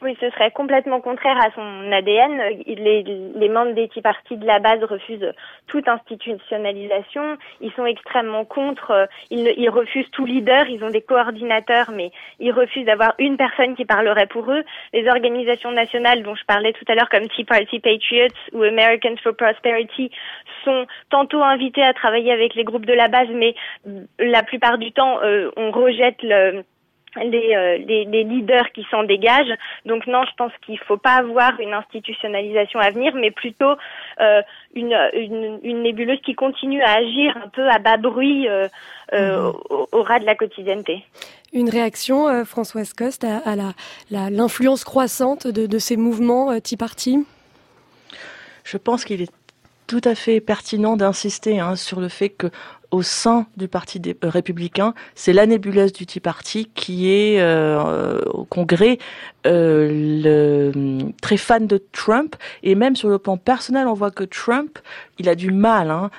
Oui, 0.00 0.16
ce 0.20 0.30
serait 0.30 0.52
complètement 0.52 1.00
contraire 1.00 1.36
à 1.38 1.50
son 1.54 1.92
ADN. 1.92 2.62
Les, 2.66 3.48
membres 3.48 3.72
des 3.72 3.88
Tea 3.88 4.00
Party 4.00 4.36
de 4.36 4.46
la 4.46 4.60
base 4.60 4.82
refusent 4.84 5.32
toute 5.66 5.88
institutionnalisation. 5.88 7.36
Ils 7.60 7.72
sont 7.72 7.84
extrêmement 7.84 8.44
contre. 8.44 9.08
Ils, 9.30 9.52
ils 9.56 9.70
refusent 9.70 10.10
tout 10.12 10.24
leader. 10.24 10.68
Ils 10.68 10.84
ont 10.84 10.90
des 10.90 11.00
coordinateurs, 11.00 11.90
mais 11.90 12.12
ils 12.38 12.52
refusent 12.52 12.86
d'avoir 12.86 13.14
une 13.18 13.36
personne 13.36 13.74
qui 13.74 13.84
parlerait 13.84 14.26
pour 14.26 14.50
eux. 14.52 14.62
Les 14.92 15.08
organisations 15.08 15.72
nationales 15.72 16.22
dont 16.22 16.36
je 16.36 16.44
parlais 16.44 16.72
tout 16.72 16.84
à 16.86 16.94
l'heure, 16.94 17.08
comme 17.08 17.26
Tea 17.28 17.44
Party 17.44 17.80
Patriots 17.80 18.28
ou 18.52 18.62
Americans 18.62 19.18
for 19.22 19.34
Prosperity, 19.34 20.12
sont 20.64 20.86
tantôt 21.10 21.42
invités 21.42 21.82
à 21.82 21.92
travailler 21.92 22.32
avec 22.32 22.54
les 22.54 22.64
groupes 22.64 22.86
de 22.86 22.92
la 22.92 23.08
base, 23.08 23.28
mais 23.32 23.54
la 24.18 24.42
plupart 24.44 24.78
du 24.78 24.92
temps, 24.92 25.20
euh, 25.22 25.50
on 25.56 25.72
rejette 25.72 26.22
le 26.22 26.62
les, 27.16 27.54
euh, 27.54 27.78
les, 27.78 28.04
les, 28.04 28.24
leaders 28.24 28.70
qui 28.72 28.86
s'en 28.90 29.02
dégagent. 29.02 29.54
Donc 29.86 30.06
non, 30.06 30.22
je 30.24 30.34
pense 30.36 30.52
qu'il 30.64 30.74
ne 30.74 30.80
faut 30.80 30.96
pas 30.96 31.16
avoir 31.16 31.58
une 31.60 31.72
institutionnalisation 31.72 32.80
à 32.80 32.90
venir, 32.90 33.14
mais 33.14 33.30
plutôt 33.30 33.74
euh, 34.20 34.42
une, 34.74 34.96
une, 35.14 35.58
une, 35.62 35.82
nébuleuse 35.82 36.20
qui 36.24 36.34
continue 36.34 36.82
à 36.82 36.96
agir 36.96 37.36
un 37.44 37.48
peu 37.48 37.68
à 37.68 37.78
bas 37.78 37.96
bruit 37.96 38.48
euh, 38.48 38.68
euh, 39.12 39.42
mhm. 39.42 39.54
au, 39.70 39.88
au, 39.92 40.02
ras 40.02 40.18
de 40.18 40.26
la 40.26 40.34
quotidienneté. 40.34 41.04
Une 41.52 41.70
réaction, 41.70 42.28
euh, 42.28 42.44
Françoise 42.44 42.92
Coste, 42.92 43.24
à, 43.24 43.38
à 43.38 44.30
l'influence 44.30 44.80
la, 44.80 44.84
croissante 44.84 45.46
de, 45.46 45.66
de, 45.66 45.78
ces 45.78 45.96
mouvements 45.96 46.58
Tea 46.60 46.76
Party? 46.76 47.24
Je 48.64 48.76
pense 48.76 49.04
qu'il 49.04 49.22
est 49.22 49.32
tout 49.86 50.02
à 50.04 50.14
fait 50.14 50.40
pertinent 50.40 50.96
d'insister 50.96 51.58
hein, 51.58 51.74
sur 51.74 52.00
le 52.00 52.08
fait 52.08 52.28
que 52.28 52.48
au 52.90 53.02
sein 53.02 53.46
du 53.56 53.68
Parti 53.68 54.00
euh, 54.06 54.28
républicain, 54.28 54.94
c'est 55.14 55.32
la 55.32 55.46
nébuleuse 55.46 55.92
du 55.92 56.06
Tea 56.06 56.20
Party 56.20 56.70
qui 56.74 57.10
est 57.10 57.40
euh, 57.40 58.20
au 58.32 58.44
Congrès 58.44 58.98
euh, 59.46 60.72
le, 60.72 61.12
très 61.20 61.36
fan 61.36 61.66
de 61.66 61.82
Trump 61.92 62.36
et 62.62 62.74
même 62.74 62.96
sur 62.96 63.08
le 63.08 63.18
plan 63.18 63.36
personnel, 63.36 63.86
on 63.86 63.94
voit 63.94 64.10
que 64.10 64.24
Trump, 64.24 64.78
il 65.18 65.28
a 65.28 65.34
du 65.34 65.52
mal, 65.52 65.90
hein, 65.90 66.10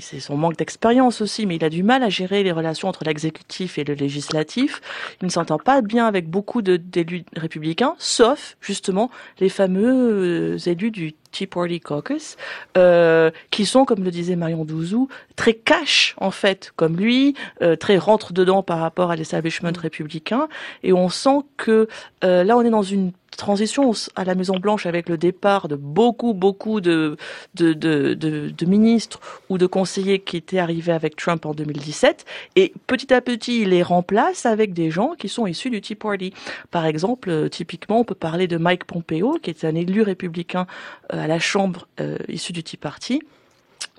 c'est 0.00 0.20
son 0.20 0.36
manque 0.36 0.56
d'expérience 0.56 1.20
aussi, 1.20 1.46
mais 1.46 1.56
il 1.56 1.64
a 1.64 1.70
du 1.70 1.82
mal 1.82 2.02
à 2.02 2.08
gérer 2.08 2.42
les 2.42 2.52
relations 2.52 2.88
entre 2.88 3.04
l'exécutif 3.04 3.78
et 3.78 3.84
le 3.84 3.94
législatif. 3.94 4.80
Il 5.22 5.26
ne 5.26 5.30
s'entend 5.30 5.58
pas 5.58 5.82
bien 5.82 6.06
avec 6.06 6.28
beaucoup 6.28 6.62
d'élus 6.62 7.24
républicains, 7.36 7.94
sauf 7.98 8.56
justement 8.60 9.10
les 9.38 9.48
fameux 9.48 10.56
élus 10.66 10.90
du 10.90 11.14
Tea 11.36 11.46
Party 11.46 11.80
Caucus, 11.80 12.36
euh, 12.78 13.30
qui 13.50 13.66
sont, 13.66 13.84
comme 13.84 14.02
le 14.02 14.10
disait 14.10 14.36
Marion 14.36 14.64
Douzou, 14.64 15.08
très 15.36 15.52
cash 15.52 16.14
en 16.18 16.30
fait, 16.30 16.72
comme 16.76 16.96
lui, 16.96 17.34
euh, 17.60 17.76
très 17.76 17.98
rentre 17.98 18.32
dedans 18.32 18.62
par 18.62 18.78
rapport 18.78 19.10
à 19.10 19.16
l'establishment 19.16 19.72
républicain, 19.78 20.48
et 20.82 20.94
on 20.94 21.10
sent 21.10 21.40
que 21.58 21.88
euh, 22.24 22.42
là 22.42 22.56
on 22.56 22.62
est 22.62 22.70
dans 22.70 22.82
une 22.82 23.12
transition 23.36 23.92
à 24.14 24.24
la 24.24 24.34
Maison 24.34 24.58
Blanche 24.58 24.86
avec 24.86 25.08
le 25.08 25.16
départ 25.16 25.68
de 25.68 25.76
beaucoup, 25.76 26.34
beaucoup 26.34 26.80
de, 26.80 27.16
de, 27.54 27.72
de, 27.72 28.66
ministres 28.66 29.20
ou 29.48 29.58
de 29.58 29.66
conseillers 29.66 30.20
qui 30.20 30.36
étaient 30.36 30.58
arrivés 30.58 30.92
avec 30.92 31.16
Trump 31.16 31.46
en 31.46 31.54
2017. 31.54 32.24
Et 32.56 32.72
petit 32.86 33.12
à 33.12 33.20
petit, 33.20 33.62
il 33.62 33.70
les 33.70 33.82
remplace 33.82 34.46
avec 34.46 34.72
des 34.72 34.90
gens 34.90 35.14
qui 35.18 35.28
sont 35.28 35.46
issus 35.46 35.70
du 35.70 35.80
Tea 35.80 35.94
Party. 35.94 36.32
Par 36.70 36.86
exemple, 36.86 37.30
euh, 37.30 37.48
typiquement, 37.48 38.00
on 38.00 38.04
peut 38.04 38.14
parler 38.14 38.46
de 38.48 38.56
Mike 38.56 38.84
Pompeo, 38.84 39.38
qui 39.40 39.50
est 39.50 39.64
un 39.64 39.74
élu 39.74 40.02
républicain 40.02 40.66
euh, 41.12 41.24
à 41.24 41.26
la 41.26 41.38
Chambre 41.38 41.86
euh, 42.00 42.18
issu 42.28 42.52
du 42.52 42.62
Tea 42.62 42.76
Party 42.76 43.20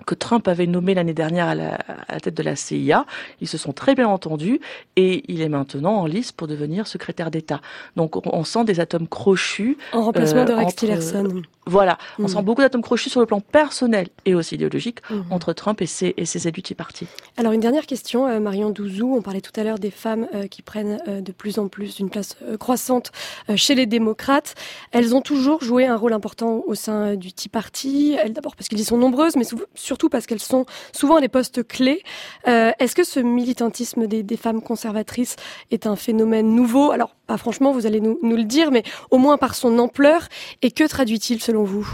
que 0.06 0.14
Trump 0.14 0.46
avait 0.48 0.66
nommé 0.66 0.94
l'année 0.94 1.14
dernière 1.14 1.48
à 1.48 1.54
la, 1.54 1.78
tête 2.22 2.34
de 2.34 2.42
la 2.42 2.56
CIA. 2.56 3.06
Ils 3.40 3.48
se 3.48 3.58
sont 3.58 3.72
très 3.72 3.94
bien 3.94 4.08
entendus 4.08 4.60
et 4.96 5.24
il 5.32 5.40
est 5.40 5.48
maintenant 5.48 5.96
en 5.96 6.06
lice 6.06 6.32
pour 6.32 6.46
devenir 6.46 6.86
secrétaire 6.86 7.30
d'État. 7.30 7.60
Donc 7.96 8.16
on, 8.26 8.44
sent 8.44 8.64
des 8.64 8.80
atomes 8.80 9.08
crochus. 9.08 9.76
En 9.92 10.04
remplacement 10.04 10.44
de 10.44 10.52
Rex 10.52 10.76
Tillerson. 10.76 11.42
Voilà, 11.68 11.98
on 12.18 12.24
mm. 12.24 12.28
sent 12.28 12.42
beaucoup 12.42 12.62
d'atomes 12.62 12.82
crochus 12.82 13.10
sur 13.10 13.20
le 13.20 13.26
plan 13.26 13.40
personnel 13.40 14.08
et 14.24 14.34
aussi 14.34 14.54
idéologique 14.54 15.00
mm. 15.10 15.20
entre 15.30 15.52
Trump 15.52 15.82
et 15.82 15.86
ses, 15.86 16.14
et 16.16 16.24
ses 16.24 16.48
élus 16.48 16.62
parti. 16.74 17.06
Alors 17.36 17.52
une 17.52 17.60
dernière 17.60 17.86
question, 17.86 18.26
euh, 18.26 18.40
Marion 18.40 18.70
Douzou, 18.70 19.14
on 19.14 19.22
parlait 19.22 19.40
tout 19.40 19.52
à 19.60 19.64
l'heure 19.64 19.78
des 19.78 19.90
femmes 19.90 20.28
euh, 20.34 20.46
qui 20.46 20.62
prennent 20.62 20.98
euh, 21.06 21.20
de 21.20 21.30
plus 21.30 21.58
en 21.58 21.68
plus 21.68 21.98
une 21.98 22.10
place 22.10 22.36
croissante 22.58 23.12
chez 23.54 23.74
les 23.74 23.86
démocrates. 23.86 24.54
Elles 24.92 25.14
ont 25.14 25.20
toujours 25.20 25.62
joué 25.62 25.86
un 25.86 25.96
rôle 25.96 26.12
important 26.12 26.62
au 26.66 26.74
sein 26.74 27.16
du 27.16 27.32
Tea 27.32 27.48
Party, 27.48 28.16
d'abord 28.30 28.56
parce 28.56 28.68
qu'elles 28.68 28.80
y 28.80 28.84
sont 28.84 28.96
nombreuses, 28.96 29.36
mais 29.36 29.44
surtout 29.74 30.08
parce 30.08 30.26
qu'elles 30.26 30.40
sont 30.40 30.64
souvent 30.92 31.16
à 31.16 31.20
des 31.20 31.28
postes 31.28 31.66
clés. 31.66 32.02
Est-ce 32.46 32.94
que 32.94 33.04
ce 33.04 33.20
militantisme 33.20 34.06
des, 34.06 34.22
des, 34.22 34.36
femmes 34.36 34.62
conservatrices 34.62 35.36
est 35.70 35.86
un 35.86 35.96
phénomène 35.96 36.54
nouveau? 36.54 36.90
Alors 36.90 37.14
pas 37.28 37.36
franchement, 37.36 37.70
vous 37.72 37.86
allez 37.86 38.00
nous, 38.00 38.18
nous 38.22 38.36
le 38.36 38.44
dire, 38.44 38.72
mais 38.72 38.82
au 39.10 39.18
moins 39.18 39.36
par 39.36 39.54
son 39.54 39.78
ampleur, 39.78 40.22
et 40.62 40.72
que 40.72 40.88
traduit-il 40.88 41.40
selon 41.40 41.62
vous? 41.62 41.86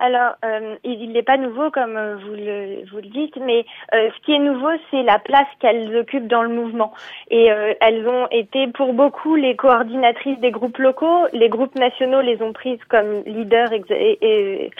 Alors, 0.00 0.34
euh, 0.44 0.76
il 0.84 1.10
n'est 1.12 1.24
pas 1.24 1.36
nouveau 1.36 1.70
comme 1.72 1.96
euh, 1.96 2.16
vous 2.16 2.34
le, 2.34 2.84
vous 2.90 2.98
le 2.98 3.08
dites, 3.08 3.36
mais 3.36 3.64
euh, 3.94 4.10
ce 4.14 4.24
qui 4.24 4.32
est 4.32 4.38
nouveau, 4.38 4.70
c'est 4.90 5.02
la 5.02 5.18
place 5.18 5.48
qu'elles 5.58 5.96
occupent 5.96 6.28
dans 6.28 6.42
le 6.42 6.50
mouvement. 6.50 6.92
Et 7.30 7.46
elles 7.80 8.06
ont 8.06 8.28
été 8.30 8.68
pour 8.68 8.92
beaucoup 8.92 9.34
les 9.34 9.56
coordinatrices 9.56 10.38
des 10.38 10.50
groupes 10.50 10.78
locaux. 10.78 11.26
Les 11.32 11.48
groupes 11.48 11.74
nationaux 11.74 12.20
les 12.20 12.40
ont 12.42 12.52
prises 12.52 12.82
comme 12.88 13.22
leaders 13.26 13.72
et, 13.72 14.70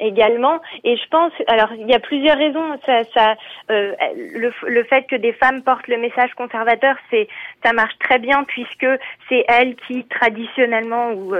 également. 0.00 0.60
Et 0.84 0.96
je 0.96 1.08
pense, 1.08 1.32
alors 1.46 1.72
il 1.78 1.88
y 1.88 1.94
a 1.94 2.00
plusieurs 2.00 2.36
raisons. 2.36 2.78
Ça, 2.84 3.04
ça 3.14 3.34
le, 3.68 4.52
le, 4.66 4.84
fait 4.84 5.06
que 5.08 5.16
des 5.16 5.32
femmes 5.32 5.62
portent 5.62 5.88
le 5.88 5.98
message 5.98 6.32
conservateur, 6.34 6.96
c'est 7.10 7.28
ça 7.64 7.72
marche 7.72 7.96
très 7.98 8.18
bien 8.18 8.44
puisque 8.44 8.86
c'est 9.28 9.44
elles 9.48 9.76
qui 9.86 10.04
traditionnellement 10.04 11.12
ou 11.12 11.34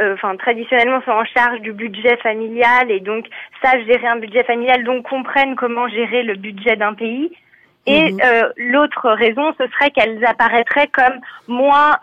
euh, 0.00 0.14
enfin 0.14 0.36
traditionnellement 0.36 1.02
sont 1.02 1.10
en 1.10 1.24
charge 1.24 1.60
du 1.60 1.72
budget 1.72 2.16
familial 2.18 2.90
et 2.90 3.00
donc 3.00 3.26
savent 3.62 3.84
gérer 3.86 4.06
un 4.06 4.16
budget 4.16 4.44
familial, 4.44 4.84
donc 4.84 5.08
comprennent 5.08 5.56
comment 5.56 5.88
gérer 5.88 6.22
le 6.22 6.34
budget 6.34 6.76
d'un 6.76 6.94
pays. 6.94 7.30
Et 7.86 8.12
mhm. 8.12 8.20
euh, 8.24 8.48
l'autre 8.56 9.10
raison, 9.10 9.52
ce 9.58 9.66
serait 9.68 9.90
qu'elles 9.90 10.24
apparaîtraient 10.24 10.88
comme 10.88 11.20
moins 11.48 11.96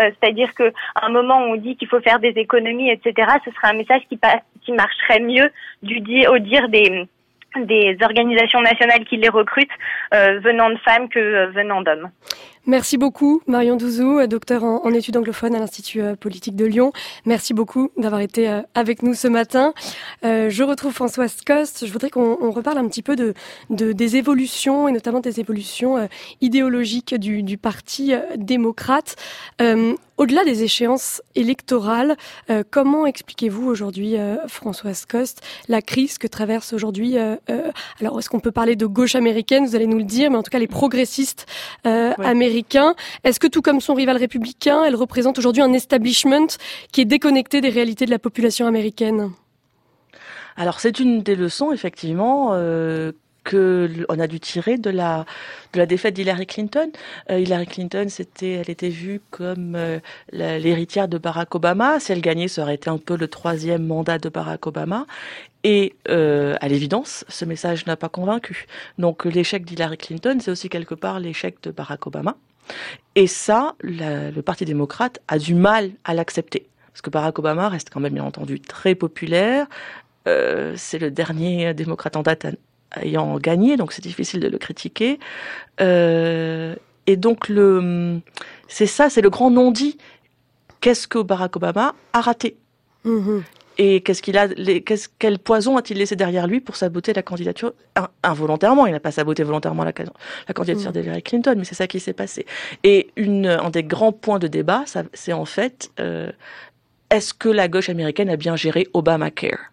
euh. 0.00 0.10
C'est-à-dire 0.20 0.54
qu'à 0.54 0.72
un 1.02 1.08
moment 1.10 1.38
où 1.38 1.52
on 1.52 1.56
dit 1.56 1.76
qu'il 1.76 1.88
faut 1.88 2.00
faire 2.00 2.18
des 2.18 2.34
économies, 2.36 2.90
etc., 2.90 3.28
ce 3.44 3.50
serait 3.52 3.68
un 3.68 3.74
message 3.74 4.02
qui, 4.08 4.18
qui 4.64 4.72
marcherait 4.72 5.20
mieux 5.20 5.50
du 5.82 6.26
au 6.28 6.38
dire 6.38 6.68
des, 6.68 7.06
des 7.56 7.96
organisations 8.02 8.60
nationales 8.60 9.04
qui 9.04 9.16
les 9.16 9.28
recrutent 9.28 9.68
venant 10.12 10.70
de 10.70 10.76
femmes 10.76 11.08
que 11.08 11.46
venant 11.52 11.82
d'hommes. 11.82 12.10
Merci 12.66 12.96
beaucoup, 12.96 13.42
Marion 13.48 13.74
Douzou, 13.74 14.24
docteur 14.28 14.62
en, 14.62 14.88
études 14.92 15.16
anglophones 15.16 15.56
à 15.56 15.58
l'Institut 15.58 16.00
euh, 16.00 16.14
politique 16.14 16.54
de 16.54 16.64
Lyon. 16.64 16.92
Merci 17.26 17.54
beaucoup 17.54 17.90
d'avoir 17.96 18.20
été 18.20 18.48
euh, 18.48 18.60
avec 18.76 19.02
nous 19.02 19.14
ce 19.14 19.26
matin. 19.26 19.74
Euh, 20.24 20.48
je 20.48 20.62
retrouve 20.62 20.92
Françoise 20.92 21.34
Coste. 21.44 21.84
Je 21.84 21.92
voudrais 21.92 22.10
qu'on 22.10 22.52
reparle 22.52 22.78
un 22.78 22.86
petit 22.86 23.02
peu 23.02 23.16
de, 23.16 23.34
des 23.70 24.16
évolutions, 24.16 24.86
et 24.86 24.92
notamment 24.92 25.18
des 25.18 25.40
évolutions 25.40 26.08
idéologiques 26.40 27.16
du 27.16 27.58
Parti 27.58 28.12
démocrate. 28.36 29.16
Au-delà 30.16 30.44
des 30.44 30.62
échéances 30.62 31.22
électorales, 31.34 32.16
comment 32.70 33.06
expliquez-vous 33.06 33.66
aujourd'hui, 33.66 34.16
Françoise 34.46 35.04
Coste, 35.06 35.40
la 35.68 35.82
crise 35.82 36.18
que 36.18 36.26
traverse 36.26 36.72
aujourd'hui 36.72 37.16
Alors, 38.00 38.18
est-ce 38.18 38.28
qu'on 38.28 38.40
peut 38.40 38.52
parler 38.52 38.76
de 38.76 38.86
gauche 38.86 39.14
américaine 39.14 39.66
Vous 39.66 39.74
allez 39.74 39.86
nous 39.86 39.98
le 39.98 40.04
dire, 40.04 40.30
mais 40.30 40.36
en 40.36 40.42
tout 40.42 40.50
cas 40.50 40.58
les 40.58 40.68
progressistes 40.68 41.46
américains 41.84 42.94
est-ce 43.24 43.40
que 43.40 43.46
tout 43.46 43.62
comme 43.62 43.80
son 43.80 43.94
rival 43.94 44.16
républicain, 44.16 44.84
elle 44.84 44.96
représente 44.96 45.38
aujourd'hui 45.38 45.62
un 45.62 45.72
establishment 45.72 46.48
qui 46.92 47.00
est 47.00 47.06
déconnecté 47.06 47.60
des 47.60 47.68
réalités 47.68 48.06
de 48.06 48.10
la 48.10 48.18
population 48.18 48.66
américaine? 48.66 49.30
Alors 50.56 50.80
c'est 50.80 51.00
une 51.00 51.22
des 51.22 51.34
leçons 51.34 51.72
effectivement 51.72 52.50
euh, 52.52 53.12
que 53.44 54.04
on 54.08 54.18
a 54.18 54.26
dû 54.26 54.40
tirer 54.40 54.78
de 54.78 54.90
la 54.90 55.24
de 55.72 55.78
la 55.78 55.86
défaite 55.86 56.14
d'Hillary 56.14 56.46
Clinton. 56.46 56.90
Euh, 57.30 57.40
Hillary 57.40 57.66
Clinton, 57.66 58.06
c'était, 58.08 58.52
elle 58.52 58.70
était 58.70 58.88
vue 58.88 59.20
comme 59.30 59.74
euh, 59.74 60.00
l'héritière 60.32 61.08
de 61.08 61.18
Barack 61.18 61.54
Obama. 61.54 61.98
Si 62.00 62.12
elle 62.12 62.20
gagnait, 62.20 62.48
ça 62.48 62.62
aurait 62.62 62.74
été 62.74 62.90
un 62.90 62.98
peu 62.98 63.16
le 63.16 63.28
troisième 63.28 63.86
mandat 63.86 64.18
de 64.18 64.28
Barack 64.28 64.66
Obama. 64.66 65.06
Et 65.64 65.94
euh, 66.08 66.56
à 66.60 66.68
l'évidence, 66.68 67.24
ce 67.28 67.44
message 67.44 67.86
n'a 67.86 67.96
pas 67.96 68.08
convaincu. 68.08 68.66
Donc 68.98 69.24
l'échec 69.24 69.64
d'Hillary 69.64 69.96
Clinton, 69.96 70.38
c'est 70.40 70.50
aussi 70.50 70.68
quelque 70.68 70.94
part 70.94 71.20
l'échec 71.20 71.56
de 71.62 71.70
Barack 71.70 72.06
Obama. 72.06 72.36
Et 73.14 73.26
ça, 73.26 73.74
le 73.80 74.40
Parti 74.40 74.64
démocrate 74.64 75.20
a 75.28 75.38
du 75.38 75.54
mal 75.54 75.90
à 76.04 76.14
l'accepter. 76.14 76.66
Parce 76.92 77.02
que 77.02 77.10
Barack 77.10 77.38
Obama 77.38 77.68
reste 77.68 77.90
quand 77.90 78.00
même 78.00 78.14
bien 78.14 78.24
entendu 78.24 78.60
très 78.60 78.94
populaire. 78.94 79.66
C'est 80.24 80.98
le 80.98 81.10
dernier 81.10 81.74
démocrate 81.74 82.16
en 82.16 82.22
date 82.22 82.46
ayant 83.00 83.38
gagné, 83.38 83.76
donc 83.76 83.92
c'est 83.92 84.02
difficile 84.02 84.40
de 84.40 84.48
le 84.48 84.58
critiquer. 84.58 85.18
Euh, 85.80 86.74
et 87.06 87.16
donc 87.16 87.48
le, 87.48 88.20
c'est 88.68 88.86
ça, 88.86 89.10
c'est 89.10 89.22
le 89.22 89.30
grand 89.30 89.50
non-dit. 89.50 89.98
Qu'est-ce 90.80 91.06
que 91.06 91.18
Barack 91.18 91.56
Obama 91.56 91.94
a 92.12 92.20
raté 92.20 92.56
mm-hmm. 93.04 93.42
Et 93.78 94.02
qu'est-ce 94.02 94.20
qu'il 94.20 94.36
a, 94.36 94.48
qu'est-ce, 94.48 95.08
quel 95.18 95.38
poison 95.38 95.78
a-t-il 95.78 95.98
laissé 95.98 96.14
derrière 96.14 96.46
lui 96.46 96.60
pour 96.60 96.76
saboter 96.76 97.14
la 97.14 97.22
candidature 97.22 97.72
involontairement? 98.22 98.86
Il 98.86 98.92
n'a 98.92 99.00
pas 99.00 99.12
saboté 99.12 99.44
volontairement 99.44 99.84
la, 99.84 99.92
la 100.46 100.54
candidature 100.54 100.90
mm. 100.90 100.92
d'Hillary 100.92 101.22
Clinton, 101.22 101.54
mais 101.56 101.64
c'est 101.64 101.74
ça 101.74 101.86
qui 101.86 101.98
s'est 101.98 102.12
passé. 102.12 102.44
Et 102.84 103.10
une, 103.16 103.46
un 103.46 103.70
des 103.70 103.82
grands 103.82 104.12
points 104.12 104.38
de 104.38 104.46
débat, 104.46 104.84
c'est 105.14 105.32
en 105.32 105.46
fait, 105.46 105.90
euh, 106.00 106.30
est-ce 107.08 107.32
que 107.32 107.48
la 107.48 107.68
gauche 107.68 107.88
américaine 107.88 108.28
a 108.28 108.36
bien 108.36 108.56
géré 108.56 108.88
Obamacare? 108.92 109.71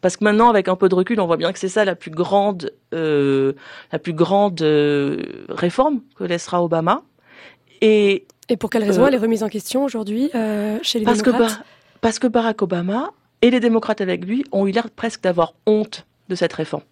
Parce 0.00 0.16
que 0.16 0.24
maintenant, 0.24 0.48
avec 0.48 0.68
un 0.68 0.76
peu 0.76 0.88
de 0.88 0.94
recul, 0.94 1.20
on 1.20 1.26
voit 1.26 1.36
bien 1.36 1.52
que 1.52 1.58
c'est 1.58 1.68
ça 1.68 1.84
la 1.84 1.94
plus 1.94 2.10
grande, 2.10 2.72
euh, 2.94 3.52
la 3.92 3.98
plus 3.98 4.14
grande 4.14 4.62
euh, 4.62 5.44
réforme 5.48 6.00
que 6.16 6.24
laissera 6.24 6.62
Obama. 6.62 7.02
Et, 7.82 8.26
et 8.48 8.56
pour 8.56 8.70
quelle 8.70 8.84
raison 8.84 9.06
elle 9.06 9.14
est 9.14 9.18
remise 9.18 9.42
en 9.42 9.48
question 9.48 9.84
aujourd'hui 9.84 10.30
euh, 10.34 10.78
chez 10.82 10.98
les 10.98 11.04
parce 11.04 11.22
démocrates 11.22 11.58
que 11.58 11.64
Parce 12.00 12.18
que 12.18 12.26
Barack 12.26 12.62
Obama 12.62 13.10
et 13.42 13.50
les 13.50 13.60
démocrates 13.60 14.00
avec 14.00 14.24
lui 14.24 14.44
ont 14.52 14.66
eu 14.66 14.70
l'air 14.70 14.90
presque 14.90 15.22
d'avoir 15.22 15.54
honte 15.66 16.06
de 16.28 16.34
cette 16.34 16.52
réforme. 16.52 16.82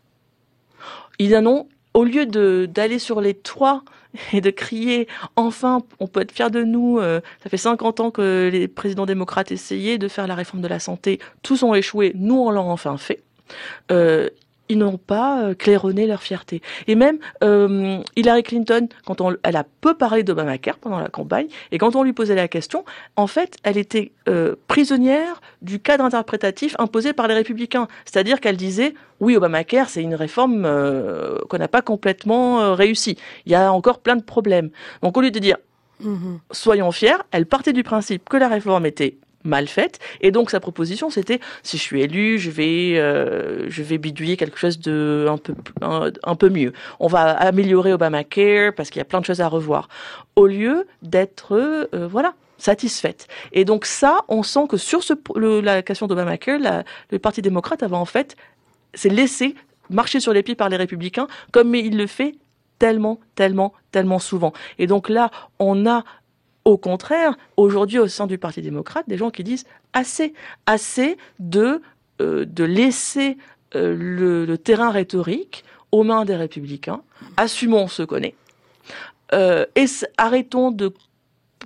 Ils 1.19 1.37
en 1.37 1.47
ont, 1.47 1.69
au 1.95 2.05
lieu 2.05 2.27
d'aller 2.67 2.99
sur 2.99 3.21
les 3.21 3.35
toits 3.35 3.83
et 4.33 4.41
de 4.41 4.51
crier 4.51 5.09
enfin 5.37 5.83
on 6.01 6.07
peut 6.07 6.21
être 6.21 6.33
fier 6.33 6.51
de 6.51 6.62
nous 6.62 6.99
euh, 6.99 7.21
ça 7.43 7.51
fait 7.51 7.57
50 7.57 8.01
ans 8.01 8.11
que 8.11 8.49
les 8.53 8.69
présidents 8.69 9.07
démocrates 9.07 9.53
essayaient 9.53 9.99
de 9.99 10.09
faire 10.09 10.27
la 10.27 10.35
réforme 10.35 10.62
de 10.62 10.69
la 10.69 10.79
santé 10.79 11.19
tous 11.43 11.62
ont 11.62 11.75
échoué 11.75 12.12
nous 12.14 12.37
on 12.37 12.51
l'a 12.51 12.61
enfin 12.61 12.97
fait. 12.97 13.23
Euh, 13.91 14.29
ils 14.69 14.79
n'ont 14.79 14.99
pas 14.99 15.43
euh, 15.43 15.55
claironné 15.55 16.07
leur 16.07 16.23
fierté. 16.23 16.62
Et 16.87 16.95
même 16.95 17.19
euh, 17.43 17.99
Hillary 18.16 18.43
Clinton, 18.43 18.89
quand 19.07 19.21
on, 19.21 19.37
elle 19.43 19.57
a 19.57 19.64
peu 19.81 19.95
parlé 19.95 20.23
d'Obamacare 20.23 20.79
pendant 20.79 20.99
la 20.99 21.09
campagne, 21.09 21.47
et 21.73 21.79
quand 21.79 21.97
on 21.97 22.03
lui 22.03 22.12
posait 22.12 22.35
la 22.35 22.49
question, 22.49 22.85
en 23.16 23.27
fait, 23.27 23.57
elle 23.62 23.77
était 23.77 24.12
euh, 24.29 24.57
prisonnière 24.66 25.41
du 25.62 25.81
cadre 25.81 26.05
interprétatif 26.05 26.77
imposé 26.79 27.12
par 27.12 27.29
les 27.29 27.35
républicains. 27.35 27.89
C'est-à-dire 28.05 28.41
qu'elle 28.41 28.57
disait, 28.57 28.95
oui, 29.21 29.37
Obamacare, 29.37 29.89
c'est 29.89 30.03
une 30.03 30.14
réforme 30.14 30.64
euh, 30.64 31.39
qu'on 31.49 31.59
n'a 31.59 31.69
pas 31.69 31.83
complètement 31.83 32.61
euh, 32.61 32.75
réussi. 32.75 33.16
Il 33.47 33.53
y 33.53 33.55
a 33.55 33.73
encore 33.73 34.01
plein 34.01 34.16
de 34.16 34.23
problèmes. 34.23 34.71
Donc 35.03 35.16
au 35.16 35.21
lieu 35.21 35.31
de 35.31 35.39
dire, 35.39 35.57
mm-hmm. 36.03 36.39
soyons 36.51 36.93
fiers, 36.93 37.16
elle 37.31 37.47
partait 37.47 37.73
du 37.73 37.83
principe 37.83 38.29
que 38.29 38.37
la 38.37 38.49
réforme 38.49 38.87
était 38.87 39.16
mal 39.49 39.66
faite. 39.66 39.99
Et 40.20 40.30
donc 40.30 40.51
sa 40.51 40.61
proposition, 40.61 41.11
c'était 41.11 41.40
si 41.62 41.76
je 41.76 41.82
suis 41.82 42.03
élu, 42.03 42.38
je 42.38 42.51
vais 42.51 42.99
euh, 42.99 43.68
je 43.68 43.82
vais 43.82 43.99
bidouiller 43.99 44.36
quelque 44.36 44.59
chose 44.59 44.78
de 44.78 45.26
un 45.28 45.38
peu 45.38 45.55
un, 45.80 46.34
peu 46.36 46.49
mieux. 46.49 46.72
On 47.01 47.09
va 47.09 47.30
améliorer 47.30 47.92
Obamacare 47.92 48.72
parce 48.74 48.90
qu'il 48.90 49.01
y 49.01 49.03
a 49.03 49.05
plein 49.05 49.20
de 49.20 49.24
choses 49.24 49.40
à 49.40 49.49
revoir. 49.49 49.88
Au 50.36 50.46
lieu 50.46 50.86
d'être 51.03 51.55
euh, 51.57 52.07
voilà 52.09 52.34
satisfaite. 52.59 53.28
Et 53.53 53.64
donc 53.64 53.86
ça, 53.86 54.20
on 54.28 54.42
sent 54.42 54.66
que 54.68 54.76
sur 54.76 55.03
ce, 55.05 55.14
la 55.61 55.82
question 55.82 56.07
d'Obamacare, 56.09 56.59
le 57.11 57.18
Parti 57.18 57.40
démocrate 57.40 57.82
avait 57.82 57.94
en 57.94 58.05
fait 58.05 58.36
s'est 58.94 59.09
laissé 59.09 59.55
marcher 59.90 60.20
sur 60.20 60.32
les 60.32 60.42
pieds 60.42 60.55
par 60.55 60.68
les 60.68 60.76
républicains, 60.76 61.28
comme 61.53 61.74
il 61.74 61.96
le 61.96 62.07
fait 62.07 62.34
tellement, 62.78 63.18
tellement, 63.34 63.72
tellement 63.90 64.18
souvent. 64.18 64.53
Et 64.78 64.86
donc 64.86 65.09
là, 65.09 65.30
on 65.59 65.86
a 65.86 66.05
au 66.65 66.77
contraire, 66.77 67.37
aujourd'hui 67.57 67.99
au 67.99 68.09
sein 68.09 68.27
du 68.27 68.39
Parti 68.39 68.63
démocrate, 68.63 69.09
des 69.09 69.17
gens 69.17 69.31
qui 69.31 69.45
disent 69.45 69.65
assez, 69.93 70.35
assez 70.67 71.17
de, 71.39 71.81
euh, 72.21 72.45
de 72.45 72.65
laisser 72.65 73.39
euh, 73.75 73.97
le, 74.47 74.59
terrain 74.59 74.91
rhétorique 74.91 75.65
aux 75.93 76.03
mains 76.03 76.25
des 76.25 76.37
républicains. 76.37 77.03
Assumons 77.37 77.89
ce 77.89 78.03
qu'on 78.03 78.23
est. 78.23 78.35
Euh, 79.33 79.67
et 79.77 79.85
arrêtons 80.17 80.71
de, 80.71 80.93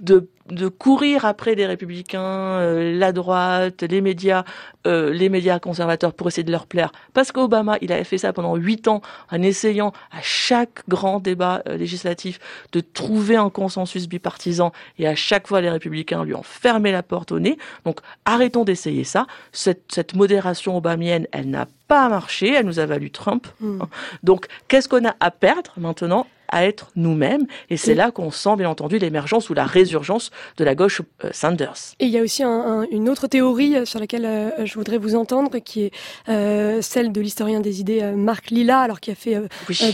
de 0.03 0.29
de 0.51 0.69
courir 0.69 1.25
après 1.25 1.55
les 1.55 1.67
républicains, 1.67 2.21
euh, 2.21 2.99
la 2.99 3.13
droite, 3.13 3.83
les 3.83 4.01
médias, 4.01 4.45
euh, 4.87 5.13
les 5.13 5.29
médias 5.29 5.59
conservateurs 5.59 6.13
pour 6.13 6.29
essayer 6.29 6.43
de 6.43 6.51
leur 6.51 6.67
plaire. 6.67 6.93
Parce 7.15 7.33
qu'Obama, 7.33 7.79
il 7.81 7.93
avait 7.93 8.05
fait 8.05 8.19
ça 8.19 8.33
pendant 8.33 8.57
huit 8.57 8.89
ans 8.89 9.03
en 9.31 9.43
essayant 9.43 9.93
à 10.11 10.21
chaque 10.21 10.83
grand 10.89 11.21
débat 11.21 11.63
euh, 11.69 11.77
législatif 11.77 12.41
de 12.73 12.81
trouver 12.81 13.37
un 13.37 13.51
consensus 13.51 14.09
bipartisan 14.09 14.73
et 14.99 15.07
à 15.07 15.15
chaque 15.15 15.47
fois 15.47 15.61
les 15.61 15.71
républicains 15.71 16.25
lui 16.25 16.35
ont 16.35 16.43
fermé 16.43 16.93
la 16.93 17.03
porte 17.03 17.33
au 17.33 17.39
nez. 17.39 17.57
Donc 17.85 18.01
arrêtons 18.25 18.65
d'essayer 18.65 19.05
ça. 19.05 19.27
Cette, 19.53 19.85
cette 19.93 20.15
modération 20.15 20.77
obamienne, 20.77 21.27
elle 21.33 21.51
n'a 21.51 21.67
pas 21.87 22.09
marché, 22.09 22.53
elle 22.55 22.67
nous 22.67 22.79
a 22.79 22.87
valu 22.87 23.11
Trump. 23.11 23.47
Hmm. 23.61 23.79
Donc 24.23 24.47
qu'est-ce 24.69 24.89
qu'on 24.89 25.07
a 25.07 25.15
à 25.21 25.31
perdre 25.31 25.73
maintenant? 25.77 26.27
À 26.53 26.65
être 26.65 26.93
nous-mêmes. 26.95 27.47
Et 27.71 27.77
c'est 27.77 27.95
là 27.95 28.13
qu'on 28.13 28.31
sent, 28.31 28.57
bien 28.57 28.71
entendu, 28.71 28.99
l'émergence 28.99 29.51
ou 29.51 29.55
la 29.55 29.65
résurgence 29.65 30.31
de 30.59 30.65
la 30.65 30.77
gauche 30.77 31.03
euh, 31.25 31.31
Sanders. 31.33 31.95
Et 31.99 32.05
il 32.05 32.11
y 32.11 32.19
a 32.19 32.23
aussi 32.23 32.45
un, 32.45 32.87
une 32.91 33.09
autre 33.09 33.27
théorie 33.27 33.77
euh, 33.77 33.85
sur 33.85 33.99
laquelle 33.99 34.27
euh, 34.27 34.51
je 34.65 34.75
voudrais 34.75 34.99
vous 34.99 35.15
entendre, 35.15 35.59
qui 35.59 35.85
est 35.85 35.93
euh, 36.29 36.81
celle 36.83 37.11
de 37.13 37.21
l'historien 37.21 37.61
des 37.61 37.81
idées 37.81 38.03
Marc 38.17 38.51
Lilla, 38.51 38.81
alors 38.81 39.01
qui 39.01 39.11
a 39.11 39.15
fait 39.15 39.39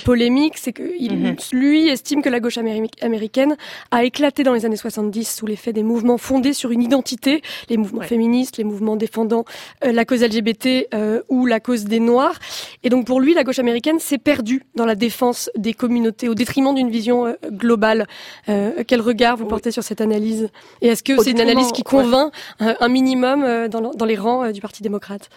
polémique, 0.04 0.54
c'est 0.56 0.72
que 0.72 0.82
il, 0.98 1.16
mhm. 1.16 1.36
lui 1.52 1.88
estime 1.88 2.22
que 2.22 2.28
la 2.28 2.40
gauche 2.40 2.58
américaine 2.58 3.56
a 3.90 4.04
éclaté 4.04 4.42
dans 4.42 4.52
les 4.52 4.66
années 4.66 4.76
70 4.76 5.36
sous 5.36 5.46
l'effet 5.46 5.72
des 5.72 5.82
mouvements 5.82 6.18
fondés 6.18 6.52
sur 6.52 6.70
une 6.70 6.82
identité, 6.82 7.42
les 7.68 7.76
mouvements 7.76 8.02
féministes, 8.02 8.56
les 8.56 8.64
mouvements 8.64 8.96
défendant 8.96 9.44
la 9.82 10.04
cause 10.04 10.22
LGBT 10.22 10.88
ou 11.28 11.46
la 11.46 11.60
cause 11.60 11.84
des 11.84 12.00
Noirs. 12.00 12.38
Et 12.82 12.88
donc 12.88 13.06
pour 13.06 13.20
lui, 13.20 13.34
la 13.34 13.44
gauche 13.44 13.58
américaine 13.58 13.98
s'est 13.98 14.18
perdue 14.18 14.62
dans 14.74 14.86
la 14.86 14.94
défense 14.94 15.50
des 15.56 15.74
communautés, 15.74 16.28
au 16.28 16.34
détriment 16.48 16.74
d'une 16.74 16.90
vision 16.90 17.26
euh, 17.26 17.34
globale. 17.50 18.06
Euh, 18.48 18.82
quel 18.86 19.00
regard 19.00 19.36
vous 19.36 19.44
portez 19.46 19.70
sur 19.70 19.82
cette 19.82 20.00
analyse? 20.00 20.48
Et 20.80 20.88
est-ce 20.88 21.02
que 21.02 21.22
c'est 21.22 21.32
une 21.32 21.40
analyse 21.40 21.72
qui 21.72 21.82
convainc 21.82 22.32
euh, 22.62 22.74
un 22.80 22.88
minimum 22.88 23.68
dans, 23.68 23.92
dans 23.92 24.06
les 24.06 24.16
rangs 24.16 24.50
du 24.50 24.60
Parti 24.60 24.82
démocrate? 24.82 25.28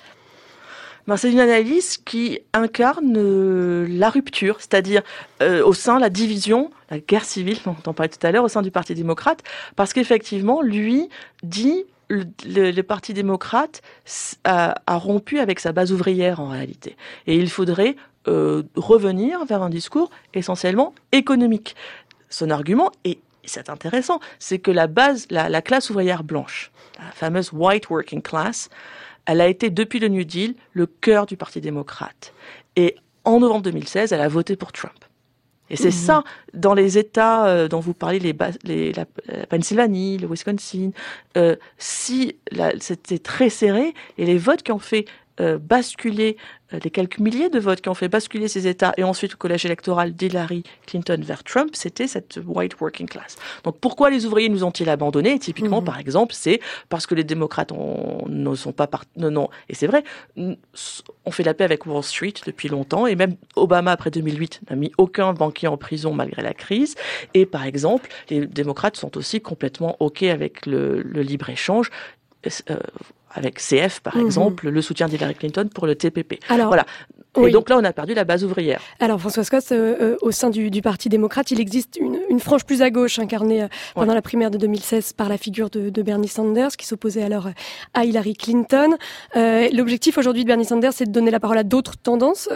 Ben, 1.07 1.17
c'est 1.17 1.31
une 1.31 1.39
analyse 1.39 1.97
qui 1.97 2.39
incarne 2.53 3.85
la 3.85 4.09
rupture, 4.09 4.57
c'est-à-dire 4.59 5.01
au 5.41 5.73
sein 5.73 5.95
de 5.95 6.01
la 6.01 6.09
division, 6.09 6.69
la 6.91 6.99
guerre 6.99 7.25
civile 7.25 7.57
dont 7.65 7.75
on 7.87 7.93
parlait 7.93 8.09
tout 8.09 8.25
à 8.25 8.31
l'heure, 8.31 8.43
au 8.43 8.49
sein 8.49 8.61
du 8.61 8.69
Parti 8.69 8.93
démocrate, 8.93 9.39
parce 9.75 9.93
qu'effectivement, 9.93 10.61
lui 10.61 11.09
dit 11.41 11.85
le, 12.07 12.25
le, 12.71 12.81
Parti 12.83 13.13
démocrate 13.13 13.81
a, 14.43 14.75
a, 14.85 14.97
rompu 14.97 15.39
avec 15.39 15.59
sa 15.59 15.71
base 15.71 15.91
ouvrière 15.91 16.39
en 16.39 16.49
réalité. 16.49 16.97
Et 17.25 17.35
il 17.35 17.49
faudrait 17.49 17.95
euh, 18.27 18.63
revenir 18.75 19.45
vers 19.45 19.63
un 19.63 19.69
discours 19.69 20.09
essentiellement 20.33 20.93
économique. 21.11 21.75
Son 22.29 22.49
argument, 22.49 22.91
et 23.03 23.19
c'est 23.43 23.69
intéressant, 23.69 24.19
c'est 24.39 24.59
que 24.59 24.71
la 24.71 24.87
base, 24.87 25.27
la, 25.29 25.49
la, 25.49 25.61
classe 25.61 25.89
ouvrière 25.89 26.23
blanche, 26.23 26.71
la 26.99 27.11
fameuse 27.11 27.51
white 27.51 27.89
working 27.89 28.21
class, 28.21 28.69
elle 29.25 29.41
a 29.41 29.47
été 29.47 29.69
depuis 29.69 29.99
le 29.99 30.07
New 30.07 30.23
Deal 30.23 30.55
le 30.73 30.85
cœur 30.85 31.25
du 31.25 31.37
Parti 31.37 31.61
démocrate. 31.61 32.33
Et 32.75 32.95
en 33.23 33.39
novembre 33.39 33.63
2016, 33.63 34.13
elle 34.13 34.21
a 34.21 34.27
voté 34.27 34.55
pour 34.55 34.71
Trump. 34.71 34.93
Et 35.71 35.77
c'est 35.77 35.87
mmh. 35.87 35.91
ça, 35.91 36.23
dans 36.53 36.73
les 36.73 36.97
États 36.97 37.47
euh, 37.47 37.69
dont 37.69 37.79
vous 37.79 37.93
parlez, 37.93 38.19
les, 38.19 38.35
les 38.65 38.91
la, 38.91 39.05
Pennsylvanie, 39.47 40.17
le 40.17 40.27
Wisconsin, 40.27 40.91
euh, 41.37 41.55
si 41.77 42.35
c'était 42.79 43.19
très 43.19 43.49
serré, 43.49 43.93
et 44.17 44.25
les 44.25 44.37
votes 44.37 44.63
qui 44.63 44.73
ont 44.73 44.79
fait 44.79 45.05
euh, 45.39 45.57
basculer 45.57 46.37
euh, 46.73 46.79
les 46.83 46.89
quelques 46.89 47.19
milliers 47.19 47.49
de 47.49 47.59
votes 47.59 47.81
qui 47.81 47.89
ont 47.89 47.93
fait 47.93 48.09
basculer 48.09 48.47
ces 48.47 48.67
États 48.67 48.93
et 48.97 49.03
ensuite 49.03 49.31
le 49.31 49.37
collège 49.37 49.65
électoral 49.65 50.13
d'Hillary 50.13 50.63
Clinton 50.85 51.19
vers 51.21 51.43
Trump, 51.43 51.71
c'était 51.73 52.07
cette 52.07 52.39
white 52.45 52.79
working 52.79 53.07
class. 53.07 53.37
Donc 53.63 53.79
pourquoi 53.79 54.09
les 54.09 54.25
ouvriers 54.25 54.49
nous 54.49 54.63
ont-ils 54.63 54.89
abandonnés? 54.89 55.39
Typiquement, 55.39 55.79
mhm. 55.79 55.85
par 55.85 55.99
exemple, 55.99 56.33
c'est 56.33 56.59
parce 56.89 57.07
que 57.07 57.15
les 57.15 57.23
démocrates 57.23 57.71
ne 58.27 58.55
sont 58.55 58.73
pas 58.73 58.87
part... 58.87 59.05
non, 59.15 59.31
non. 59.31 59.49
Et 59.69 59.75
c'est 59.75 59.87
vrai, 59.87 60.03
on 60.37 61.31
fait 61.31 61.43
la 61.43 61.53
paix 61.53 61.63
avec 61.63 61.85
Wall 61.85 62.03
Street 62.03 62.33
depuis 62.45 62.67
longtemps 62.67 63.07
et 63.07 63.15
même 63.15 63.35
Obama 63.55 63.91
après 63.91 64.11
2008 64.11 64.61
n'a 64.69 64.75
mis 64.75 64.91
aucun 64.97 65.33
banquier 65.33 65.67
en 65.67 65.77
prison 65.77 66.13
malgré 66.13 66.41
la 66.41 66.53
crise. 66.53 66.95
Et 67.33 67.45
par 67.45 67.65
exemple, 67.65 68.09
les 68.29 68.45
démocrates 68.47 68.97
sont 68.97 69.17
aussi 69.17 69.41
complètement 69.41 69.95
ok 69.99 70.23
avec 70.23 70.65
le, 70.65 71.01
le 71.01 71.21
libre 71.21 71.49
échange. 71.49 71.89
Euh, 72.69 72.77
avec 73.33 73.59
CF 73.59 73.99
par 74.01 74.15
mhm. 74.15 74.25
exemple, 74.25 74.69
le 74.69 74.81
soutien 74.81 75.07
d'Hillary 75.07 75.35
Clinton 75.35 75.69
pour 75.73 75.87
le 75.87 75.95
TPP. 75.95 76.39
Alors, 76.49 76.67
voilà. 76.67 76.85
Et 77.37 77.51
donc 77.51 77.69
là, 77.69 77.77
on 77.77 77.83
a 77.83 77.93
perdu 77.93 78.13
la 78.13 78.25
base 78.25 78.43
ouvrière. 78.43 78.81
Alors, 78.99 79.19
François 79.19 79.45
Scott, 79.45 79.63
euh, 79.71 79.95
euh, 80.01 80.17
au 80.21 80.31
sein 80.31 80.49
du, 80.49 80.69
du, 80.69 80.81
Parti 80.81 81.07
démocrate, 81.07 81.51
il 81.51 81.61
existe 81.61 81.97
une, 81.97 82.19
une, 82.29 82.41
frange 82.41 82.65
plus 82.65 82.81
à 82.81 82.89
gauche 82.89 83.19
incarnée 83.19 83.63
euh, 83.63 83.67
pendant 83.95 84.13
la 84.13 84.21
primaire 84.21 84.51
de 84.51 84.57
2016 84.57 85.13
par 85.13 85.29
la 85.29 85.37
figure 85.37 85.69
de, 85.69 85.89
de 85.89 86.01
Bernie 86.01 86.27
Sanders, 86.27 86.75
qui 86.75 86.85
s'opposait 86.85 87.23
alors 87.23 87.49
à 87.93 88.03
Hillary 88.03 88.33
Clinton. 88.33 88.97
Euh, 89.37 89.69
L'objectif 89.71 90.17
aujourd'hui 90.17 90.43
de 90.43 90.47
Bernie 90.47 90.65
Sanders, 90.65 90.91
c'est 90.91 91.05
de 91.05 91.11
donner 91.11 91.31
la 91.31 91.39
parole 91.39 91.57
à 91.57 91.63
d'autres 91.63 91.95
tendances 91.95 92.49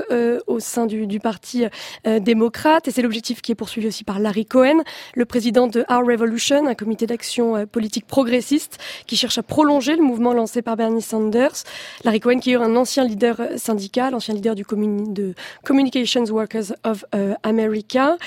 au 0.48 0.60
sein 0.60 0.86
du, 0.86 1.08
du 1.08 1.20
Parti 1.20 1.66
démocrate, 2.06 2.88
et 2.88 2.92
c'est 2.92 3.02
l'objectif 3.02 3.42
qui 3.42 3.52
est 3.52 3.56
poursuivi 3.56 3.88
aussi 3.88 4.04
par 4.04 4.20
Larry 4.20 4.46
Cohen, 4.46 4.82
le 5.14 5.26
président 5.26 5.68
de 5.68 5.86
Our 5.90 6.06
Revolution, 6.06 6.68
un 6.68 6.76
comité 6.76 7.06
d'action 7.08 7.66
politique 7.68 8.08
progressiste 8.08 8.78
qui 9.08 9.16
cherche 9.16 9.38
à 9.38 9.44
prolonger 9.44 9.96
le 9.96 10.04
mouvement 10.04 10.34
lancé 10.34 10.62
par 10.62 10.76
Bernie 10.76 11.02
Sanders. 11.02 11.64
Larry 12.04 12.20
Cohen, 12.20 12.40
qui 12.40 12.52
est 12.52 12.56
un 12.56 12.76
ancien 12.76 13.04
leader 13.04 13.42
syndical, 13.56 14.16
ancien 14.16 14.34
leader 14.34 14.56
du 14.56 14.65
de 14.68 15.34
Communications 15.64 16.26
Workers 16.32 16.74
of 16.84 17.06
euh, 17.14 17.34
America. 17.44 18.18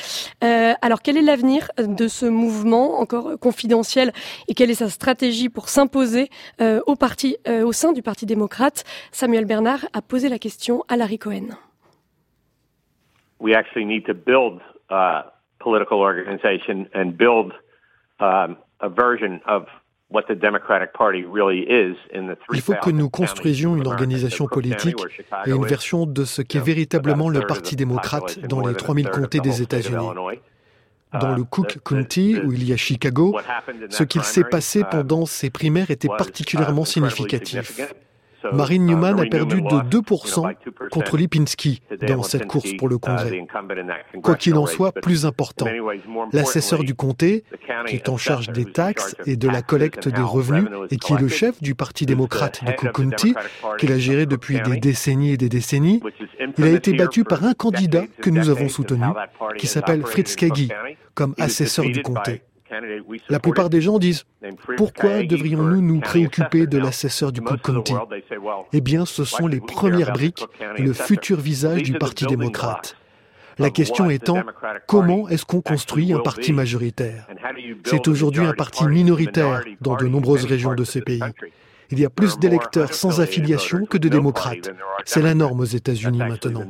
Euh, 0.43 0.72
alors, 0.82 1.03
quel 1.03 1.16
est 1.16 1.22
l'avenir 1.22 1.68
de 1.78 2.09
ce 2.09 2.26
mouvement 2.26 3.01
encore 3.01 3.39
confidentiel 3.39 4.12
et 4.49 4.55
quelle 4.55 4.70
est 4.70 4.74
sa 4.74 4.89
stratégie 4.89 5.49
pour 5.49 5.68
s'imposer 5.68 6.28
euh, 6.61 6.80
au 6.86 6.97
parti, 6.97 7.36
au 7.47 7.72
sein 7.72 7.93
du 7.93 8.03
Parti 8.03 8.26
démocrate? 8.26 8.84
Samuel 9.12 9.45
Bernard 9.45 9.86
a 9.93 10.03
posé 10.03 10.28
la 10.28 10.39
question 10.39 10.84
à 10.89 10.97
Larry 10.97 11.18
Cohen. 11.18 11.49
We 13.41 13.55
actually 13.55 13.86
need 13.86 14.05
to 14.07 14.14
build 14.14 14.61
a 14.91 15.32
political 15.61 15.99
organization 16.01 16.89
and 16.95 17.12
build 17.16 17.53
um, 18.20 18.57
a 18.80 18.89
version 18.89 19.41
of 19.47 19.66
il 22.54 22.61
faut 22.62 22.74
que 22.74 22.90
nous 22.90 23.11
construisions 23.11 23.76
une 23.76 23.86
organisation 23.86 24.46
politique 24.46 24.96
et 25.46 25.50
une 25.50 25.66
version 25.66 26.06
de 26.06 26.24
ce 26.24 26.40
qu'est 26.40 26.61
véritablement 26.61 27.28
le 27.28 27.40
Parti 27.40 27.76
démocrate 27.76 28.38
dans 28.40 28.66
les 28.66 28.74
3000 28.74 29.11
comtés 29.11 29.40
des 29.40 29.61
États-Unis. 29.62 30.09
Dans 31.20 31.34
le 31.34 31.42
Cook 31.42 31.78
County, 31.84 32.38
où 32.44 32.52
il 32.52 32.68
y 32.68 32.72
a 32.72 32.76
Chicago, 32.76 33.38
ce 33.88 34.02
qu'il 34.02 34.22
s'est 34.22 34.44
passé 34.44 34.84
pendant 34.90 35.24
ces 35.24 35.48
primaires 35.48 35.90
était 35.90 36.09
particulièrement 36.09 36.84
significatif. 36.84 37.94
Marine 38.53 38.86
Newman 38.86 39.20
a 39.20 39.26
perdu 39.26 39.62
de 39.62 39.68
2% 39.68 40.55
contre 40.91 41.16
Lipinski 41.16 41.80
dans 42.07 42.22
cette 42.22 42.47
course 42.47 42.72
pour 42.78 42.89
le 42.89 42.99
Congrès. 42.99 43.47
Quoi 44.22 44.36
qu'il 44.36 44.57
en 44.57 44.66
soit, 44.66 44.93
plus 44.93 45.26
important, 45.26 45.66
l'assesseur 46.32 46.84
du 46.84 46.95
comté, 46.95 47.45
qui 47.86 47.97
est 47.97 48.09
en 48.09 48.16
charge 48.16 48.49
des 48.51 48.64
taxes 48.64 49.16
et 49.26 49.36
de 49.36 49.49
la 49.49 49.62
collecte 49.62 50.09
des 50.09 50.22
revenus 50.22 50.68
et 50.91 50.97
qui 50.97 51.12
est 51.14 51.20
le 51.20 51.28
chef 51.28 51.61
du 51.62 51.74
Parti 51.74 52.07
démocrate 52.07 52.64
de 52.64 52.72
Cook 52.72 52.93
County, 52.93 53.34
qu'il 53.78 53.93
a 53.93 53.99
géré 53.99 54.26
depuis 54.26 54.61
des 54.61 54.78
décennies 54.78 55.32
et 55.32 55.36
des 55.36 55.49
décennies, 55.49 56.01
il 56.57 56.64
a 56.64 56.68
été 56.68 56.93
battu 56.93 57.24
par 57.24 57.45
un 57.45 57.55
candidat 57.55 58.05
que 58.20 58.30
nous 58.30 58.49
avons 58.51 58.68
soutenu, 58.68 59.07
qui 59.57 59.66
s'appelle 59.66 60.05
Fritz 60.05 60.36
Kagi, 60.36 60.70
comme 61.14 61.34
assesseur 61.39 61.84
du 61.86 62.03
comté. 62.03 62.43
La 63.28 63.40
plupart 63.40 63.70
des 63.70 63.80
gens 63.80 63.98
disent 63.98 64.24
pourquoi 64.76 65.22
devrions-nous 65.22 65.80
nous 65.80 66.00
préoccuper 66.00 66.66
de 66.66 66.78
l'assesseur 66.78 67.32
du 67.32 67.40
Cook 67.40 67.60
County 67.62 67.94
Eh 68.72 68.80
bien, 68.80 69.06
ce 69.06 69.24
sont 69.24 69.46
les 69.46 69.60
premières 69.60 70.12
briques 70.12 70.44
et 70.76 70.82
le 70.82 70.92
futur 70.92 71.38
visage 71.40 71.82
du 71.82 71.94
Parti 71.94 72.26
démocrate. 72.26 72.96
La 73.58 73.70
question 73.70 74.08
étant, 74.08 74.42
comment 74.86 75.28
est-ce 75.28 75.44
qu'on 75.44 75.60
construit 75.60 76.12
un 76.12 76.20
parti 76.20 76.52
majoritaire? 76.52 77.26
C'est 77.84 78.06
aujourd'hui 78.06 78.44
un 78.44 78.52
parti 78.52 78.86
minoritaire 78.86 79.62
dans 79.80 79.96
de 79.96 80.06
nombreuses 80.06 80.44
régions 80.44 80.74
de 80.74 80.84
ce 80.84 81.00
pays. 81.00 81.22
Il 81.90 81.98
y 81.98 82.04
a 82.04 82.10
plus 82.10 82.38
d'électeurs 82.38 82.92
sans 82.92 83.20
affiliation 83.20 83.86
que 83.86 83.96
de 83.96 84.08
démocrates. 84.08 84.70
C'est 85.04 85.22
la 85.22 85.34
norme 85.34 85.60
aux 85.60 85.64
États-Unis 85.64 86.18
maintenant. 86.18 86.64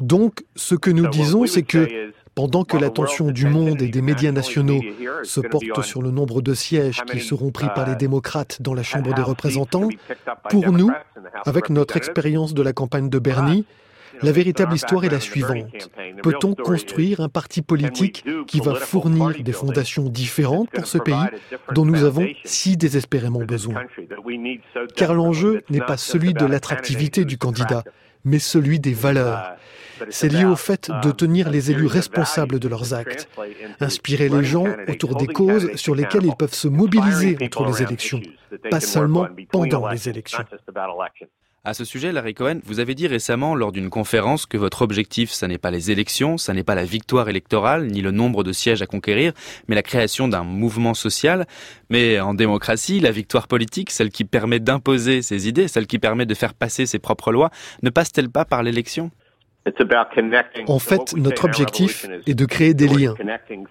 Donc, 0.00 0.44
ce 0.56 0.74
que 0.74 0.90
nous 0.90 1.06
disons, 1.08 1.46
c'est 1.46 1.62
que 1.62 2.10
pendant 2.36 2.64
que 2.64 2.76
l'attention 2.76 3.30
du 3.30 3.46
monde 3.46 3.80
et 3.80 3.88
des 3.88 4.02
médias 4.02 4.30
nationaux 4.30 4.82
se 5.24 5.40
porte 5.40 5.82
sur 5.82 6.02
le 6.02 6.10
nombre 6.10 6.42
de 6.42 6.52
sièges 6.54 7.02
qui 7.10 7.18
seront 7.18 7.50
pris 7.50 7.66
par 7.74 7.88
les 7.88 7.96
démocrates 7.96 8.60
dans 8.60 8.74
la 8.74 8.82
Chambre 8.82 9.14
des 9.14 9.22
représentants, 9.22 9.88
pour 10.50 10.70
nous, 10.70 10.92
avec 11.46 11.70
notre 11.70 11.96
expérience 11.96 12.52
de 12.52 12.62
la 12.62 12.74
campagne 12.74 13.08
de 13.08 13.18
Bernie, 13.18 13.64
La 14.22 14.32
véritable 14.32 14.74
histoire 14.74 15.04
est 15.04 15.10
la 15.10 15.20
suivante. 15.20 15.90
Peut-on 16.22 16.54
construire 16.54 17.20
un 17.20 17.28
parti 17.28 17.62
politique 17.62 18.24
qui 18.46 18.60
va 18.60 18.74
fournir 18.74 19.34
des 19.42 19.52
fondations 19.52 20.08
différentes 20.08 20.70
pour 20.70 20.86
ce 20.86 20.98
pays 20.98 21.14
dont 21.74 21.84
nous 21.84 22.04
avons 22.04 22.26
si 22.44 22.76
désespérément 22.76 23.40
besoin? 23.40 23.82
Car 24.94 25.14
l'enjeu 25.14 25.62
n'est 25.70 25.80
pas 25.80 25.96
celui 25.96 26.32
de 26.32 26.46
l'attractivité 26.46 27.24
du 27.24 27.36
candidat, 27.36 27.84
mais 28.24 28.38
celui 28.38 28.80
des 28.80 28.94
valeurs. 28.94 29.56
C'est 30.10 30.28
lié 30.28 30.44
au 30.44 30.56
fait 30.56 30.90
de 31.02 31.10
tenir 31.10 31.50
les 31.50 31.70
élus 31.70 31.86
responsables 31.86 32.58
de 32.58 32.68
leurs 32.68 32.94
actes, 32.94 33.28
inspirer 33.80 34.28
les 34.28 34.44
gens 34.44 34.66
autour 34.88 35.16
des 35.16 35.26
causes 35.26 35.74
sur 35.76 35.94
lesquelles 35.94 36.26
ils 36.26 36.36
peuvent 36.36 36.54
se 36.54 36.68
mobiliser 36.68 37.36
entre 37.40 37.64
les 37.66 37.82
élections, 37.82 38.20
pas 38.70 38.80
seulement 38.80 39.28
pendant 39.50 39.88
les 39.88 40.08
élections. 40.08 40.44
À 41.66 41.74
ce 41.74 41.84
sujet, 41.84 42.12
Larry 42.12 42.32
Cohen, 42.32 42.60
vous 42.64 42.78
avez 42.78 42.94
dit 42.94 43.08
récemment 43.08 43.56
lors 43.56 43.72
d'une 43.72 43.90
conférence 43.90 44.46
que 44.46 44.56
votre 44.56 44.82
objectif, 44.82 45.32
ça 45.32 45.48
n'est 45.48 45.58
pas 45.58 45.72
les 45.72 45.90
élections, 45.90 46.38
ça 46.38 46.54
n'est 46.54 46.62
pas 46.62 46.76
la 46.76 46.84
victoire 46.84 47.28
électorale, 47.28 47.88
ni 47.88 48.02
le 48.02 48.12
nombre 48.12 48.44
de 48.44 48.52
sièges 48.52 48.82
à 48.82 48.86
conquérir, 48.86 49.32
mais 49.66 49.74
la 49.74 49.82
création 49.82 50.28
d'un 50.28 50.44
mouvement 50.44 50.94
social. 50.94 51.44
Mais 51.90 52.20
en 52.20 52.34
démocratie, 52.34 53.00
la 53.00 53.10
victoire 53.10 53.48
politique, 53.48 53.90
celle 53.90 54.10
qui 54.10 54.22
permet 54.22 54.60
d'imposer 54.60 55.22
ses 55.22 55.48
idées, 55.48 55.66
celle 55.66 55.88
qui 55.88 55.98
permet 55.98 56.24
de 56.24 56.34
faire 56.34 56.54
passer 56.54 56.86
ses 56.86 57.00
propres 57.00 57.32
lois, 57.32 57.50
ne 57.82 57.90
passe-t-elle 57.90 58.30
pas 58.30 58.44
par 58.44 58.62
l'élection? 58.62 59.10
En 60.68 60.78
fait, 60.78 61.16
notre 61.16 61.44
objectif 61.44 62.06
est 62.26 62.34
de 62.34 62.44
créer 62.44 62.74
des 62.74 62.88
liens. 62.88 63.14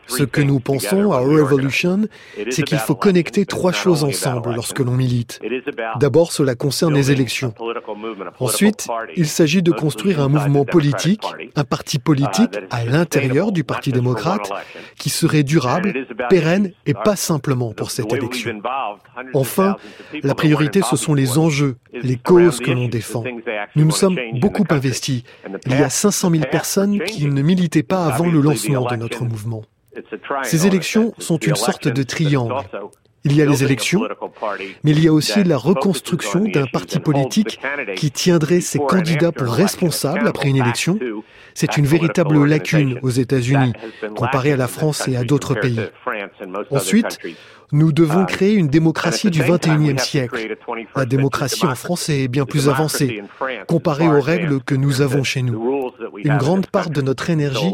Ce 0.08 0.24
que 0.24 0.42
nous 0.42 0.60
pensons 0.60 1.12
à 1.12 1.20
Revolution, 1.20 2.02
c'est 2.50 2.64
qu'il 2.64 2.78
faut 2.80 2.96
connecter 2.96 3.46
trois 3.46 3.72
choses 3.72 4.04
ensemble 4.04 4.54
lorsque 4.54 4.80
l'on 4.80 4.92
milite. 4.92 5.40
D'abord, 6.00 6.32
cela 6.32 6.56
concerne 6.56 6.94
les 6.94 7.12
élections. 7.12 7.54
Ensuite, 8.40 8.88
il 9.16 9.28
s'agit 9.28 9.62
de 9.62 9.72
construire 9.72 10.20
un 10.20 10.28
mouvement 10.28 10.66
politique, 10.66 11.24
un 11.56 11.64
parti 11.64 12.00
politique 12.00 12.58
à 12.72 12.84
l'intérieur 12.86 13.52
du 13.52 13.64
Parti 13.64 13.92
démocrate 13.92 14.50
qui 14.98 15.10
serait 15.10 15.44
durable, 15.44 15.94
pérenne 16.30 16.72
et 16.86 16.94
pas 16.94 17.16
simplement 17.16 17.74
pour 17.74 17.92
cette 17.92 18.12
élection. 18.12 18.62
Enfin, 19.34 19.78
la 20.24 20.36
priorité, 20.36 20.82
ce 20.82 20.98
sont 20.98 21.14
les 21.14 21.38
enjeux, 21.38 21.78
les 21.94 22.18
causes 22.18 22.60
que 22.60 22.72
l'on 22.72 22.88
défend. 22.88 23.24
Nous 23.76 23.86
nous 23.86 23.92
sommes 23.92 24.18
beaucoup 24.34 24.66
investis. 24.70 25.24
Il 25.66 25.80
y 25.80 25.84
a 25.86 25.90
500 25.90 26.32
000 26.32 26.44
personnes 26.52 27.00
qui 27.04 27.28
ne 27.28 27.42
militaient 27.42 27.84
pas 27.84 28.06
avant 28.06 28.28
le 28.28 28.42
lancement 28.42 28.86
de 28.86 28.96
notre 28.96 29.24
mouvement. 29.24 29.64
Ces 30.44 30.68
élections 30.68 31.14
sont 31.20 31.38
une 31.38 31.56
sorte 31.56 31.88
de 31.88 32.04
triangle. 32.04 32.56
Il 33.26 33.36
y 33.36 33.42
a 33.42 33.46
les 33.46 33.64
élections, 33.64 34.08
mais 34.84 34.92
il 34.92 35.04
y 35.04 35.08
a 35.08 35.14
aussi 35.14 35.44
la 35.44 35.58
reconstruction 35.58 36.46
d'un 36.46 36.68
parti 36.68 37.00
politique 37.00 37.60
qui 37.96 38.12
tiendrait 38.12 38.62
ses 38.62 38.80
candidats 38.80 39.32
pour 39.32 39.48
responsables 39.48 40.28
après 40.28 40.50
une 40.50 40.58
élection. 40.58 41.00
C'est 41.54 41.78
une 41.78 41.86
véritable 41.86 42.46
lacune 42.46 43.00
aux 43.02 43.10
États-Unis, 43.10 43.74
comparée 44.16 44.54
à 44.54 44.58
la 44.58 44.68
France 44.68 45.08
et 45.08 45.18
à 45.18 45.24
d'autres 45.24 45.56
pays. 45.56 45.80
Ensuite, 46.70 47.20
nous 47.72 47.92
devons 47.92 48.26
créer 48.26 48.54
une 48.54 48.68
démocratie 48.68 49.30
du 49.30 49.42
21e 49.42 49.98
siècle. 49.98 50.56
La 50.96 51.06
démocratie 51.06 51.66
en 51.66 51.76
France 51.76 52.10
est 52.10 52.28
bien 52.28 52.46
plus 52.46 52.70
avancée, 52.70 53.24
comparée 53.68 54.08
aux 54.08 54.22
règles 54.22 54.62
que 54.62 54.76
nous 54.76 55.02
avons 55.02 55.24
chez 55.24 55.42
nous. 55.42 55.92
Une 56.24 56.38
grande 56.38 56.68
part 56.68 56.90
de 56.90 57.02
notre 57.02 57.30
énergie 57.30 57.74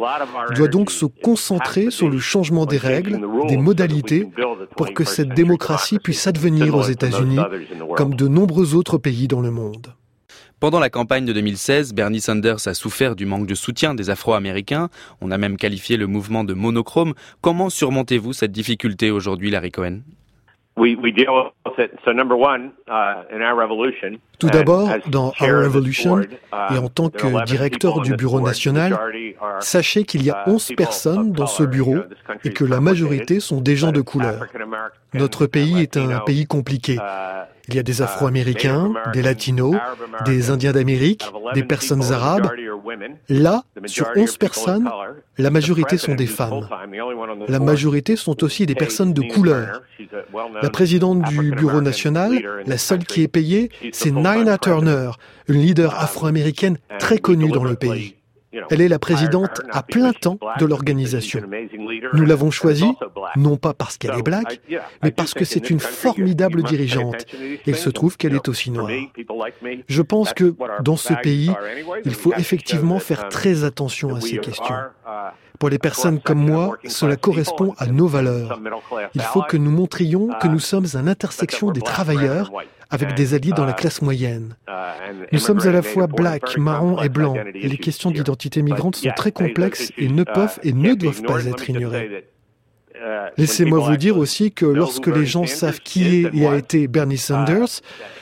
doit 0.55 0.67
donc 0.67 0.91
se 0.91 1.05
concentrer 1.05 1.91
sur 1.91 2.09
le 2.09 2.19
changement 2.19 2.65
des 2.65 2.77
règles, 2.77 3.19
des 3.47 3.57
modalités, 3.57 4.29
pour 4.77 4.93
que 4.93 5.03
cette 5.03 5.33
démocratie 5.43 5.97
puisse 5.97 6.27
advenir 6.27 6.75
aux 6.75 6.83
États-Unis, 6.83 7.39
comme 7.95 8.13
de 8.13 8.27
nombreux 8.27 8.75
autres 8.75 8.99
pays 8.99 9.27
dans 9.27 9.41
le 9.41 9.49
monde. 9.49 9.95
Pendant 10.59 10.79
la 10.79 10.91
campagne 10.91 11.25
de 11.25 11.33
2016, 11.33 11.95
Bernie 11.95 12.21
Sanders 12.21 12.67
a 12.67 12.75
souffert 12.75 13.15
du 13.15 13.25
manque 13.25 13.47
de 13.47 13.55
soutien 13.55 13.95
des 13.95 14.11
Afro-Américains. 14.11 14.89
On 15.19 15.31
a 15.31 15.39
même 15.39 15.57
qualifié 15.57 15.97
le 15.97 16.05
mouvement 16.05 16.43
de 16.43 16.53
monochrome. 16.53 17.15
Comment 17.41 17.71
surmontez-vous 17.71 18.33
cette 18.33 18.51
difficulté 18.51 19.09
aujourd'hui, 19.09 19.49
Larry 19.49 19.71
Cohen? 19.71 20.01
Tout 24.39 24.49
d'abord, 24.49 24.89
dans 25.07 25.34
Our 25.41 25.63
Revolution 25.63 26.22
et 26.22 26.78
en 26.78 26.89
tant 26.89 27.09
que 27.09 27.43
directeur 27.45 28.01
du 28.01 28.15
bureau 28.15 28.39
national, 28.39 28.97
sachez 29.59 30.03
qu'il 30.03 30.24
y 30.24 30.32
a 30.32 30.43
11 30.47 30.74
personnes 30.76 31.32
dans 31.34 31.47
ce 31.47 31.63
bureau 31.63 31.97
et 32.43 32.51
que 32.51 32.65
la 32.65 32.80
majorité 32.80 33.39
sont 33.39 33.61
des 33.61 33.76
gens 33.76 33.91
de 33.91 34.01
couleur. 34.01 34.47
Notre 35.13 35.45
pays 35.45 35.82
est 35.82 35.97
un 35.97 36.19
pays 36.19 36.45
compliqué. 36.45 36.97
Il 37.72 37.76
y 37.76 37.80
a 37.80 37.84
des 37.84 38.01
Afro-Américains, 38.01 38.93
des 39.13 39.22
Latinos, 39.22 39.76
des 40.26 40.49
Indiens 40.49 40.74
d'Amérique, 40.74 41.24
des 41.53 41.63
personnes 41.63 42.11
arabes. 42.11 42.49
Là, 43.30 43.63
sur 43.86 44.07
11 44.15 44.38
personnes, 44.38 44.89
la 45.38 45.49
majorité 45.49 45.97
sont 45.97 46.15
des 46.15 46.28
femmes. 46.28 46.67
La 47.47 47.59
majorité 47.59 48.15
sont 48.17 48.43
aussi 48.43 48.65
des 48.65 48.76
personnes 48.76 49.13
de 49.13 49.22
couleur. 49.22 49.82
La 50.61 50.69
présidente 50.69 51.22
du 51.24 51.51
Bureau 51.51 51.82
national, 51.82 52.41
la 52.65 52.78
seule 52.78 53.05
qui 53.05 53.24
est 53.24 53.30
payée, 53.30 53.72
c'est 53.93 54.11
Nina 54.11 54.57
Turner, 54.57 55.11
une 55.47 55.61
leader 55.61 55.97
afro-américaine 55.97 56.78
très 56.99 57.19
connue 57.19 57.51
dans 57.51 57.63
le 57.63 57.76
pays. 57.76 58.15
Elle 58.69 58.81
est 58.81 58.87
la 58.87 58.99
présidente 58.99 59.61
à 59.71 59.83
plein 59.83 60.13
temps 60.13 60.37
de 60.59 60.65
l'organisation. 60.65 61.41
Nous 62.13 62.25
l'avons 62.25 62.51
choisie, 62.51 62.91
non 63.35 63.57
pas 63.57 63.73
parce 63.73 63.97
qu'elle 63.97 64.17
est 64.17 64.23
black, 64.23 64.61
mais 65.03 65.11
parce 65.11 65.33
que 65.33 65.45
c'est 65.45 65.69
une 65.69 65.79
formidable 65.79 66.63
dirigeante. 66.63 67.25
Il 67.65 67.75
se 67.75 67.89
trouve 67.89 68.17
qu'elle 68.17 68.35
est 68.35 68.47
aussi 68.47 68.71
noire. 68.71 68.91
Je 69.87 70.01
pense 70.01 70.33
que 70.33 70.53
dans 70.81 70.97
ce 70.97 71.13
pays, 71.13 71.51
il 72.05 72.13
faut 72.13 72.33
effectivement 72.33 72.99
faire 72.99 73.29
très 73.29 73.63
attention 73.63 74.15
à 74.15 74.21
ces 74.21 74.37
questions. 74.37 74.75
Pour 75.62 75.70
les 75.70 75.78
personnes 75.78 76.20
comme 76.20 76.43
moi, 76.43 76.76
cela 76.88 77.18
correspond 77.18 77.76
à 77.78 77.86
nos 77.86 78.07
valeurs. 78.07 78.59
Il 79.14 79.22
faut 79.22 79.43
que 79.43 79.57
nous 79.57 79.70
montrions 79.70 80.30
que 80.41 80.47
nous 80.47 80.57
sommes 80.59 80.88
à 80.95 81.03
l'intersection 81.03 81.70
des 81.70 81.82
travailleurs 81.82 82.49
avec 82.89 83.14
des 83.14 83.36
alliés 83.36 83.51
dans 83.51 83.66
la 83.66 83.74
classe 83.74 84.01
moyenne. 84.01 84.55
Nous 85.32 85.38
sommes 85.38 85.59
à 85.59 85.72
la 85.72 85.84
fois 85.84 86.07
black, 86.07 86.57
marron 86.57 86.99
et 87.03 87.09
blanc, 87.09 87.36
et 87.53 87.68
les 87.68 87.78
questions 87.78 88.09
d'identité 88.09 88.64
migrante 88.64 88.95
sont 88.95 89.12
très 89.16 89.32
complexes 89.32 89.91
et 89.99 90.09
ne 90.09 90.24
peuvent 90.24 90.57
et 90.64 90.74
ne 90.74 90.95
doivent 90.95 91.22
pas 91.22 91.45
être 91.45 91.70
ignorées. 91.70 92.26
Laissez-moi 93.37 93.79
vous 93.79 93.97
dire 93.97 94.17
aussi 94.17 94.51
que 94.51 94.65
lorsque 94.65 95.07
les 95.07 95.25
gens 95.25 95.45
savent 95.45 95.79
qui 95.79 96.25
est 96.25 96.35
et 96.35 96.47
a 96.47 96.55
été 96.55 96.87
Bernie 96.87 97.17
Sanders, 97.17 97.81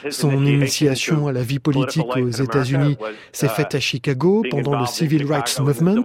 son 0.09 0.45
initiation 0.45 1.27
à 1.27 1.31
la 1.31 1.41
vie 1.41 1.59
politique 1.59 2.15
aux 2.15 2.29
États-Unis 2.29 2.97
s'est 3.31 3.49
faite 3.49 3.75
à 3.75 3.79
Chicago 3.79 4.43
pendant 4.49 4.79
le 4.79 4.85
Civil 4.85 5.25
Rights 5.25 5.59
Movement, 5.59 6.03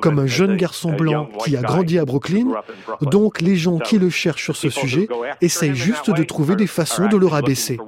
comme 0.00 0.18
un 0.18 0.26
jeune 0.26 0.56
garçon 0.56 0.92
blanc 0.92 1.28
qui 1.44 1.56
a 1.56 1.62
grandi 1.62 1.98
à 1.98 2.04
Brooklyn. 2.04 2.46
Donc 3.00 3.40
les 3.40 3.56
gens 3.56 3.78
qui 3.78 3.98
le 3.98 4.10
cherchent 4.10 4.44
sur 4.44 4.56
ce 4.56 4.70
sujet 4.70 5.08
essayent 5.40 5.74
juste 5.74 6.10
de 6.10 6.22
trouver 6.22 6.56
des 6.56 6.66
façons 6.66 7.08
de 7.08 7.16
le 7.16 7.26
rabaisser. 7.26 7.78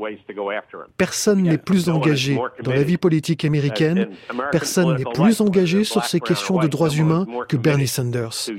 Personne 0.97 1.43
n'est 1.43 1.59
plus 1.59 1.89
engagé 1.89 2.39
dans 2.63 2.73
la 2.73 2.83
vie 2.83 2.97
politique 2.97 3.45
américaine, 3.45 4.09
personne 4.51 4.97
n'est 4.97 5.13
plus 5.13 5.41
engagé 5.41 5.85
sur 5.85 6.05
ces 6.05 6.21
questions 6.21 6.59
de 6.59 6.67
droits 6.67 6.91
humains 6.91 7.27
que 7.49 7.57
Bernie 7.57 7.89
Sanders. 7.89 8.51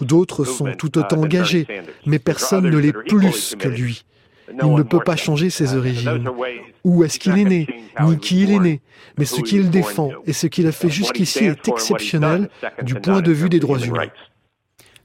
D'autres 0.00 0.44
sont 0.44 0.72
tout 0.72 0.97
autant 0.98 1.22
engagé, 1.22 1.66
mais 2.06 2.18
personne 2.18 2.68
ne 2.68 2.76
l'est 2.76 2.92
plus 2.92 3.54
que 3.58 3.68
lui. 3.68 4.04
Il 4.50 4.74
ne 4.74 4.82
peut 4.82 5.00
pas 5.04 5.16
changer 5.16 5.50
ses 5.50 5.74
origines. 5.74 6.28
Où 6.84 7.04
est-ce 7.04 7.18
qu'il 7.18 7.38
est 7.38 7.44
né, 7.44 7.66
ni 8.00 8.18
qui 8.18 8.42
il 8.42 8.52
est 8.52 8.58
né. 8.58 8.80
Mais 9.18 9.24
ce 9.24 9.40
qu'il 9.40 9.70
défend 9.70 10.10
et 10.26 10.32
ce 10.32 10.46
qu'il 10.46 10.66
a 10.66 10.72
fait 10.72 10.90
jusqu'ici 10.90 11.44
est 11.44 11.68
exceptionnel 11.68 12.48
du 12.82 12.94
point 12.94 13.20
de 13.20 13.32
vue 13.32 13.48
des 13.48 13.60
droits 13.60 13.78
humains. 13.78 14.08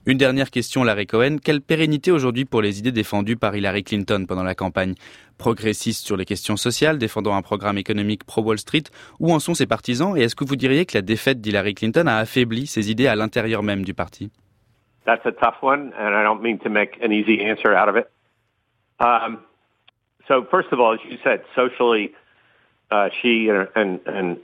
Une 0.05 0.17
dernière 0.17 0.51
question, 0.51 0.83
Larry 0.83 1.07
Cohen. 1.07 1.37
Quelle 1.41 1.61
pérennité 1.61 2.11
aujourd'hui 2.11 2.43
pour 2.43 2.61
les 2.61 2.77
idées 2.77 2.91
défendues 2.91 3.37
par 3.37 3.55
Hillary 3.55 3.85
Clinton 3.85 4.25
pendant 4.27 4.43
la 4.43 4.53
campagne? 4.53 4.95
Progressiste 5.37 6.05
sur 6.05 6.17
les 6.17 6.25
questions 6.25 6.57
sociales, 6.57 6.97
défendant 6.97 7.35
un 7.35 7.41
programme 7.41 7.77
économique 7.77 8.25
pro-Wall 8.25 8.59
Street, 8.59 8.83
où 9.21 9.31
en 9.31 9.39
sont 9.39 9.53
ses 9.53 9.65
partisans? 9.65 10.17
Et 10.17 10.23
est-ce 10.23 10.35
que 10.35 10.43
vous 10.43 10.57
diriez 10.57 10.85
que 10.85 10.97
la 10.97 11.01
défaite 11.01 11.39
d'Hillary 11.39 11.73
Clinton 11.73 12.05
a 12.07 12.17
affaibli 12.17 12.67
ses 12.67 12.91
idées 12.91 13.07
à 13.07 13.15
l'intérieur 13.15 13.63
même 13.63 13.85
du 13.85 13.93
parti? 13.93 14.29
That's 15.05 15.25
a 15.25 15.31
tough 15.31 15.57
one, 15.61 15.93
and 15.97 16.15
I 16.15 16.23
don't 16.23 16.41
mean 16.41 16.59
to 16.59 16.69
make 16.69 16.97
an 17.01 17.11
easy 17.11 17.41
answer 17.43 17.73
out 17.73 17.89
of 17.89 17.95
it. 17.97 18.09
Um, 18.99 19.39
so, 20.27 20.45
first 20.49 20.69
of 20.71 20.79
all, 20.79 20.93
as 20.93 20.99
you 21.09 21.17
said, 21.23 21.43
socially, 21.55 22.13
uh, 22.89 23.09
she 23.21 23.49
and, 23.49 23.99
and 24.05 24.37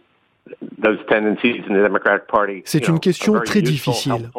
those 0.78 1.00
tendencies 1.08 1.64
in 1.66 1.74
the 1.74 1.82
Democratic 1.82 2.28
Party. 2.28 2.64
C'est 2.66 2.88
une 2.88 3.00
question 3.00 3.34
très 3.44 3.62
difficile. 3.62 4.30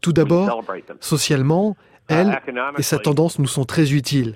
Tout 0.00 0.12
d'abord, 0.12 0.64
socialement, 1.00 1.76
Elle 2.12 2.40
et 2.78 2.82
sa 2.82 2.98
tendance 2.98 3.38
nous 3.38 3.46
sont 3.46 3.64
très 3.64 3.92
utiles. 3.92 4.34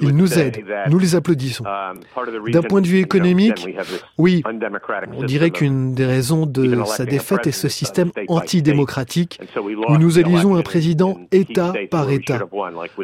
Ils 0.00 0.16
nous 0.16 0.38
aident. 0.38 0.64
Nous 0.88 0.98
les 0.98 1.14
applaudissons. 1.14 1.64
D'un 2.48 2.62
point 2.62 2.80
de 2.80 2.86
vue 2.86 2.98
économique, 2.98 3.66
oui, 4.16 4.42
on 5.16 5.24
dirait 5.24 5.50
qu'une 5.50 5.94
des 5.94 6.06
raisons 6.06 6.46
de 6.46 6.84
sa 6.84 7.04
défaite 7.04 7.46
est 7.46 7.52
ce 7.52 7.68
système 7.68 8.10
antidémocratique 8.28 9.40
où 9.88 9.96
nous 9.96 10.18
élisons 10.18 10.56
un 10.56 10.62
président 10.62 11.18
État 11.32 11.72
par 11.90 12.10
État. 12.10 12.40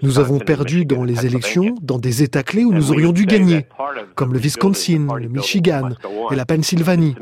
Nous 0.02 0.18
avons 0.18 0.38
perdu 0.38 0.84
dans 0.84 1.04
les 1.04 1.26
élections 1.26 1.74
dans 1.82 1.98
des 1.98 2.22
États 2.22 2.42
clés 2.42 2.64
où 2.64 2.72
nous 2.72 2.90
aurions 2.90 3.12
dû 3.12 3.26
gagner, 3.26 3.66
comme 4.14 4.32
le 4.32 4.38
Wisconsin, 4.38 5.06
le 5.18 5.28
Michigan 5.28 5.90
et 6.30 6.34
la 6.34 6.44
Pennsylvanie. 6.44 7.14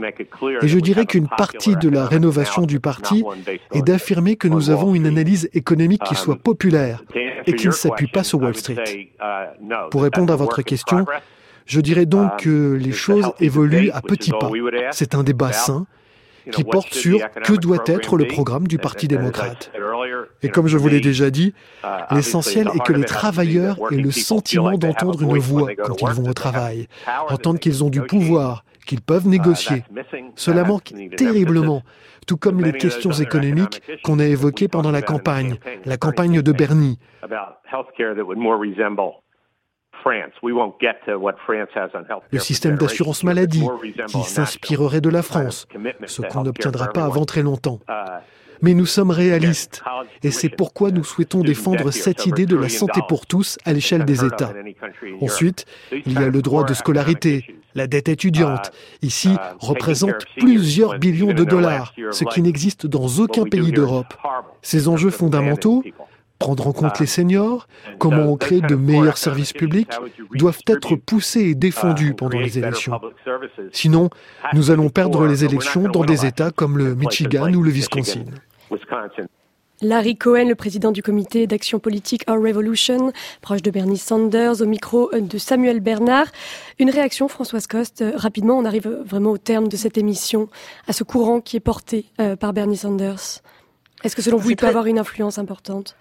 Et 0.62 0.68
je 0.68 0.78
dirais 0.78 1.06
qu'une 1.06 1.28
partie 1.28 1.76
de 1.76 1.88
la 1.88 2.06
rénovation 2.06 2.62
du 2.62 2.80
parti 2.80 3.24
est 3.72 3.82
d'affirmer 3.82 4.36
que 4.36 4.48
nous 4.48 4.70
avons 4.70 4.94
une 4.94 5.06
analyse 5.06 5.48
économique 5.52 6.02
qui 6.04 6.14
soit 6.14 6.36
populaire 6.36 7.02
et 7.46 7.54
qui 7.54 7.66
ne 7.66 7.72
s'appuie 7.72 8.08
pas 8.08 8.24
sur 8.24 8.40
Wall 8.40 8.56
Street. 8.56 9.10
Pour 9.90 10.02
répondre 10.02 10.32
à 10.32 10.36
votre 10.36 10.62
question, 10.62 11.04
je 11.66 11.80
dirais 11.80 12.06
donc 12.06 12.38
que 12.38 12.74
les 12.74 12.92
choses 12.92 13.32
évoluent 13.40 13.90
à 13.90 14.00
petits 14.00 14.32
pas. 14.32 14.50
C'est 14.90 15.14
un 15.14 15.22
débat 15.22 15.52
sain 15.52 15.86
qui 16.50 16.64
porte 16.64 16.92
sur 16.92 17.18
que 17.44 17.52
doit 17.52 17.82
être 17.86 18.16
le 18.16 18.26
programme 18.26 18.66
du 18.66 18.78
Parti 18.78 19.08
démocrate. 19.08 19.70
Et 20.42 20.48
comme 20.48 20.66
je 20.66 20.76
vous 20.76 20.88
l'ai 20.88 21.00
déjà 21.00 21.30
dit, 21.30 21.54
l'essentiel 22.10 22.68
est 22.74 22.82
que 22.84 22.92
les 22.92 23.04
travailleurs 23.04 23.78
aient 23.90 23.96
le 23.96 24.10
sentiment 24.10 24.76
d'entendre 24.76 25.22
une 25.22 25.38
voix 25.38 25.70
quand 25.74 25.96
ils 26.00 26.14
vont 26.14 26.28
au 26.28 26.34
travail, 26.34 26.88
entendre 27.28 27.58
qu'ils 27.58 27.84
ont 27.84 27.90
du 27.90 28.02
pouvoir, 28.02 28.64
qu'ils 28.86 29.00
peuvent 29.00 29.28
négocier. 29.28 29.84
Cela 30.36 30.64
manque 30.64 30.92
terriblement, 31.16 31.82
tout 32.26 32.36
comme 32.36 32.60
les 32.60 32.72
questions 32.72 33.12
économiques 33.12 33.82
qu'on 34.02 34.18
a 34.18 34.24
évoquées 34.24 34.68
pendant 34.68 34.90
la 34.90 35.02
campagne, 35.02 35.56
la 35.84 35.96
campagne 35.96 36.42
de 36.42 36.52
Bernie. 36.52 36.98
Le 42.30 42.38
système 42.38 42.76
d'assurance 42.76 43.24
maladie 43.24 43.66
qui 44.08 44.22
s'inspirerait 44.22 45.00
de 45.00 45.10
la 45.10 45.22
France, 45.22 45.66
ce 46.06 46.22
qu'on 46.22 46.42
n'obtiendra 46.42 46.88
pas 46.88 47.04
avant 47.04 47.24
très 47.24 47.42
longtemps. 47.42 47.80
Mais 48.62 48.74
nous 48.74 48.86
sommes 48.86 49.10
réalistes 49.10 49.82
et 50.22 50.30
c'est 50.30 50.48
pourquoi 50.48 50.92
nous 50.92 51.02
souhaitons 51.02 51.40
défendre 51.40 51.90
cette 51.90 52.26
idée 52.26 52.46
de 52.46 52.56
la 52.56 52.68
santé 52.68 53.00
pour 53.08 53.26
tous 53.26 53.58
à 53.64 53.72
l'échelle 53.72 54.04
des 54.04 54.24
États. 54.24 54.52
Ensuite, 55.20 55.66
il 55.90 56.12
y 56.12 56.22
a 56.22 56.28
le 56.28 56.42
droit 56.42 56.64
de 56.64 56.72
scolarité. 56.72 57.56
La 57.74 57.86
dette 57.86 58.10
étudiante, 58.10 58.70
ici, 59.00 59.34
représente 59.58 60.26
plusieurs 60.36 60.98
billions 60.98 61.32
de 61.32 61.42
dollars, 61.42 61.94
ce 62.10 62.24
qui 62.24 62.42
n'existe 62.42 62.86
dans 62.86 63.06
aucun 63.18 63.44
pays 63.44 63.72
d'Europe. 63.72 64.14
Ces 64.60 64.88
enjeux 64.88 65.10
fondamentaux, 65.10 65.82
prendre 66.42 66.66
en 66.66 66.72
compte 66.72 66.98
les 66.98 67.06
seniors, 67.06 67.68
comment 67.98 68.24
on 68.32 68.36
crée 68.36 68.60
de 68.60 68.74
meilleurs 68.74 69.18
services 69.18 69.52
publics, 69.52 69.92
doivent 70.34 70.62
être 70.66 70.96
poussés 70.96 71.42
et 71.50 71.54
défendus 71.54 72.14
pendant 72.14 72.40
les 72.40 72.58
élections. 72.58 73.00
Sinon, 73.70 74.10
nous 74.52 74.72
allons 74.72 74.88
perdre 74.88 75.26
les 75.26 75.44
élections 75.44 75.84
dans 75.84 76.04
des 76.04 76.26
États 76.26 76.50
comme 76.50 76.78
le 76.78 76.96
Michigan 76.96 77.52
ou 77.52 77.62
le 77.62 77.70
Wisconsin. 77.70 78.24
Larry 79.82 80.16
Cohen, 80.16 80.48
le 80.48 80.54
président 80.54 80.92
du 80.92 81.02
comité 81.02 81.46
d'action 81.48 81.80
politique 81.80 82.24
Our 82.28 82.40
Revolution, 82.40 83.12
proche 83.40 83.62
de 83.62 83.70
Bernie 83.70 83.98
Sanders, 83.98 84.62
au 84.62 84.66
micro 84.66 85.10
de 85.12 85.38
Samuel 85.38 85.80
Bernard. 85.80 86.26
Une 86.78 86.90
réaction, 86.90 87.26
Françoise 87.26 87.66
Coste. 87.66 88.04
Rapidement, 88.14 88.56
on 88.56 88.64
arrive 88.64 88.88
vraiment 89.04 89.32
au 89.32 89.38
terme 89.38 89.68
de 89.68 89.76
cette 89.76 89.98
émission, 89.98 90.48
à 90.86 90.92
ce 90.92 91.02
courant 91.02 91.40
qui 91.40 91.56
est 91.56 91.60
porté 91.60 92.06
euh, 92.20 92.36
par 92.36 92.52
Bernie 92.52 92.76
Sanders. 92.76 93.42
Est-ce 94.04 94.16
que 94.16 94.22
selon 94.22 94.38
vous, 94.38 94.50
il 94.50 94.56
peut 94.56 94.68
avoir 94.68 94.86
une 94.86 94.98
influence 94.98 95.38
importante? 95.38 95.96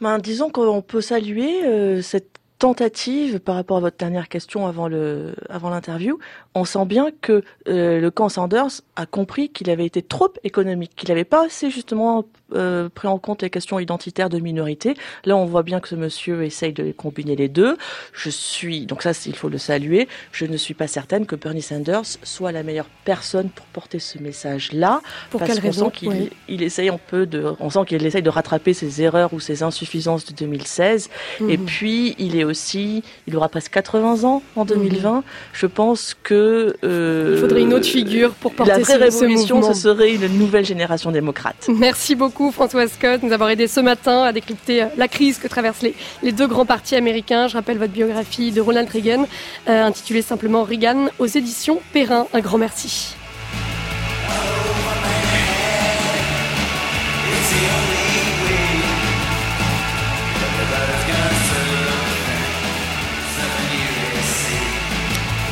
Ben, 0.00 0.18
Disons 0.18 0.50
qu'on 0.50 0.82
peut 0.82 1.00
saluer 1.00 1.64
euh, 1.64 2.02
cette 2.02 2.36
tentative 2.58 3.38
par 3.38 3.54
rapport 3.54 3.76
à 3.76 3.80
votre 3.80 3.96
dernière 3.98 4.28
question 4.28 4.66
avant 4.66 4.88
l'interview, 4.88 6.18
on 6.54 6.64
sent 6.64 6.86
bien 6.86 7.10
que 7.20 7.42
euh, 7.68 8.00
le 8.00 8.10
camp 8.10 8.28
Sanders 8.28 8.80
a 8.96 9.06
compris 9.06 9.50
qu'il 9.50 9.68
avait 9.68 9.84
été 9.84 10.02
trop 10.02 10.32
économique, 10.42 10.92
qu'il 10.96 11.10
n'avait 11.10 11.24
pas 11.24 11.46
assez 11.46 11.70
justement 11.70 12.24
euh, 12.54 12.88
pris 12.88 13.08
en 13.08 13.18
compte 13.18 13.42
les 13.42 13.50
questions 13.50 13.80
identitaires 13.80 14.28
de 14.28 14.38
minorité. 14.38 14.94
Là, 15.24 15.36
on 15.36 15.46
voit 15.46 15.64
bien 15.64 15.80
que 15.80 15.88
ce 15.88 15.96
monsieur 15.96 16.44
essaye 16.44 16.72
de 16.72 16.92
combiner 16.92 17.34
les 17.34 17.48
deux. 17.48 17.76
Je 18.12 18.30
suis 18.30 18.86
donc 18.86 19.02
ça, 19.02 19.10
il 19.26 19.34
faut 19.34 19.48
le 19.48 19.58
saluer. 19.58 20.06
Je 20.30 20.46
ne 20.46 20.56
suis 20.56 20.74
pas 20.74 20.86
certaine 20.86 21.26
que 21.26 21.34
Bernie 21.34 21.62
Sanders 21.62 22.04
soit 22.22 22.52
la 22.52 22.62
meilleure 22.62 22.88
personne 23.04 23.48
pour 23.48 23.66
porter 23.66 23.98
ce 23.98 24.18
message-là. 24.18 25.00
Pour 25.30 25.42
quelle 25.42 25.58
raison 25.58 25.90
qu'il 25.90 26.30
il 26.48 26.62
essaye 26.62 26.88
un 26.88 26.98
peu 26.98 27.26
de, 27.26 27.52
on 27.58 27.68
sent 27.70 27.80
qu'il 27.88 28.06
essaye 28.06 28.22
de 28.22 28.30
rattraper 28.30 28.74
ses 28.74 29.02
erreurs 29.02 29.32
ou 29.32 29.40
ses 29.40 29.64
insuffisances 29.64 30.24
de 30.26 30.32
2016. 30.32 31.10
Et 31.48 31.56
mhm. 31.56 31.64
puis, 31.64 32.14
il 32.18 32.36
est 32.36 32.44
aussi, 32.44 33.02
il 33.26 33.36
aura 33.36 33.48
presque 33.48 33.72
80 33.72 34.22
ans 34.22 34.42
en 34.54 34.64
2020. 34.64 35.12
Mhm. 35.16 35.22
Je 35.52 35.66
pense 35.66 36.14
que 36.22 36.76
euh, 36.84 37.32
il 37.34 37.40
faudrait 37.40 37.62
une 37.62 37.74
autre 37.74 37.86
figure 37.86 38.34
pour 38.34 38.54
porter 38.54 38.70
la 38.70 38.78
vraie 38.78 39.10
ce, 39.10 39.24
révolution. 39.24 39.62
Ce, 39.62 39.74
serait 39.74 40.14
une 40.14 40.28
nouvelle 40.38 40.64
génération 40.64 41.10
démocrate. 41.10 41.68
Merci 41.68 42.14
beaucoup 42.14 42.35
François 42.52 42.86
Scott 42.86 43.22
de 43.22 43.26
nous 43.26 43.32
avoir 43.32 43.50
aidé 43.50 43.66
ce 43.66 43.80
matin 43.80 44.22
à 44.22 44.32
décrypter 44.32 44.82
euh, 44.82 44.86
la 44.96 45.08
crise 45.08 45.38
que 45.38 45.48
traversent 45.48 45.82
les, 45.82 45.94
les 46.22 46.32
deux 46.32 46.46
grands 46.46 46.66
partis 46.66 46.94
américains. 46.94 47.48
Je 47.48 47.54
rappelle 47.54 47.78
votre 47.78 47.92
biographie 47.92 48.52
de 48.52 48.60
Ronald 48.60 48.88
Reagan, 48.90 49.26
euh, 49.68 49.84
intitulée 49.84 50.22
simplement 50.22 50.62
Reagan, 50.62 51.06
aux 51.18 51.26
éditions 51.26 51.80
Perrin. 51.92 52.26
Un 52.32 52.40
grand 52.40 52.58
merci. 52.58 53.16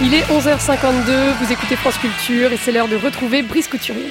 Il 0.02 0.12
est 0.12 0.22
11h52, 0.24 1.32
vous 1.40 1.52
écoutez 1.52 1.76
France 1.76 1.96
Culture 1.96 2.52
et 2.52 2.58
c'est 2.58 2.72
l'heure 2.72 2.88
de 2.88 2.96
retrouver 2.96 3.42
Brice 3.42 3.68
Couturier. 3.68 4.10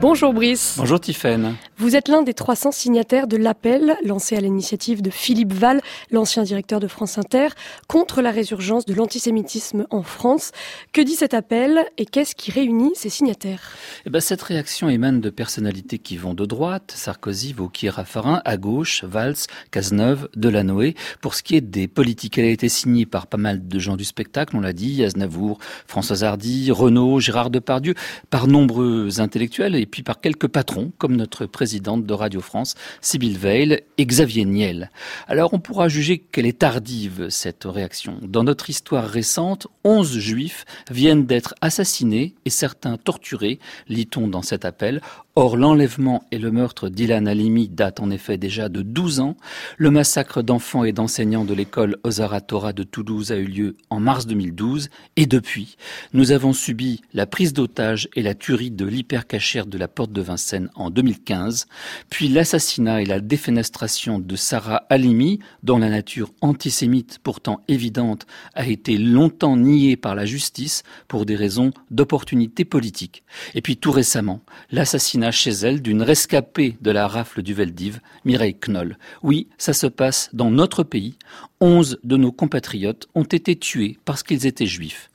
Bonjour 0.00 0.34
Brice. 0.34 0.74
Bonjour 0.76 1.00
Tiffaine. 1.00 1.54
Vous 1.78 1.96
êtes 1.96 2.08
l'un 2.08 2.22
des 2.22 2.34
300 2.34 2.70
signataires 2.70 3.26
de 3.26 3.38
l'appel 3.38 3.96
lancé 4.04 4.36
à 4.36 4.40
l'initiative 4.40 5.00
de 5.00 5.08
Philippe 5.08 5.54
Val, 5.54 5.80
l'ancien 6.10 6.42
directeur 6.42 6.80
de 6.80 6.86
France 6.86 7.16
Inter, 7.16 7.48
contre 7.88 8.20
la 8.20 8.30
résurgence 8.30 8.84
de 8.84 8.92
l'antisémitisme 8.92 9.86
en 9.88 10.02
France. 10.02 10.52
Que 10.92 11.00
dit 11.00 11.14
cet 11.14 11.32
appel 11.32 11.80
et 11.96 12.04
qu'est-ce 12.04 12.34
qui 12.34 12.50
réunit 12.50 12.92
ces 12.94 13.08
signataires? 13.08 13.72
Eh 14.04 14.10
ben, 14.10 14.20
Cette 14.20 14.42
réaction 14.42 14.90
émane 14.90 15.22
de 15.22 15.30
personnalités 15.30 15.98
qui 15.98 16.18
vont 16.18 16.34
de 16.34 16.44
droite, 16.44 16.92
Sarkozy, 16.94 17.54
Vauquier, 17.54 17.88
Raffarin, 17.88 18.42
à 18.44 18.58
gauche, 18.58 19.02
Valls, 19.04 19.36
Cazeneuve, 19.70 20.28
Delanoë. 20.36 20.94
Pour 21.22 21.34
ce 21.34 21.42
qui 21.42 21.56
est 21.56 21.62
des 21.62 21.88
politiques, 21.88 22.36
elle 22.36 22.46
a 22.46 22.50
été 22.50 22.68
signée 22.68 23.06
par 23.06 23.26
pas 23.26 23.38
mal 23.38 23.66
de 23.66 23.78
gens 23.78 23.96
du 23.96 24.04
spectacle, 24.04 24.56
on 24.56 24.60
l'a 24.60 24.74
dit, 24.74 25.02
Aznavour, 25.04 25.58
François 25.86 26.22
Hardy, 26.22 26.70
Renaud, 26.70 27.18
Gérard 27.18 27.50
Depardieu, 27.50 27.94
par 28.28 28.46
nombreux 28.46 29.20
intellectuels 29.20 29.74
et 29.74 29.85
puis 29.86 30.02
par 30.02 30.20
quelques 30.20 30.48
patrons, 30.48 30.92
comme 30.98 31.16
notre 31.16 31.46
président 31.46 31.66
présidente 31.66 32.06
de 32.06 32.14
Radio 32.14 32.40
France, 32.40 32.74
Sybille 33.00 33.36
Veil 33.36 33.82
et 33.98 34.06
Xavier 34.06 34.44
Niel. 34.44 34.90
Alors 35.26 35.52
on 35.52 35.58
pourra 35.58 35.88
juger 35.88 36.18
qu'elle 36.18 36.46
est 36.46 36.60
tardive, 36.60 37.26
cette 37.28 37.64
réaction. 37.64 38.18
Dans 38.22 38.44
notre 38.44 38.70
histoire 38.70 39.04
récente, 39.04 39.66
11 39.84 40.18
juifs 40.18 40.64
viennent 40.90 41.26
d'être 41.26 41.54
assassinés 41.60 42.34
et 42.44 42.50
certains 42.50 42.96
torturés, 42.96 43.58
lit-on 43.88 44.28
dans 44.28 44.42
cet 44.42 44.64
appel, 44.64 45.00
Or, 45.38 45.58
l'enlèvement 45.58 46.24
et 46.32 46.38
le 46.38 46.50
meurtre 46.50 46.88
d'Ilan 46.88 47.26
Halimi 47.26 47.68
datent 47.68 48.00
en 48.00 48.08
effet 48.08 48.38
déjà 48.38 48.70
de 48.70 48.80
12 48.80 49.20
ans. 49.20 49.36
Le 49.76 49.90
massacre 49.90 50.40
d'enfants 50.40 50.82
et 50.82 50.92
d'enseignants 50.92 51.44
de 51.44 51.52
l'école 51.52 51.98
Ozara 52.04 52.40
Torah 52.40 52.72
de 52.72 52.84
Toulouse 52.84 53.32
a 53.32 53.36
eu 53.36 53.44
lieu 53.44 53.76
en 53.90 54.00
mars 54.00 54.26
2012. 54.26 54.88
Et 55.16 55.26
depuis, 55.26 55.76
nous 56.14 56.32
avons 56.32 56.54
subi 56.54 57.02
la 57.12 57.26
prise 57.26 57.52
d'otage 57.52 58.08
et 58.16 58.22
la 58.22 58.34
tuerie 58.34 58.70
de 58.70 58.86
l'hypercachère 58.86 59.66
de 59.66 59.75
la 59.76 59.88
porte 59.88 60.12
de 60.12 60.20
Vincennes 60.20 60.70
en 60.74 60.90
2015, 60.90 61.66
puis 62.10 62.28
l'assassinat 62.28 63.02
et 63.02 63.06
la 63.06 63.20
défenestration 63.20 64.18
de 64.18 64.36
Sarah 64.36 64.84
Halimi, 64.90 65.38
dont 65.62 65.78
la 65.78 65.88
nature 65.88 66.32
antisémite 66.40 67.18
pourtant 67.22 67.62
évidente 67.68 68.26
a 68.54 68.66
été 68.66 68.98
longtemps 68.98 69.56
niée 69.56 69.96
par 69.96 70.14
la 70.14 70.26
justice 70.26 70.82
pour 71.08 71.26
des 71.26 71.36
raisons 71.36 71.72
d'opportunité 71.90 72.64
politique. 72.64 73.22
Et 73.54 73.62
puis 73.62 73.76
tout 73.76 73.92
récemment, 73.92 74.40
l'assassinat 74.70 75.30
chez 75.30 75.50
elle 75.50 75.82
d'une 75.82 76.02
rescapée 76.02 76.76
de 76.80 76.90
la 76.90 77.08
rafle 77.08 77.42
du 77.42 77.54
Veldiv, 77.54 78.00
Mireille 78.24 78.56
Knoll. 78.58 78.98
Oui, 79.22 79.48
ça 79.58 79.72
se 79.72 79.86
passe 79.86 80.30
dans 80.32 80.50
notre 80.50 80.82
pays. 80.82 81.16
Onze 81.60 81.98
de 82.04 82.16
nos 82.16 82.32
compatriotes 82.32 83.08
ont 83.14 83.24
été 83.24 83.56
tués 83.56 83.98
parce 84.04 84.22
qu'ils 84.22 84.46
étaient 84.46 84.66
juifs. 84.66 85.10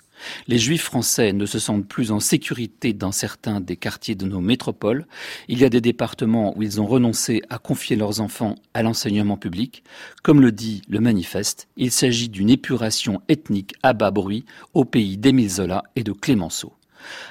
Les 0.47 0.57
juifs 0.57 0.83
français 0.83 1.33
ne 1.33 1.45
se 1.45 1.59
sentent 1.59 1.87
plus 1.87 2.11
en 2.11 2.19
sécurité 2.19 2.93
dans 2.93 3.11
certains 3.11 3.61
des 3.61 3.75
quartiers 3.75 4.15
de 4.15 4.25
nos 4.25 4.41
métropoles. 4.41 5.05
Il 5.47 5.59
y 5.59 5.65
a 5.65 5.69
des 5.69 5.81
départements 5.81 6.57
où 6.57 6.63
ils 6.63 6.81
ont 6.81 6.85
renoncé 6.85 7.41
à 7.49 7.57
confier 7.57 7.95
leurs 7.95 8.21
enfants 8.21 8.55
à 8.73 8.83
l'enseignement 8.83 9.37
public. 9.37 9.83
Comme 10.23 10.41
le 10.41 10.51
dit 10.51 10.81
le 10.87 10.99
manifeste, 10.99 11.67
il 11.77 11.91
s'agit 11.91 12.29
d'une 12.29 12.49
épuration 12.49 13.21
ethnique 13.27 13.73
à 13.83 13.93
bas 13.93 14.11
bruit 14.11 14.45
au 14.73 14.85
pays 14.85 15.17
d'Émile 15.17 15.49
Zola 15.49 15.83
et 15.95 16.03
de 16.03 16.11
Clémenceau. 16.11 16.73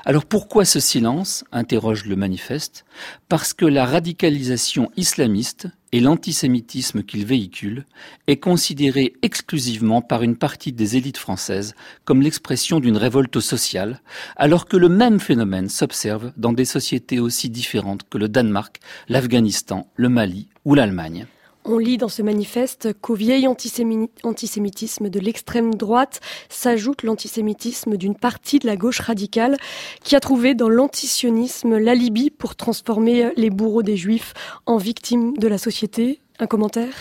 Alors 0.05 0.25
pourquoi 0.25 0.65
ce 0.65 0.81
silence 0.81 1.45
interroge 1.53 2.07
le 2.07 2.17
manifeste. 2.17 2.85
Parce 3.29 3.53
que 3.53 3.65
la 3.65 3.87
radicalisation 3.87 4.91
islamiste 4.97 5.69
et 5.93 6.01
l'antisémitisme 6.01 7.03
qu'il 7.03 7.27
véhicule 7.27 7.87
est 8.27 8.37
considéré 8.37 9.15
exclusivement 9.23 10.03
par 10.03 10.23
une 10.23 10.37
partie 10.37 10.73
des 10.73 10.97
élites 10.97 11.17
françaises 11.17 11.75
comme 12.05 12.23
l'expression 12.23 12.81
d'une 12.81 12.97
révolte 12.97 13.41
sociale, 13.41 14.01
alors 14.37 14.67
que 14.67 14.77
le 14.77 14.89
même 14.89 15.21
phénomène 15.21 15.69
s'observe 15.69 16.33
dans 16.37 16.53
des 16.53 16.65
sociétés 16.65 17.19
aussi 17.19 17.51
différentes 17.51 18.09
que 18.09 18.19
le 18.19 18.29
Danemark, 18.29 18.81
l'Afghanistan, 19.09 19.89
le 19.97 20.09
Mali 20.09 20.49
ou 20.65 20.75
l'Allemagne. 20.75 21.27
On 21.73 21.79
lit 21.79 21.99
dans 21.99 22.09
ce 22.09 22.21
manifeste 22.23 22.95
qu'au 23.01 23.15
vieil 23.15 23.47
antisémitisme 23.47 25.09
de 25.09 25.21
l'extrême 25.21 25.77
droite 25.77 26.19
s'ajoute 26.49 27.05
l'antisémitisme 27.05 27.97
d'une 27.97 28.17
partie 28.17 28.59
de 28.59 28.67
la 28.67 28.75
gauche 28.75 28.99
radicale 28.99 29.57
qui 30.03 30.17
a 30.17 30.21
trouvé 30.21 30.57
dans 30.57 30.69
l'antisionisme 30.69 31.79
l'alibi 31.79 32.31
pour 32.31 32.57
transformer 32.57 33.31
les 33.37 33.51
bourreaux 33.51 33.85
des 33.85 33.97
juifs 33.97 34.35
en 34.67 34.79
victimes 34.79 35.37
de 35.37 35.47
la 35.47 35.59
société. 35.59 36.21
Un 36.41 36.49
commentaire? 36.49 36.93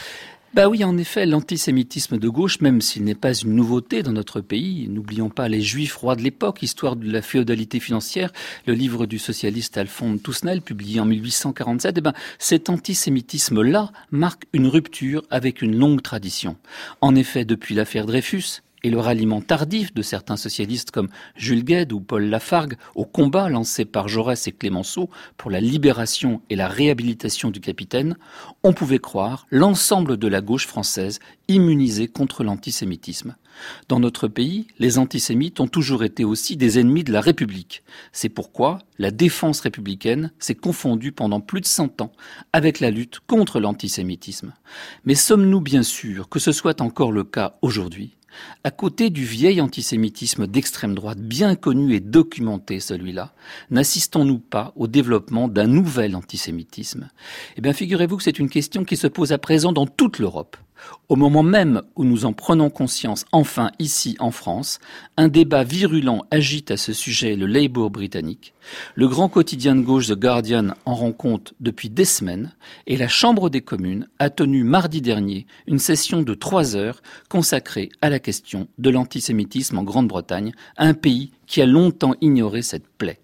Bah 0.56 0.68
oui, 0.68 0.84
en 0.84 0.98
effet, 0.98 1.28
l'antisémitisme 1.28 2.18
de 2.18 2.28
gauche, 2.28 2.60
même 2.60 2.82
s'il 2.82 3.04
n'est 3.04 3.14
pas 3.14 3.34
une 3.34 3.54
nouveauté 3.54 4.02
dans 4.02 4.12
notre 4.12 4.42
pays, 4.42 4.88
n'oublions 4.90 5.30
pas 5.30 5.48
les 5.48 5.62
juifs 5.62 5.96
rois 5.96 6.16
de 6.16 6.24
l'époque, 6.24 6.64
histoire 6.64 6.96
de 6.96 7.12
la 7.12 7.22
féodalité 7.22 7.80
financière, 7.80 8.32
le 8.66 8.74
livre 8.74 9.06
du 9.06 9.20
socialiste 9.20 9.78
Alphonse 9.78 10.22
Tousnel, 10.24 10.64
publié 10.64 11.00
en 11.00 11.06
1847, 11.06 11.96
eh 11.98 12.02
ben, 12.02 12.14
cet 12.40 12.70
antisémitisme-là 12.70 13.92
marque 14.10 14.46
une 14.54 14.68
rupture 14.68 15.24
avec 15.30 15.62
une 15.62 15.78
longue 15.78 16.02
tradition. 16.02 16.58
En 17.00 17.16
effet, 17.16 17.46
depuis 17.46 17.76
l'affaire 17.76 18.08
Dreyfus, 18.08 18.62
et 18.84 18.90
le 18.90 19.00
ralliement 19.00 19.42
tardif 19.42 19.94
de 19.94 20.02
certains 20.02 20.38
socialistes 20.38 20.92
comme 20.92 21.10
Jules 21.36 21.64
Gued 21.64 21.92
ou 21.92 22.00
Paul 22.00 22.26
Lafargue 22.26 22.78
au 22.96 23.06
combat 23.06 23.50
lancé 23.50 23.86
par 23.86 24.08
Jaurès 24.08 24.48
et 24.48 24.52
Clémenceau 24.52 25.10
pour 25.38 25.52
la 25.52 25.62
libération 25.62 26.42
et 26.50 26.56
la 26.56 26.68
réhabilitation 26.68 27.52
du 27.52 27.60
capitaine, 27.60 28.16
on 28.64 28.74
pouvait 28.74 29.00
croire 29.00 29.48
l'ensemble 29.50 30.18
de 30.18 30.28
la 30.28 30.42
gauche 30.42 30.68
française 30.68 31.20
immunisée 31.48 32.08
contre 32.08 32.44
l'antisémitisme. 32.44 33.36
Dans 33.88 34.00
notre 34.00 34.28
pays, 34.28 34.68
les 34.78 34.98
antisémites 34.98 35.60
ont 35.60 35.68
toujours 35.68 36.04
été 36.04 36.24
aussi 36.24 36.56
des 36.56 36.80
ennemis 36.80 37.04
de 37.04 37.12
la 37.12 37.22
République. 37.22 37.84
C'est 38.12 38.30
pourquoi 38.30 38.80
la 38.98 39.12
défense 39.12 39.60
républicaine 39.62 40.32
s'est 40.40 40.56
confondue 40.56 41.12
pendant 41.12 41.42
plus 41.42 41.62
de 41.62 41.66
cent 41.66 42.02
ans 42.02 42.12
avec 42.54 42.80
la 42.80 42.92
lutte 42.92 43.20
contre 43.28 43.60
l'antisémitisme. 43.60 44.54
Mais 45.06 45.16
sommes-nous 45.16 45.62
bien 45.62 45.84
sûrs 45.84 46.30
que 46.30 46.40
ce 46.40 46.52
soit 46.52 46.82
encore 46.82 47.12
le 47.12 47.24
cas 47.24 47.58
aujourd'hui? 47.62 48.19
À 48.64 48.72
côté 48.72 49.10
du 49.10 49.24
vieil 49.26 49.62
antisémitisme 49.62 50.48
d'extrême 50.48 50.96
droite, 50.96 51.20
bien 51.20 51.56
connu 51.56 51.94
et 51.94 52.00
documenté 52.00 52.80
celui-là, 52.80 53.34
n'assistons-nous 53.72 54.40
pas 54.40 54.74
au 54.76 54.88
développement 54.88 55.48
d'un 55.48 55.68
nouvel 55.68 56.16
antisémitisme? 56.16 57.10
Eh 57.58 57.62
bien, 57.62 57.74
figurez-vous 57.74 58.18
que 58.18 58.24
c'est 58.24 58.40
une 58.40 58.50
question 58.50 58.86
qui 58.86 58.98
se 58.98 59.08
pose 59.08 59.32
à 59.32 59.38
présent 59.38 59.72
dans 59.72 59.88
toute 59.88 60.20
l'Europe. 60.20 60.58
Au 61.10 61.16
moment 61.16 61.44
même 61.44 61.82
où 61.96 62.04
nous 62.04 62.26
en 62.26 62.34
prenons 62.34 62.70
conscience, 62.70 63.26
enfin 63.32 63.72
ici 63.80 64.16
en 64.20 64.32
France, 64.32 64.80
un 65.18 65.28
débat 65.28 65.64
virulent 65.64 66.26
agite 66.30 66.72
à 66.72 66.78
ce 66.78 66.94
sujet 66.94 67.36
le 67.36 67.48
Labour 67.48 67.90
britannique. 67.90 68.54
Le 68.96 69.08
grand 69.08 69.30
quotidien 69.30 69.76
de 69.76 69.82
gauche 69.82 70.08
The 70.08 70.20
Guardian 70.20 70.76
en 70.86 70.96
rend 70.96 71.12
compte 71.12 71.54
depuis 71.60 71.90
des 71.90 72.06
semaines 72.06 72.54
et 72.86 72.98
la 72.98 73.08
Chambre 73.08 73.50
des 73.50 73.62
communes 73.62 74.08
a 74.20 74.30
tenu 74.30 74.64
mardi 74.64 75.02
dernier 75.02 75.48
une 75.66 75.80
session 75.80 76.22
de 76.22 76.34
trois 76.34 76.76
heures 76.76 77.02
consacrée 77.28 77.90
à 78.02 78.10
la 78.10 78.20
question 78.20 78.68
de 78.78 78.90
l'antisémitisme 78.90 79.80
en 79.80 79.84
Grande-Bretagne, 79.84 80.54
un 80.78 80.94
pays 80.94 81.32
qui 81.48 81.62
a 81.62 81.66
longtemps 81.66 82.16
ignoré 82.22 82.62
cette 82.62 82.88
plaie. 82.88 83.20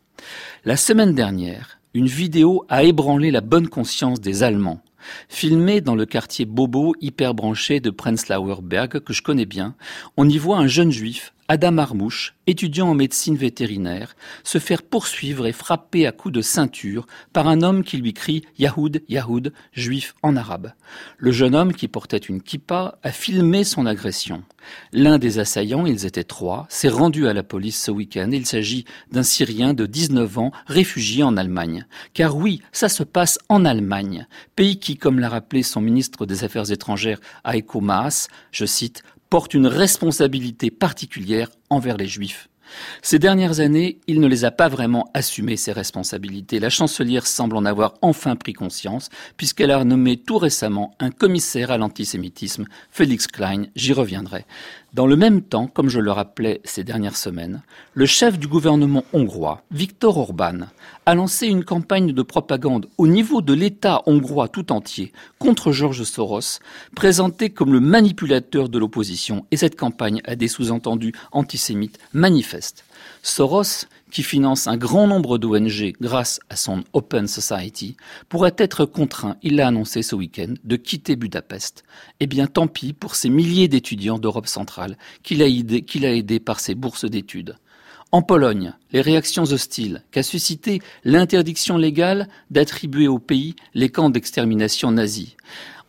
La 0.64 0.78
semaine 0.78 1.14
dernière, 1.14 1.80
une 1.94 2.08
vidéo 2.08 2.66
a 2.68 2.84
ébranlé 2.84 3.32
la 3.32 3.42
bonne 3.42 3.68
conscience 3.68 4.20
des 4.20 4.44
Allemands 4.44 4.82
Filmé 5.30 5.82
dans 5.82 5.96
le 5.96 6.06
quartier 6.06 6.46
Bobo 6.46 6.96
hyper 7.02 7.34
branché 7.34 7.80
de 7.80 7.90
Prenzlauer 7.90 8.62
Berg, 8.62 9.00
que 9.00 9.14
je 9.14 9.22
connais 9.22 9.46
bien, 9.46 9.76
on 10.18 10.28
y 10.28 10.38
voit 10.38 10.58
un 10.58 10.68
jeune 10.68 10.92
juif, 10.92 11.34
Adam 11.48 11.78
Armouche, 11.78 12.34
étudiant 12.48 12.90
en 12.90 12.96
médecine 12.96 13.38
vétérinaire, 13.38 14.16
se 14.44 14.58
faire 14.58 14.82
poursuivre 14.82 15.46
et 15.46 15.52
frapper 15.52 16.08
à 16.08 16.12
coups 16.12 16.34
de 16.34 16.42
ceinture 16.42 17.06
par 17.34 17.48
un 17.48 17.62
homme 17.62 17.84
qui 17.84 17.98
lui 17.98 18.14
crie 18.14 18.42
Yahoud, 18.58 19.04
Yahoud, 19.10 19.54
juif 19.72 20.16
en 20.24 20.36
arabe. 20.38 20.74
Le 21.18 21.32
jeune 21.32 21.54
homme, 21.54 21.74
qui 21.74 21.88
portait 21.88 22.18
une 22.18 22.42
kippa, 22.42 22.98
a 23.04 23.12
filmé 23.12 23.64
son 23.64 23.86
agression. 23.86 24.44
L'un 24.92 25.20
des 25.20 25.38
assaillants, 25.38 25.86
ils 25.86 26.08
étaient 26.08 26.24
trois, 26.24 26.66
s'est 26.70 26.90
rendu 26.90 27.28
à 27.28 27.34
la 27.34 27.44
police 27.44 27.80
ce 27.80 27.92
week-end. 27.92 28.30
Il 28.32 28.48
s'agit 28.48 28.86
d'un 29.12 29.22
Syrien 29.22 29.76
de 29.76 29.86
19 29.86 30.40
ans, 30.40 30.52
réfugié 30.66 31.22
en 31.22 31.38
Allemagne. 31.38 31.86
Car 32.16 32.36
oui, 32.36 32.64
ça 32.72 32.90
se 32.90 33.04
passe 33.04 33.38
en 33.50 33.66
Allemagne, 33.66 34.28
pays 34.56 34.80
qui, 34.80 34.98
comme 34.98 35.20
l'a 35.20 35.30
rappelé 35.30 35.62
son 35.62 35.82
ministre 35.82 36.26
des 36.26 36.44
Affaires 36.44 36.72
étrangères, 36.72 37.20
Heiko 37.46 37.82
Maas, 37.82 38.30
je 38.52 38.66
cite, 38.66 39.04
porte 39.30 39.54
une 39.54 39.68
responsabilité 39.68 40.72
particulière 40.72 41.50
envers 41.70 41.98
les 41.98 42.08
juifs. 42.08 42.50
Ces 43.02 43.20
dernières 43.20 43.60
années, 43.60 44.00
il 44.08 44.20
ne 44.20 44.28
les 44.28 44.46
a 44.46 44.52
pas 44.52 44.70
vraiment 44.70 45.10
assumées, 45.14 45.58
ces 45.58 45.72
responsabilités. 45.72 46.60
La 46.60 46.70
chancelière 46.70 47.28
semble 47.28 47.58
en 47.58 47.66
avoir 47.66 47.94
enfin 48.02 48.36
pris 48.36 48.54
conscience, 48.54 49.10
puisqu'elle 49.38 49.72
a 49.72 49.84
nommé 49.84 50.18
tout 50.18 50.38
récemment 50.38 50.96
un 51.00 51.12
commissaire 51.12 51.72
à 51.72 51.78
l'antisémitisme, 51.78 52.66
Félix 52.90 53.28
Klein, 53.28 53.66
j'y 53.76 53.94
reviendrai. 53.94 54.46
Dans 54.96 55.08
le 55.08 55.18
même 55.18 55.42
temps, 55.42 55.68
comme 55.68 55.90
je 55.90 56.00
le 56.00 56.14
rappelais 56.14 56.62
ces 56.64 56.86
dernières 56.86 57.18
semaines, 57.18 57.64
le 57.96 58.06
chef 58.06 58.40
du 58.40 58.48
gouvernement 58.48 59.04
hongrois, 59.12 59.62
Viktor 59.70 60.18
Orban, 60.18 60.68
a 61.06 61.16
lancé 61.16 61.48
une 61.48 61.66
campagne 61.66 62.14
de 62.14 62.22
propagande 62.22 62.88
au 62.98 63.06
niveau 63.06 63.42
de 63.42 63.52
l'État 63.52 64.04
hongrois 64.06 64.48
tout 64.48 64.72
entier 64.72 65.12
contre 65.38 65.74
Georges 65.74 66.06
Soros, 66.06 66.62
présenté 66.96 67.50
comme 67.50 67.74
le 67.74 67.82
manipulateur 67.82 68.70
de 68.70 68.80
l'opposition, 68.80 69.46
et 69.52 69.58
cette 69.58 69.76
campagne 69.76 70.22
a 70.24 70.38
des 70.38 70.48
sous-entendus 70.48 71.12
antisémites 71.34 72.00
manifestes. 72.14 72.86
Soros, 73.22 73.88
qui 74.16 74.24
finance 74.24 74.68
un 74.68 74.78
grand 74.78 75.08
nombre 75.08 75.38
d'ONG 75.38 75.94
grâce 76.00 76.40
à 76.50 76.56
son 76.56 76.86
Open 76.94 77.28
Society, 77.28 77.98
pourrait 78.30 78.56
être 78.58 78.86
contraint, 78.86 79.36
il 79.44 79.58
l'a 79.58 79.68
annoncé 79.68 80.04
ce 80.04 80.16
week-end, 80.16 80.54
de 80.64 80.78
quitter 80.78 81.18
Budapest. 81.18 81.84
Eh 82.22 82.26
bien, 82.26 82.48
tant 82.48 82.68
pis 82.68 82.94
pour 82.94 83.16
ces 83.16 83.28
milliers 83.28 83.68
d'étudiants 83.68 84.18
d'Europe 84.18 84.48
centrale 84.48 84.98
qu'il 85.22 85.44
a, 85.44 85.48
aidé, 85.50 85.84
a 86.02 86.14
aidé 86.14 86.40
par 86.40 86.62
ses 86.62 86.76
bourses 86.76 87.04
d'études. 87.04 87.58
En 88.14 88.22
Pologne, 88.22 88.72
les 88.94 89.02
réactions 89.02 89.44
hostiles 89.44 90.02
qu'a 90.12 90.24
suscité 90.24 90.82
l'interdiction 91.04 91.76
légale 91.76 92.30
d'attribuer 92.52 93.10
au 93.10 93.20
pays 93.20 93.58
les 93.74 93.90
camps 93.90 94.10
d'extermination 94.10 94.94
nazis 94.94 95.36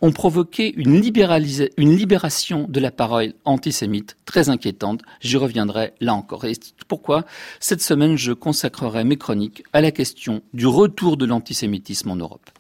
ont 0.02 0.12
provoqué 0.12 0.74
une, 0.76 1.00
libération 1.00 2.66
de 2.68 2.80
la 2.80 2.90
parole 2.90 3.32
antisémite 3.44 4.16
très 4.24 4.48
inquiétante. 4.48 5.00
J'y 5.20 5.36
reviendrai 5.36 5.94
là 6.00 6.14
encore. 6.14 6.44
Et 6.44 6.52
pourquoi 6.88 7.24
cette 7.60 7.82
semaine 7.82 8.16
je 8.16 8.32
consacrerai 8.32 9.04
mes 9.04 9.16
chroniques 9.16 9.64
à 9.72 9.80
la 9.80 9.90
question 9.90 10.42
du 10.54 10.66
retour 10.66 11.16
de 11.16 11.26
l'antisémitisme 11.26 12.10
en 12.10 12.16
Europe. 12.16 12.50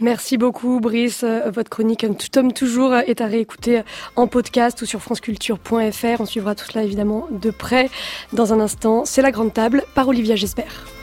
Merci 0.00 0.38
beaucoup, 0.38 0.80
Brice. 0.80 1.22
Euh, 1.22 1.50
votre 1.50 1.70
chronique, 1.70 2.04
homme 2.36 2.52
toujours, 2.52 2.94
est 2.94 3.20
à 3.20 3.26
réécouter 3.26 3.82
en 4.16 4.26
podcast 4.26 4.82
ou 4.82 4.86
sur 4.86 5.00
franceculture.fr. 5.00 6.20
On 6.20 6.26
suivra 6.26 6.54
tout 6.56 6.64
cela 6.64 6.84
évidemment 6.84 7.28
de 7.30 7.50
près 7.50 7.88
dans 8.32 8.52
un 8.52 8.60
instant. 8.60 9.04
C'est 9.04 9.22
la 9.22 9.30
grande 9.30 9.54
table 9.54 9.84
par 9.94 10.08
Olivia, 10.08 10.34
j'espère. 10.34 10.93